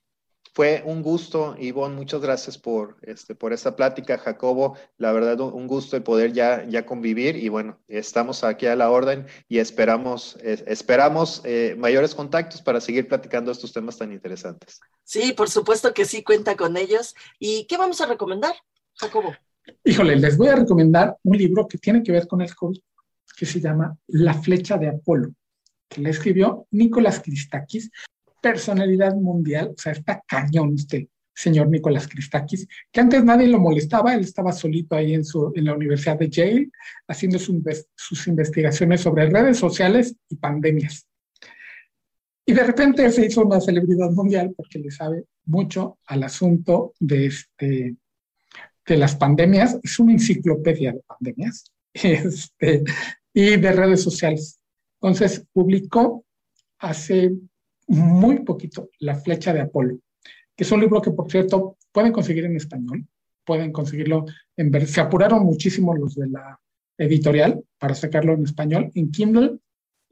Fue 0.55 0.83
un 0.85 1.01
gusto, 1.01 1.55
Ivonne, 1.57 1.95
muchas 1.95 2.21
gracias 2.21 2.59
por, 2.59 2.97
este, 3.01 3.33
por 3.33 3.53
esta 3.53 3.75
plática, 3.75 4.19
Jacobo. 4.19 4.77
La 4.97 5.11
verdad, 5.11 5.39
un 5.41 5.65
gusto 5.65 5.95
de 5.95 6.01
poder 6.01 6.31
ya, 6.31 6.63
ya 6.69 6.85
convivir 6.85 7.35
y 7.37 7.49
bueno, 7.49 7.79
estamos 7.87 8.43
aquí 8.43 8.67
a 8.67 8.75
la 8.75 8.91
orden 8.91 9.25
y 9.49 9.57
esperamos, 9.57 10.37
esperamos 10.43 11.41
eh, 11.43 11.75
mayores 11.75 12.13
contactos 12.13 12.61
para 12.61 12.79
seguir 12.81 13.07
platicando 13.07 13.51
estos 13.51 13.73
temas 13.73 13.97
tan 13.97 14.11
interesantes. 14.11 14.79
Sí, 15.03 15.33
por 15.33 15.49
supuesto 15.49 15.91
que 15.91 16.05
sí, 16.05 16.23
cuenta 16.23 16.55
con 16.55 16.77
ellos. 16.77 17.15
¿Y 17.39 17.65
qué 17.65 17.75
vamos 17.77 17.99
a 18.01 18.05
recomendar, 18.05 18.53
Jacobo? 18.93 19.33
Híjole, 19.83 20.17
les 20.17 20.37
voy 20.37 20.49
a 20.49 20.55
recomendar 20.55 21.17
un 21.23 21.35
libro 21.35 21.67
que 21.67 21.79
tiene 21.79 22.03
que 22.03 22.11
ver 22.11 22.27
con 22.27 22.41
el 22.41 22.53
COVID, 22.53 22.79
que 23.35 23.45
se 23.47 23.59
llama 23.59 23.97
La 24.05 24.35
flecha 24.35 24.77
de 24.77 24.89
Apolo, 24.89 25.31
que 25.89 26.01
le 26.01 26.11
escribió 26.11 26.67
Nicolás 26.69 27.21
Christakis 27.21 27.89
personalidad 28.43 29.15
mundial, 29.15 29.71
o 29.73 29.81
sea, 29.81 29.93
está 29.93 30.21
cañón 30.27 30.73
este 30.75 31.09
señor 31.33 31.69
Nicolás 31.69 32.07
Christakis, 32.07 32.67
que 32.91 32.99
antes 32.99 33.23
nadie 33.23 33.47
lo 33.47 33.59
molestaba, 33.59 34.13
él 34.13 34.21
estaba 34.21 34.51
solito 34.51 34.95
ahí 34.95 35.13
en, 35.13 35.23
su, 35.23 35.51
en 35.55 35.65
la 35.65 35.73
Universidad 35.73 36.19
de 36.19 36.29
Yale, 36.29 36.69
haciendo 37.07 37.39
sus 37.39 38.27
investigaciones 38.27 39.01
sobre 39.01 39.29
redes 39.29 39.57
sociales 39.57 40.15
y 40.29 40.35
pandemias. 40.35 41.07
Y 42.45 42.53
de 42.53 42.63
repente 42.63 43.09
se 43.09 43.25
hizo 43.25 43.41
una 43.41 43.61
celebridad 43.61 44.11
mundial 44.11 44.53
porque 44.55 44.77
le 44.77 44.91
sabe 44.91 45.23
mucho 45.45 45.97
al 46.05 46.23
asunto 46.23 46.93
de, 46.99 47.27
este, 47.27 47.95
de 48.85 48.97
las 48.97 49.15
pandemias, 49.15 49.79
es 49.81 49.97
una 49.99 50.11
enciclopedia 50.11 50.91
de 50.91 51.01
pandemias 51.07 51.71
este, 51.93 52.83
y 53.33 53.55
de 53.55 53.71
redes 53.71 54.03
sociales. 54.03 54.59
Entonces 55.01 55.45
publicó 55.53 56.25
hace 56.79 57.31
muy 57.87 58.39
poquito 58.43 58.89
La 58.99 59.15
flecha 59.15 59.53
de 59.53 59.61
Apolo, 59.61 59.99
que 60.55 60.63
es 60.63 60.71
un 60.71 60.81
libro 60.81 61.01
que, 61.01 61.11
por 61.11 61.29
cierto, 61.29 61.77
pueden 61.91 62.11
conseguir 62.11 62.45
en 62.45 62.55
español, 62.55 63.05
pueden 63.45 63.71
conseguirlo 63.71 64.25
en 64.57 64.71
ver. 64.71 64.87
Se 64.87 65.01
apuraron 65.01 65.43
muchísimo 65.43 65.95
los 65.95 66.15
de 66.15 66.29
la 66.29 66.59
editorial 66.97 67.63
para 67.77 67.95
sacarlo 67.95 68.33
en 68.33 68.43
español, 68.43 68.91
en 68.95 69.11
Kindle 69.11 69.57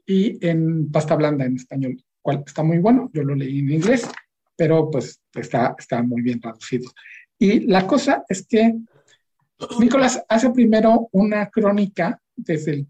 y 0.06 0.44
en 0.46 0.90
pasta 0.90 1.14
blanda 1.14 1.44
en 1.44 1.56
español, 1.56 2.02
cual 2.20 2.42
está 2.46 2.62
muy 2.62 2.78
bueno. 2.78 3.10
Yo 3.12 3.22
lo 3.22 3.34
leí 3.34 3.60
en 3.60 3.72
inglés, 3.72 4.08
pero 4.56 4.90
pues 4.90 5.20
está, 5.34 5.74
está 5.78 6.02
muy 6.02 6.22
bien 6.22 6.40
traducido. 6.40 6.90
Y 7.38 7.60
la 7.60 7.86
cosa 7.86 8.24
es 8.28 8.46
que 8.46 8.74
Nicolás 9.78 10.22
hace 10.28 10.50
primero 10.50 11.08
una 11.12 11.48
crónica 11.50 12.20
desde 12.36 12.86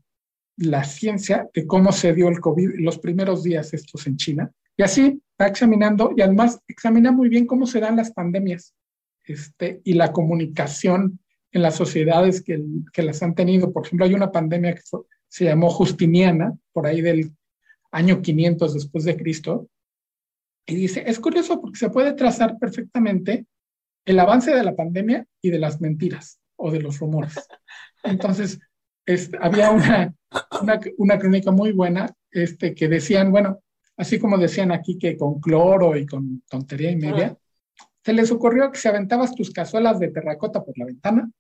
la 0.56 0.84
ciencia 0.84 1.48
de 1.52 1.66
cómo 1.66 1.92
se 1.92 2.12
dio 2.12 2.28
el 2.28 2.40
COVID 2.40 2.74
los 2.78 2.98
primeros 2.98 3.42
días 3.42 3.72
estos 3.74 4.06
en 4.06 4.16
China, 4.16 4.50
y 4.76 4.82
así 4.82 5.22
va 5.40 5.46
examinando 5.46 6.12
y 6.16 6.22
además 6.22 6.60
examina 6.68 7.12
muy 7.12 7.28
bien 7.28 7.46
cómo 7.46 7.66
se 7.66 7.80
dan 7.80 7.96
las 7.96 8.12
pandemias 8.12 8.74
este, 9.24 9.80
y 9.84 9.94
la 9.94 10.12
comunicación 10.12 11.20
en 11.52 11.62
las 11.62 11.76
sociedades 11.76 12.42
que, 12.42 12.62
que 12.92 13.02
las 13.02 13.22
han 13.22 13.34
tenido. 13.34 13.72
Por 13.72 13.86
ejemplo, 13.86 14.06
hay 14.06 14.14
una 14.14 14.32
pandemia 14.32 14.74
que 14.74 14.82
se 15.28 15.44
llamó 15.44 15.70
Justiniana, 15.70 16.54
por 16.72 16.86
ahí 16.86 17.00
del 17.00 17.32
año 17.90 18.22
500 18.22 18.74
después 18.74 19.04
de 19.04 19.16
Cristo, 19.16 19.68
y 20.66 20.76
dice, 20.76 21.04
es 21.06 21.18
curioso 21.18 21.60
porque 21.60 21.78
se 21.78 21.90
puede 21.90 22.14
trazar 22.14 22.58
perfectamente 22.58 23.46
el 24.04 24.18
avance 24.18 24.54
de 24.54 24.62
la 24.62 24.74
pandemia 24.74 25.26
y 25.42 25.50
de 25.50 25.58
las 25.58 25.80
mentiras 25.80 26.40
o 26.56 26.70
de 26.70 26.80
los 26.80 26.98
rumores. 26.98 27.34
Entonces, 28.02 28.58
este, 29.04 29.36
había 29.40 29.70
una, 29.70 30.14
una, 30.60 30.80
una, 30.96 31.18
crónica 31.18 31.50
muy 31.50 31.72
buena 31.72 32.14
este, 32.30 32.74
que 32.74 32.88
decían, 32.88 33.30
bueno, 33.30 33.60
así 33.96 34.18
como 34.18 34.38
decían 34.38 34.72
aquí 34.72 34.98
que 34.98 35.16
con 35.16 35.40
cloro 35.40 35.96
y 35.96 36.06
con 36.06 36.42
tontería 36.48 36.90
y 36.90 36.96
media, 36.96 37.36
se 38.04 38.12
les 38.12 38.30
ocurrió 38.30 38.70
que 38.70 38.78
si 38.78 38.88
aventabas 38.88 39.34
tus 39.34 39.50
cazuelas 39.50 39.98
de 40.00 40.08
terracota 40.08 40.62
por 40.62 40.76
la 40.76 40.86
ventana, 40.86 41.30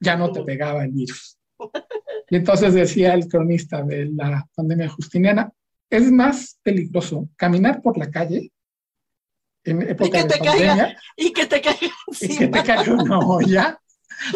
ya 0.00 0.16
no 0.16 0.30
te 0.30 0.42
pegaba 0.42 0.84
el 0.84 0.92
virus. 0.92 1.38
Y 2.28 2.34
entonces 2.34 2.74
decía 2.74 3.14
el 3.14 3.28
cronista 3.28 3.84
de 3.84 4.06
la 4.06 4.44
pandemia 4.52 4.88
justiniana, 4.88 5.52
es 5.88 6.10
más 6.10 6.58
peligroso 6.60 7.28
caminar 7.36 7.80
por 7.80 7.96
la 7.96 8.10
calle 8.10 8.50
en 9.64 9.82
época 9.82 10.24
de 10.24 10.36
pandemia 10.36 10.98
y 11.16 11.32
que 11.32 11.46
te 11.46 11.60
caiga 11.60 11.94
y 12.20 12.36
que 12.36 12.48
te 12.48 12.62
caiga 12.62 12.92
una 12.92 13.18
olla 13.26 13.80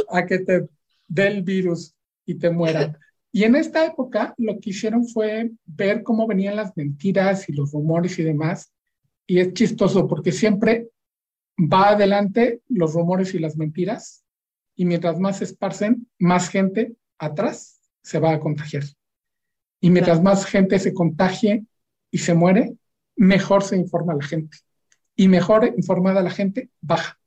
a 0.08 0.26
que 0.26 0.38
te 0.38 0.68
dé 1.08 1.26
el 1.26 1.42
virus 1.42 1.94
y 2.24 2.34
te 2.36 2.50
muera. 2.50 2.96
Y 3.32 3.44
en 3.44 3.54
esta 3.54 3.86
época 3.86 4.34
lo 4.38 4.58
que 4.58 4.70
hicieron 4.70 5.06
fue 5.06 5.50
ver 5.64 6.02
cómo 6.02 6.26
venían 6.26 6.56
las 6.56 6.76
mentiras 6.76 7.48
y 7.48 7.52
los 7.52 7.72
rumores 7.72 8.18
y 8.18 8.24
demás. 8.24 8.72
Y 9.26 9.38
es 9.38 9.52
chistoso 9.52 10.08
porque 10.08 10.32
siempre 10.32 10.88
va 11.56 11.90
adelante 11.90 12.62
los 12.68 12.94
rumores 12.94 13.34
y 13.34 13.38
las 13.38 13.56
mentiras. 13.56 14.24
Y 14.74 14.84
mientras 14.84 15.18
más 15.20 15.38
se 15.38 15.44
esparcen, 15.44 16.08
más 16.18 16.48
gente 16.48 16.94
atrás 17.18 17.80
se 18.02 18.18
va 18.18 18.32
a 18.32 18.40
contagiar. 18.40 18.84
Y 19.80 19.90
mientras 19.90 20.22
más 20.22 20.44
gente 20.44 20.78
se 20.78 20.92
contagie 20.92 21.64
y 22.10 22.18
se 22.18 22.34
muere, 22.34 22.74
mejor 23.16 23.62
se 23.62 23.76
informa 23.76 24.14
la 24.14 24.24
gente. 24.24 24.58
Y 25.14 25.28
mejor 25.28 25.66
informada 25.76 26.22
la 26.22 26.30
gente, 26.30 26.70
baja. 26.80 27.18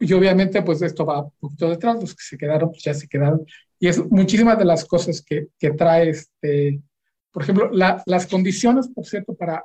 Y 0.00 0.12
obviamente, 0.12 0.62
pues 0.62 0.80
esto 0.82 1.04
va 1.04 1.24
un 1.24 1.32
poquito 1.40 1.68
detrás, 1.68 2.00
los 2.00 2.14
que 2.14 2.22
se 2.22 2.38
quedaron, 2.38 2.70
pues 2.70 2.82
ya 2.84 2.94
se 2.94 3.08
quedaron. 3.08 3.44
Y 3.78 3.88
es 3.88 4.04
muchísimas 4.10 4.58
de 4.58 4.64
las 4.64 4.84
cosas 4.84 5.22
que, 5.22 5.48
que 5.58 5.70
trae, 5.70 6.10
este, 6.10 6.82
por 7.30 7.42
ejemplo, 7.42 7.70
las 7.72 8.26
condiciones, 8.26 8.88
por 8.88 9.06
cierto, 9.06 9.34
para 9.34 9.64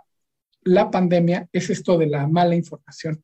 la 0.61 0.91
pandemia 0.91 1.47
es 1.51 1.69
esto 1.69 1.97
de 1.97 2.07
la 2.07 2.27
mala 2.27 2.55
información. 2.55 3.23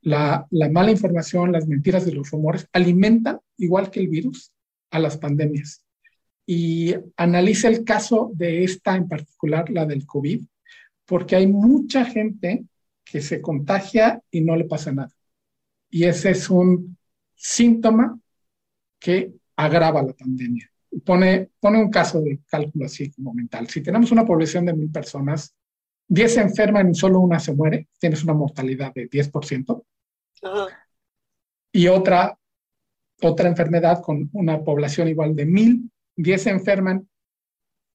La, 0.00 0.46
la 0.50 0.68
mala 0.68 0.90
información, 0.90 1.52
las 1.52 1.66
mentiras 1.66 2.04
de 2.04 2.12
los 2.12 2.30
rumores 2.30 2.66
alimentan, 2.72 3.40
igual 3.56 3.90
que 3.90 4.00
el 4.00 4.08
virus, 4.08 4.52
a 4.90 4.98
las 4.98 5.16
pandemias. 5.16 5.84
Y 6.46 6.94
analiza 7.16 7.68
el 7.68 7.84
caso 7.84 8.30
de 8.34 8.64
esta 8.64 8.96
en 8.96 9.08
particular, 9.08 9.70
la 9.70 9.86
del 9.86 10.06
COVID, 10.06 10.44
porque 11.06 11.36
hay 11.36 11.46
mucha 11.46 12.04
gente 12.04 12.64
que 13.04 13.20
se 13.20 13.40
contagia 13.40 14.22
y 14.30 14.40
no 14.40 14.56
le 14.56 14.64
pasa 14.64 14.92
nada. 14.92 15.12
Y 15.90 16.04
ese 16.04 16.30
es 16.30 16.50
un 16.50 16.96
síntoma 17.34 18.18
que 18.98 19.32
agrava 19.56 20.02
la 20.02 20.12
pandemia. 20.12 20.70
Pone, 21.04 21.50
pone 21.58 21.78
un 21.78 21.90
caso 21.90 22.20
de 22.20 22.40
cálculo 22.46 22.86
así 22.86 23.10
como 23.10 23.34
mental. 23.34 23.68
Si 23.68 23.82
tenemos 23.82 24.12
una 24.12 24.24
población 24.24 24.66
de 24.66 24.74
mil 24.74 24.90
personas, 24.90 25.54
10 26.08 26.34
se 26.34 26.40
enferman 26.40 26.90
y 26.90 26.94
solo 26.94 27.20
una 27.20 27.40
se 27.40 27.54
muere, 27.54 27.88
tienes 27.98 28.22
una 28.24 28.34
mortalidad 28.34 28.92
de 28.94 29.08
10%. 29.08 29.84
Y 31.72 31.88
otra, 31.88 32.38
otra 33.22 33.48
enfermedad 33.48 34.02
con 34.02 34.30
una 34.32 34.62
población 34.62 35.08
igual 35.08 35.34
de 35.34 35.46
mil, 35.46 35.90
10 36.16 36.42
se 36.42 36.50
enferman 36.50 37.08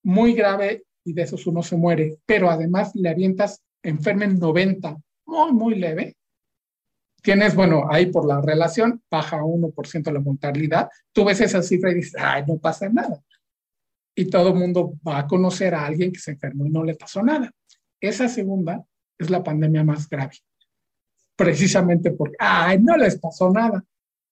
muy 0.03 0.33
grave 0.33 0.85
y 1.03 1.13
de 1.13 1.21
esos 1.21 1.47
uno 1.47 1.63
se 1.63 1.77
muere, 1.77 2.17
pero 2.25 2.49
además 2.49 2.91
le 2.95 3.09
avientas, 3.09 3.61
enfermen 3.83 4.39
90 4.39 4.97
muy, 5.25 5.53
muy 5.53 5.75
leve. 5.75 6.17
Tienes, 7.21 7.55
bueno, 7.55 7.83
ahí 7.89 8.07
por 8.07 8.25
la 8.25 8.41
relación, 8.41 9.01
baja 9.09 9.37
1% 9.41 10.11
la 10.11 10.19
mortalidad. 10.19 10.89
Tú 11.11 11.25
ves 11.25 11.41
esa 11.41 11.61
cifra 11.61 11.91
y 11.91 11.95
dices, 11.95 12.15
ay, 12.19 12.43
no 12.47 12.57
pasa 12.57 12.89
nada. 12.89 13.21
Y 14.15 14.25
todo 14.29 14.49
el 14.49 14.55
mundo 14.55 14.93
va 15.07 15.19
a 15.19 15.27
conocer 15.27 15.73
a 15.73 15.85
alguien 15.85 16.11
que 16.11 16.19
se 16.19 16.31
enfermó 16.31 16.65
y 16.65 16.69
no 16.69 16.83
le 16.83 16.95
pasó 16.95 17.23
nada. 17.23 17.51
Esa 17.99 18.27
segunda 18.27 18.83
es 19.17 19.29
la 19.29 19.43
pandemia 19.43 19.83
más 19.83 20.09
grave. 20.09 20.35
Precisamente 21.35 22.11
porque, 22.11 22.35
ay, 22.39 22.79
no 22.79 22.97
les 22.97 23.17
pasó 23.19 23.51
nada. 23.51 23.83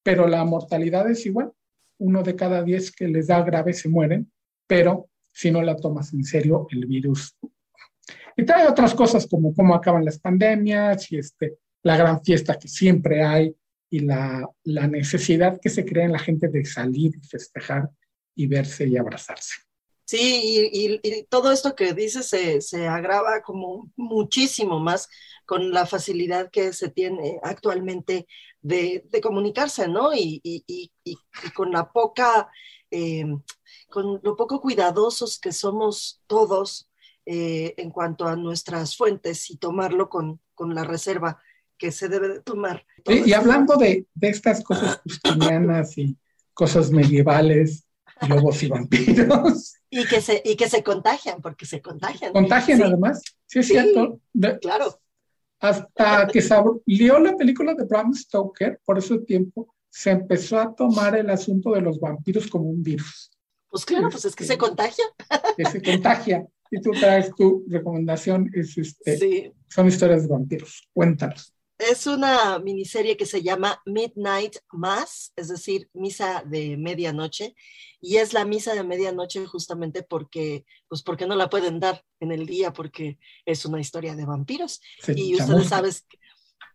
Pero 0.04 0.28
la 0.28 0.44
mortalidad 0.46 1.10
es 1.10 1.26
igual. 1.26 1.52
Uno 2.00 2.24
de 2.24 2.36
cada 2.36 2.64
diez 2.64 2.92
que 2.92 3.08
les 3.08 3.28
da 3.28 3.42
grave 3.42 3.74
se 3.74 3.90
mueren, 3.90 4.32
pero 4.68 5.10
si 5.32 5.52
no 5.52 5.62
la 5.62 5.76
tomas 5.76 6.14
en 6.14 6.24
serio, 6.24 6.68
el 6.72 6.86
virus 6.86 7.36
y 8.38 8.46
trae 8.46 8.68
otras 8.68 8.94
cosas 8.94 9.28
como 9.28 9.54
cómo 9.54 9.74
acaban 9.74 10.06
las 10.06 10.20
pandemias 10.20 11.12
y 11.12 11.18
este, 11.18 11.58
la 11.84 11.98
gran 11.98 12.24
fiesta 12.24 12.58
que 12.58 12.68
siempre 12.68 13.24
hay 13.24 13.56
y 13.90 14.00
la, 14.00 14.48
la 14.64 14.88
necesidad 14.88 15.60
que 15.62 15.70
se 15.70 15.86
crea 15.86 16.06
en 16.06 16.12
la 16.12 16.20
gente 16.20 16.50
de 16.50 16.66
salir 16.66 17.16
y 17.16 17.28
festejar 17.28 17.90
y 18.36 18.48
verse 18.48 18.88
y 18.88 18.98
abrazarse. 18.98 19.56
Sí, 20.06 20.70
y, 20.72 21.24
todo 21.24 21.52
esto 21.52 21.76
que 21.76 21.94
dices 21.94 22.30
se, 22.30 22.62
se, 22.62 22.88
agrava 22.88 23.42
como 23.42 23.92
muchísimo 23.98 24.80
más 24.80 25.10
con 25.46 25.72
la 25.72 25.86
facilidad 25.86 26.50
que 26.50 26.72
se 26.72 26.90
tiene 26.90 27.40
actualmente 27.44 28.26
de, 28.62 29.06
de 29.10 29.22
comunicarse, 29.22 29.90
¿no? 29.90 30.14
Y, 30.16 30.40
y, 30.44 30.92
con 31.54 31.72
la 31.72 31.92
poca, 31.92 32.50
eh, 32.90 33.26
con 33.90 34.22
lo 34.24 34.38
poco 34.38 34.62
cuidadosos 34.62 35.40
que 35.40 35.52
somos 35.52 36.22
todos 36.26 36.90
eh, 37.26 37.74
en 37.76 37.92
cuanto 37.92 38.28
a 38.28 38.38
nuestras 38.38 38.96
fuentes 38.96 39.50
y 39.50 39.58
tomarlo 39.58 40.08
con, 40.08 40.40
con 40.56 40.74
la 40.74 40.86
reserva 40.86 41.42
que 41.78 41.92
se 41.92 42.10
debe 42.10 42.28
de 42.30 42.42
tomar. 42.42 42.86
y, 43.06 43.34
hablando 43.34 43.76
de, 43.78 44.06
de, 44.14 44.30
estas 44.30 44.64
cosas 44.64 45.00
justinianas 45.04 45.98
y 45.98 46.18
cosas 46.54 46.92
medievales, 46.92 47.88
lobos 48.28 48.64
y 48.64 48.68
vampiros. 48.68 49.76
Y 49.90 50.06
que 50.06 50.22
se, 50.22 50.42
y 50.44 50.56
que 50.56 50.70
se 50.70 50.84
contagian, 50.84 51.42
porque 51.42 51.66
se 51.66 51.82
contagian. 51.82 52.34
Contagian 52.34 52.82
además, 52.84 53.22
sí 53.46 53.60
es 53.60 53.68
cierto. 53.68 54.20
claro. 54.62 55.00
Hasta 55.60 56.28
que 56.28 56.42
salió 56.42 57.20
la 57.20 57.36
película 57.36 57.74
de 57.74 57.86
Bram 57.86 58.14
Stoker, 58.14 58.80
por 58.86 58.98
ese 58.98 59.20
tiempo, 59.20 59.74
se 59.90 60.12
empezó 60.12 60.60
a 60.60 60.76
tomar 60.76 61.16
el 61.16 61.30
asunto 61.30 61.72
de 61.72 61.82
los 61.82 62.00
vampiros 62.00 62.48
como 62.48 62.70
un 62.70 62.84
virus. 62.84 63.32
Pues 63.70 63.84
claro, 63.84 64.10
pues 64.10 64.26
es 64.26 64.36
que 64.36 64.44
se 64.44 64.54
este, 64.54 64.66
contagia. 64.66 65.06
Que 65.58 65.66
se 65.66 65.82
contagia. 65.82 66.46
Y 66.70 66.82
tú 66.82 66.92
traes 66.92 67.34
tu 67.34 67.66
recomendación, 67.68 68.52
es 68.54 68.78
este, 68.78 69.54
son 69.68 69.88
historias 69.88 70.24
de 70.24 70.28
vampiros. 70.28 70.88
Cuéntanos. 70.94 71.54
Es 71.78 72.08
una 72.08 72.58
miniserie 72.58 73.18
que 73.18 73.28
se 73.28 73.44
llama 73.44 73.82
Midnight 73.86 74.58
Mass, 74.72 75.32
es 75.36 75.48
decir, 75.48 75.90
misa 75.94 76.44
de 76.46 76.76
medianoche, 76.76 77.56
y 78.02 78.18
es 78.18 78.34
la 78.34 78.46
misa 78.46 78.74
de 78.74 78.84
medianoche 78.84 79.46
justamente 79.46 80.02
porque, 80.02 80.66
pues 80.88 81.04
porque 81.04 81.28
no 81.28 81.36
la 81.36 81.50
pueden 81.50 81.80
dar 81.80 82.04
en 82.20 82.32
el 82.32 82.48
día, 82.48 82.74
porque 82.74 83.20
es 83.46 83.66
una 83.66 83.80
historia 83.80 84.16
de 84.16 84.26
vampiros. 84.26 84.82
y 85.08 85.36
ustedes 85.36 85.68
saben, 85.68 85.92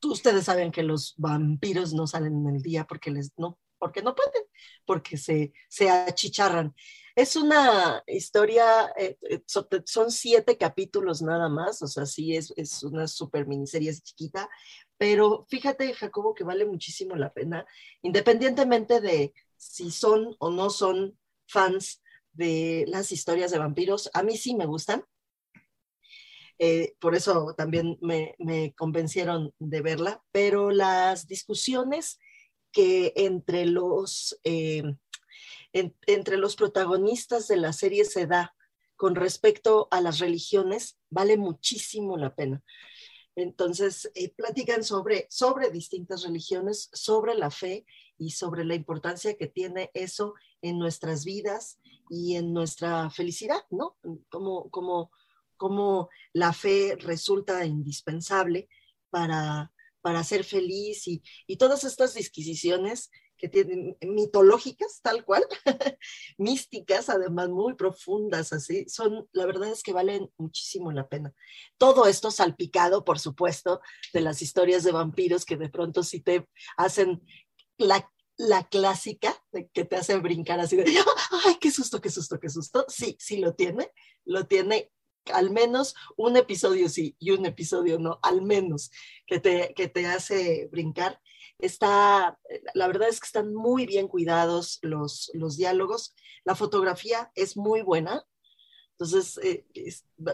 ustedes 0.05 0.45
saben 0.45 0.71
que 0.71 0.85
los 0.85 1.15
vampiros 1.17 1.93
no 1.93 2.07
salen 2.07 2.47
en 2.47 2.55
el 2.55 2.63
día 2.63 2.85
porque 2.85 3.11
les 3.11 3.33
no, 3.37 3.59
porque 3.79 4.03
no 4.03 4.15
pueden, 4.15 4.45
porque 4.87 5.17
se, 5.17 5.53
se 5.69 5.91
achicharran. 5.91 6.73
Es 7.17 7.35
una 7.35 8.03
historia, 8.07 8.93
eh, 8.97 9.19
eh, 9.29 9.43
son 9.85 10.11
siete 10.11 10.57
capítulos 10.57 11.21
nada 11.21 11.49
más, 11.49 11.83
o 11.83 11.89
sea, 11.89 12.07
sí 12.07 12.37
es, 12.37 12.55
es 12.57 12.83
una 12.85 13.07
super 13.07 13.47
miniserie 13.47 13.93
chiquita, 13.93 14.49
pero 15.03 15.45
fíjate, 15.49 15.93
Jacobo, 15.95 16.33
que 16.33 16.45
vale 16.45 16.65
muchísimo 16.65 17.17
la 17.17 17.33
pena, 17.33 17.67
independientemente 18.03 19.01
de 19.01 19.35
si 19.57 19.91
son 19.91 20.37
o 20.39 20.49
no 20.49 20.71
son 20.71 21.19
fans 21.49 22.01
de 22.33 22.85
las 22.87 23.11
historias 23.11 23.51
de 23.51 23.59
vampiros, 23.59 24.11
a 24.15 24.23
mí 24.23 24.37
sí 24.37 24.55
me 24.55 24.65
gustan. 24.65 25.05
Eh, 26.61 26.95
por 27.01 27.17
eso 27.17 27.53
también 27.57 27.99
me, 28.01 28.37
me, 28.39 28.75
convencieron 28.75 29.53
de 29.59 29.81
verla, 29.81 30.23
pero 30.31 30.71
las 30.71 31.27
discusiones 31.27 32.21
que 32.71 33.13
entre 33.17 33.67
los 33.67 34.39
entre 35.73 36.37
los 36.37 36.55
protagonistas 36.55 37.49
de 37.49 37.57
la 37.57 37.73
serie 37.73 38.05
se 38.05 38.29
da 38.29 38.55
con 38.95 39.17
respecto 39.17 39.89
a 39.91 40.01
las 40.01 40.21
religiones, 40.21 40.97
vale 41.11 41.37
muchísimo 41.37 42.17
la 42.17 42.37
pena. 42.37 42.63
Entonces, 43.35 44.11
eh, 44.15 44.31
platican 44.35 44.85
sobre, 44.85 45.27
sobre 45.31 45.71
distintas 45.71 46.23
religiones, 46.23 46.91
sobre 46.93 47.35
la 47.35 47.51
fe 47.51 47.87
y 48.19 48.31
sobre 48.31 48.65
la 48.65 48.75
importancia 48.75 49.37
que 49.37 49.47
tiene 49.47 49.91
eso 49.95 50.35
en 50.61 50.79
nuestras 50.79 51.25
vidas 51.25 51.79
y 52.11 52.37
en 52.37 52.53
nuestra 52.53 53.09
felicidad, 53.11 53.65
¿no? 53.71 53.97
Como, 54.29 54.71
como, 54.71 55.11
como 55.57 56.11
la 56.33 56.53
fe 56.53 56.97
resulta 57.01 57.65
indispensable 57.65 58.69
para, 59.09 59.73
para 60.03 60.25
ser 60.25 60.45
feliz 60.45 61.09
y, 61.09 61.23
y 61.47 61.57
todas 61.57 61.85
estas 61.85 62.15
disquisiciones 62.15 63.11
que 63.43 63.49
tienen 63.49 63.97
mitológicas, 64.03 65.01
tal 65.03 65.25
cual, 65.25 65.45
místicas, 66.39 67.09
además 67.09 67.49
muy 67.49 67.75
profundas, 67.75 68.53
así, 68.53 68.89
son, 68.89 69.29
la 69.33 69.47
verdad 69.47 69.69
es 69.69 69.83
que 69.83 69.93
valen 69.93 70.31
muchísimo 70.39 70.93
la 70.93 71.09
pena. 71.09 71.35
Todo 71.77 72.07
esto 72.07 72.31
salpicado, 72.31 73.05
por 73.05 73.19
supuesto, 73.19 73.81
de 74.13 74.21
las 74.21 74.43
historias 74.43 74.85
de 74.85 74.93
vampiros 74.93 75.45
que 75.45 75.57
de 75.57 75.69
pronto 75.69 76.05
sí 76.05 76.21
te 76.21 76.49
hacen 76.77 77.21
la, 77.79 78.09
la 78.37 78.69
clásica, 78.69 79.35
que 79.73 79.85
te 79.85 79.97
hace 79.97 80.17
brincar 80.19 80.61
así 80.61 80.79
ay, 81.45 81.57
qué 81.61 81.73
susto, 81.73 82.01
qué 82.01 82.11
susto, 82.11 82.39
qué 82.39 82.49
susto. 82.49 82.85
Sí, 82.87 83.17
sí 83.19 83.39
lo 83.39 83.57
tiene, 83.57 83.91
lo 84.25 84.47
tiene 84.47 84.93
al 85.33 85.51
menos 85.51 85.97
un 86.17 86.37
episodio 86.37 86.89
sí 86.89 87.17
y 87.19 87.33
un 87.33 87.45
episodio 87.45 87.99
no, 87.99 88.21
al 88.23 88.43
menos, 88.43 88.93
que 89.27 89.41
te, 89.41 89.75
que 89.75 89.89
te 89.89 90.07
hace 90.07 90.69
brincar. 90.71 91.21
Está, 91.63 92.39
la 92.75 92.87
verdad 92.89 93.09
es 93.09 93.21
que 93.21 93.27
están 93.27 93.55
muy 93.55 93.87
bien 93.87 94.09
cuidados 94.09 94.79
los, 94.83 95.31
los 95.33 95.57
diálogos. 95.57 96.15
La 96.45 96.55
fotografía 96.55 97.31
es 97.35 97.57
muy 97.57 97.83
buena. 97.83 98.25
Entonces, 98.93 99.39
eh, 99.43 99.67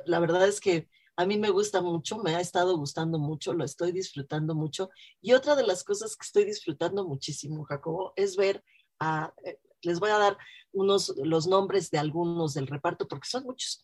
la 0.07 0.19
verdad 0.21 0.49
es 0.49 0.61
que 0.61 0.89
a 1.17 1.27
mí 1.27 1.37
me 1.37 1.51
gusta 1.51 1.83
mucho, 1.83 2.19
me 2.19 2.35
ha 2.35 2.41
estado 2.41 2.77
gustando 2.77 3.19
mucho, 3.19 3.53
lo 3.53 3.65
estoy 3.65 3.93
disfrutando 3.93 4.55
mucho. 4.55 4.89
Y 5.21 5.33
otra 5.33 5.57
de 5.57 5.67
las 5.67 5.85
cosas 5.85 6.17
que 6.17 6.25
estoy 6.25 6.45
disfrutando 6.45 7.07
muchísimo, 7.07 7.65
Jacobo, 7.65 8.13
es 8.17 8.37
ver 8.37 8.65
a, 9.01 9.35
eh, 9.45 9.59
les 9.83 10.01
voy 10.01 10.11
a 10.11 10.19
dar 10.19 10.39
unos, 10.73 11.13
los 11.17 11.47
nombres 11.47 11.91
de 11.91 11.99
algunos 11.99 12.55
del 12.55 12.67
reparto 12.67 13.09
porque 13.09 13.29
son 13.29 13.45
muchos. 13.45 13.83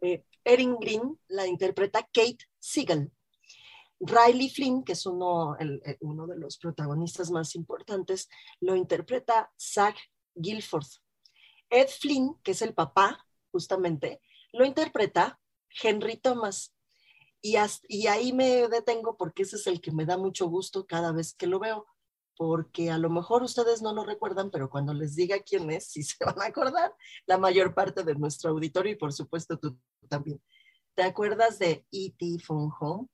Eh, 0.00 0.24
Erin 0.44 0.76
Green 0.78 1.18
la 1.28 1.46
interpreta 1.46 2.02
Kate 2.12 2.46
Siegel. 2.58 3.10
Riley 4.00 4.48
Flynn, 4.48 4.82
que 4.82 4.92
es 4.92 5.04
uno, 5.04 5.56
uno 6.00 6.26
de 6.26 6.38
los 6.38 6.56
protagonistas 6.56 7.30
más 7.30 7.54
importantes, 7.54 8.28
lo 8.60 8.74
interpreta 8.74 9.52
Zach 9.58 9.96
Guilford. 10.34 10.86
Ed 11.68 11.88
Flynn, 11.88 12.36
que 12.42 12.52
es 12.52 12.62
el 12.62 12.74
papá, 12.74 13.26
justamente, 13.52 14.20
lo 14.52 14.64
interpreta 14.64 15.38
Henry 15.82 16.16
Thomas. 16.16 16.74
Y, 17.42 17.56
y 17.88 18.06
ahí 18.06 18.32
me 18.32 18.68
detengo 18.68 19.16
porque 19.16 19.42
ese 19.42 19.56
es 19.56 19.66
el 19.66 19.80
que 19.80 19.92
me 19.92 20.04
da 20.04 20.18
mucho 20.18 20.46
gusto 20.46 20.86
cada 20.86 21.12
vez 21.12 21.34
que 21.34 21.46
lo 21.46 21.58
veo, 21.58 21.86
porque 22.36 22.90
a 22.90 22.98
lo 22.98 23.10
mejor 23.10 23.42
ustedes 23.42 23.82
no 23.82 23.92
lo 23.92 24.04
recuerdan, 24.04 24.50
pero 24.50 24.70
cuando 24.70 24.94
les 24.94 25.14
diga 25.14 25.38
quién 25.40 25.70
es, 25.70 25.86
sí 25.86 26.02
se 26.02 26.24
van 26.24 26.40
a 26.40 26.46
acordar, 26.46 26.94
la 27.26 27.38
mayor 27.38 27.74
parte 27.74 28.02
de 28.02 28.14
nuestro 28.14 28.50
auditorio 28.50 28.92
y 28.92 28.96
por 28.96 29.12
supuesto 29.12 29.58
tú 29.58 29.78
también. 30.08 30.42
¿Te 30.94 31.02
acuerdas 31.02 31.58
de 31.58 31.86
E.T. 31.92 32.38
Phone 32.44 32.70
Home? 32.80 33.08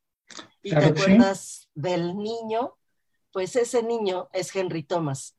Y 0.67 0.71
te 0.71 0.85
acuerdas 0.85 1.69
del 1.75 2.17
niño, 2.17 2.77
pues 3.31 3.55
ese 3.55 3.85
niño 3.85 4.29
es 4.33 4.55
Henry 4.55 4.83
Thomas. 4.83 5.37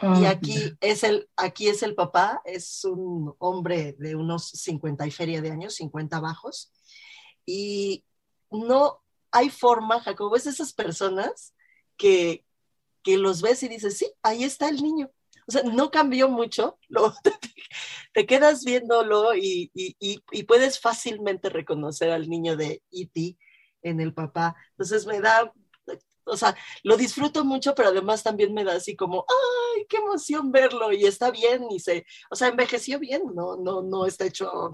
Ah, 0.00 0.18
y 0.18 0.24
aquí 0.24 0.56
es, 0.80 1.04
el, 1.04 1.28
aquí 1.36 1.68
es 1.68 1.82
el 1.82 1.94
papá, 1.94 2.40
es 2.46 2.82
un 2.86 3.34
hombre 3.38 3.94
de 3.98 4.16
unos 4.16 4.48
50 4.48 5.06
y 5.06 5.10
feria 5.10 5.42
de 5.42 5.50
años, 5.50 5.74
50 5.74 6.20
bajos. 6.20 6.72
Y 7.44 8.06
no 8.50 9.02
hay 9.30 9.50
forma, 9.50 10.00
Jacobo, 10.00 10.36
es 10.36 10.46
esas 10.46 10.72
personas 10.72 11.54
que, 11.98 12.46
que 13.02 13.18
los 13.18 13.42
ves 13.42 13.62
y 13.62 13.68
dices, 13.68 13.98
sí, 13.98 14.10
ahí 14.22 14.44
está 14.44 14.70
el 14.70 14.82
niño. 14.82 15.10
O 15.46 15.52
sea, 15.52 15.64
no 15.64 15.90
cambió 15.90 16.30
mucho, 16.30 16.78
lo, 16.88 17.12
te, 18.14 18.24
quedas 18.24 18.64
viéndolo 18.64 19.34
y, 19.34 19.70
y, 19.74 19.96
y, 19.98 20.42
puedes 20.44 20.80
fácilmente 20.80 21.50
reconocer 21.50 22.10
al 22.10 22.30
niño 22.30 22.56
de 22.56 22.82
E.T 22.90 23.36
en 23.82 24.00
el 24.00 24.14
papá. 24.14 24.56
Entonces 24.72 25.06
me 25.06 25.20
da, 25.20 25.52
o 26.24 26.36
sea, 26.36 26.56
lo 26.82 26.96
disfruto 26.96 27.44
mucho, 27.44 27.74
pero 27.74 27.88
además 27.88 28.22
también 28.22 28.54
me 28.54 28.64
da 28.64 28.74
así 28.74 28.96
como, 28.96 29.24
ay, 29.28 29.86
qué 29.88 29.98
emoción 29.98 30.52
verlo 30.52 30.92
y 30.92 31.04
está 31.04 31.30
bien 31.30 31.64
y 31.70 31.80
se, 31.80 32.06
o 32.30 32.36
sea, 32.36 32.48
envejeció 32.48 32.98
bien, 32.98 33.22
no, 33.34 33.56
no, 33.56 33.82
no 33.82 34.06
está 34.06 34.26
hecho 34.26 34.70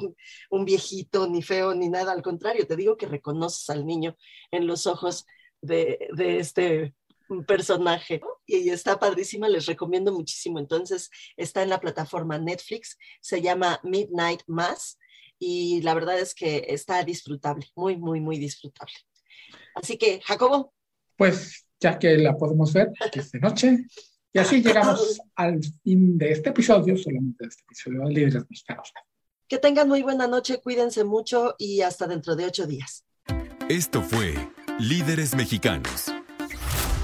un 0.50 0.64
viejito 0.64 1.26
ni 1.26 1.42
feo 1.42 1.74
ni 1.74 1.88
nada, 1.88 2.12
al 2.12 2.22
contrario, 2.22 2.66
te 2.66 2.76
digo 2.76 2.96
que 2.96 3.06
reconoces 3.06 3.68
al 3.70 3.86
niño 3.86 4.16
en 4.50 4.66
los 4.66 4.86
ojos 4.86 5.26
de, 5.60 6.08
de 6.14 6.38
este 6.38 6.94
personaje 7.46 8.20
y 8.46 8.70
está 8.70 8.98
padrísima, 8.98 9.48
les 9.48 9.66
recomiendo 9.66 10.12
muchísimo. 10.12 10.58
Entonces, 10.58 11.10
está 11.36 11.62
en 11.62 11.68
la 11.68 11.80
plataforma 11.80 12.38
Netflix, 12.38 12.96
se 13.20 13.42
llama 13.42 13.80
Midnight 13.82 14.42
Mass 14.46 14.98
y 15.38 15.80
la 15.82 15.94
verdad 15.94 16.18
es 16.18 16.34
que 16.34 16.64
está 16.68 17.02
disfrutable, 17.04 17.66
muy, 17.76 17.96
muy, 17.96 18.20
muy 18.20 18.38
disfrutable. 18.38 18.94
Así 19.74 19.96
que, 19.96 20.20
Jacobo. 20.24 20.72
Pues 21.16 21.66
ya 21.80 21.98
que 21.98 22.16
la 22.18 22.36
podemos 22.36 22.72
ver, 22.72 22.90
que 23.12 23.20
es 23.20 23.30
de 23.32 23.40
noche. 23.40 23.78
Y 24.32 24.38
así 24.38 24.62
llegamos 24.62 25.20
al 25.36 25.60
fin 25.82 26.18
de 26.18 26.32
este 26.32 26.50
episodio, 26.50 26.96
solamente 26.96 27.44
de 27.44 27.48
este 27.48 27.62
episodio 27.62 28.00
de 28.00 28.12
Líderes 28.12 28.44
Mexicanos. 28.48 28.92
Que 29.48 29.58
tengan 29.58 29.88
muy 29.88 30.02
buena 30.02 30.26
noche, 30.26 30.60
cuídense 30.60 31.04
mucho 31.04 31.54
y 31.58 31.80
hasta 31.80 32.06
dentro 32.06 32.36
de 32.36 32.44
ocho 32.44 32.66
días. 32.66 33.04
Esto 33.68 34.02
fue 34.02 34.34
Líderes 34.78 35.34
Mexicanos. 35.34 36.12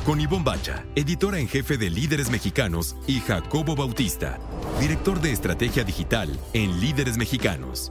Con 0.04 0.20
Ivonne 0.20 0.44
Bacha, 0.44 0.84
editora 0.94 1.38
en 1.38 1.48
jefe 1.48 1.78
de 1.78 1.88
Líderes 1.88 2.30
Mexicanos, 2.30 2.94
y 3.06 3.20
Jacobo 3.20 3.74
Bautista, 3.74 4.38
director 4.78 5.18
de 5.22 5.32
estrategia 5.32 5.82
digital 5.82 6.38
en 6.52 6.78
Líderes 6.78 7.16
Mexicanos. 7.16 7.90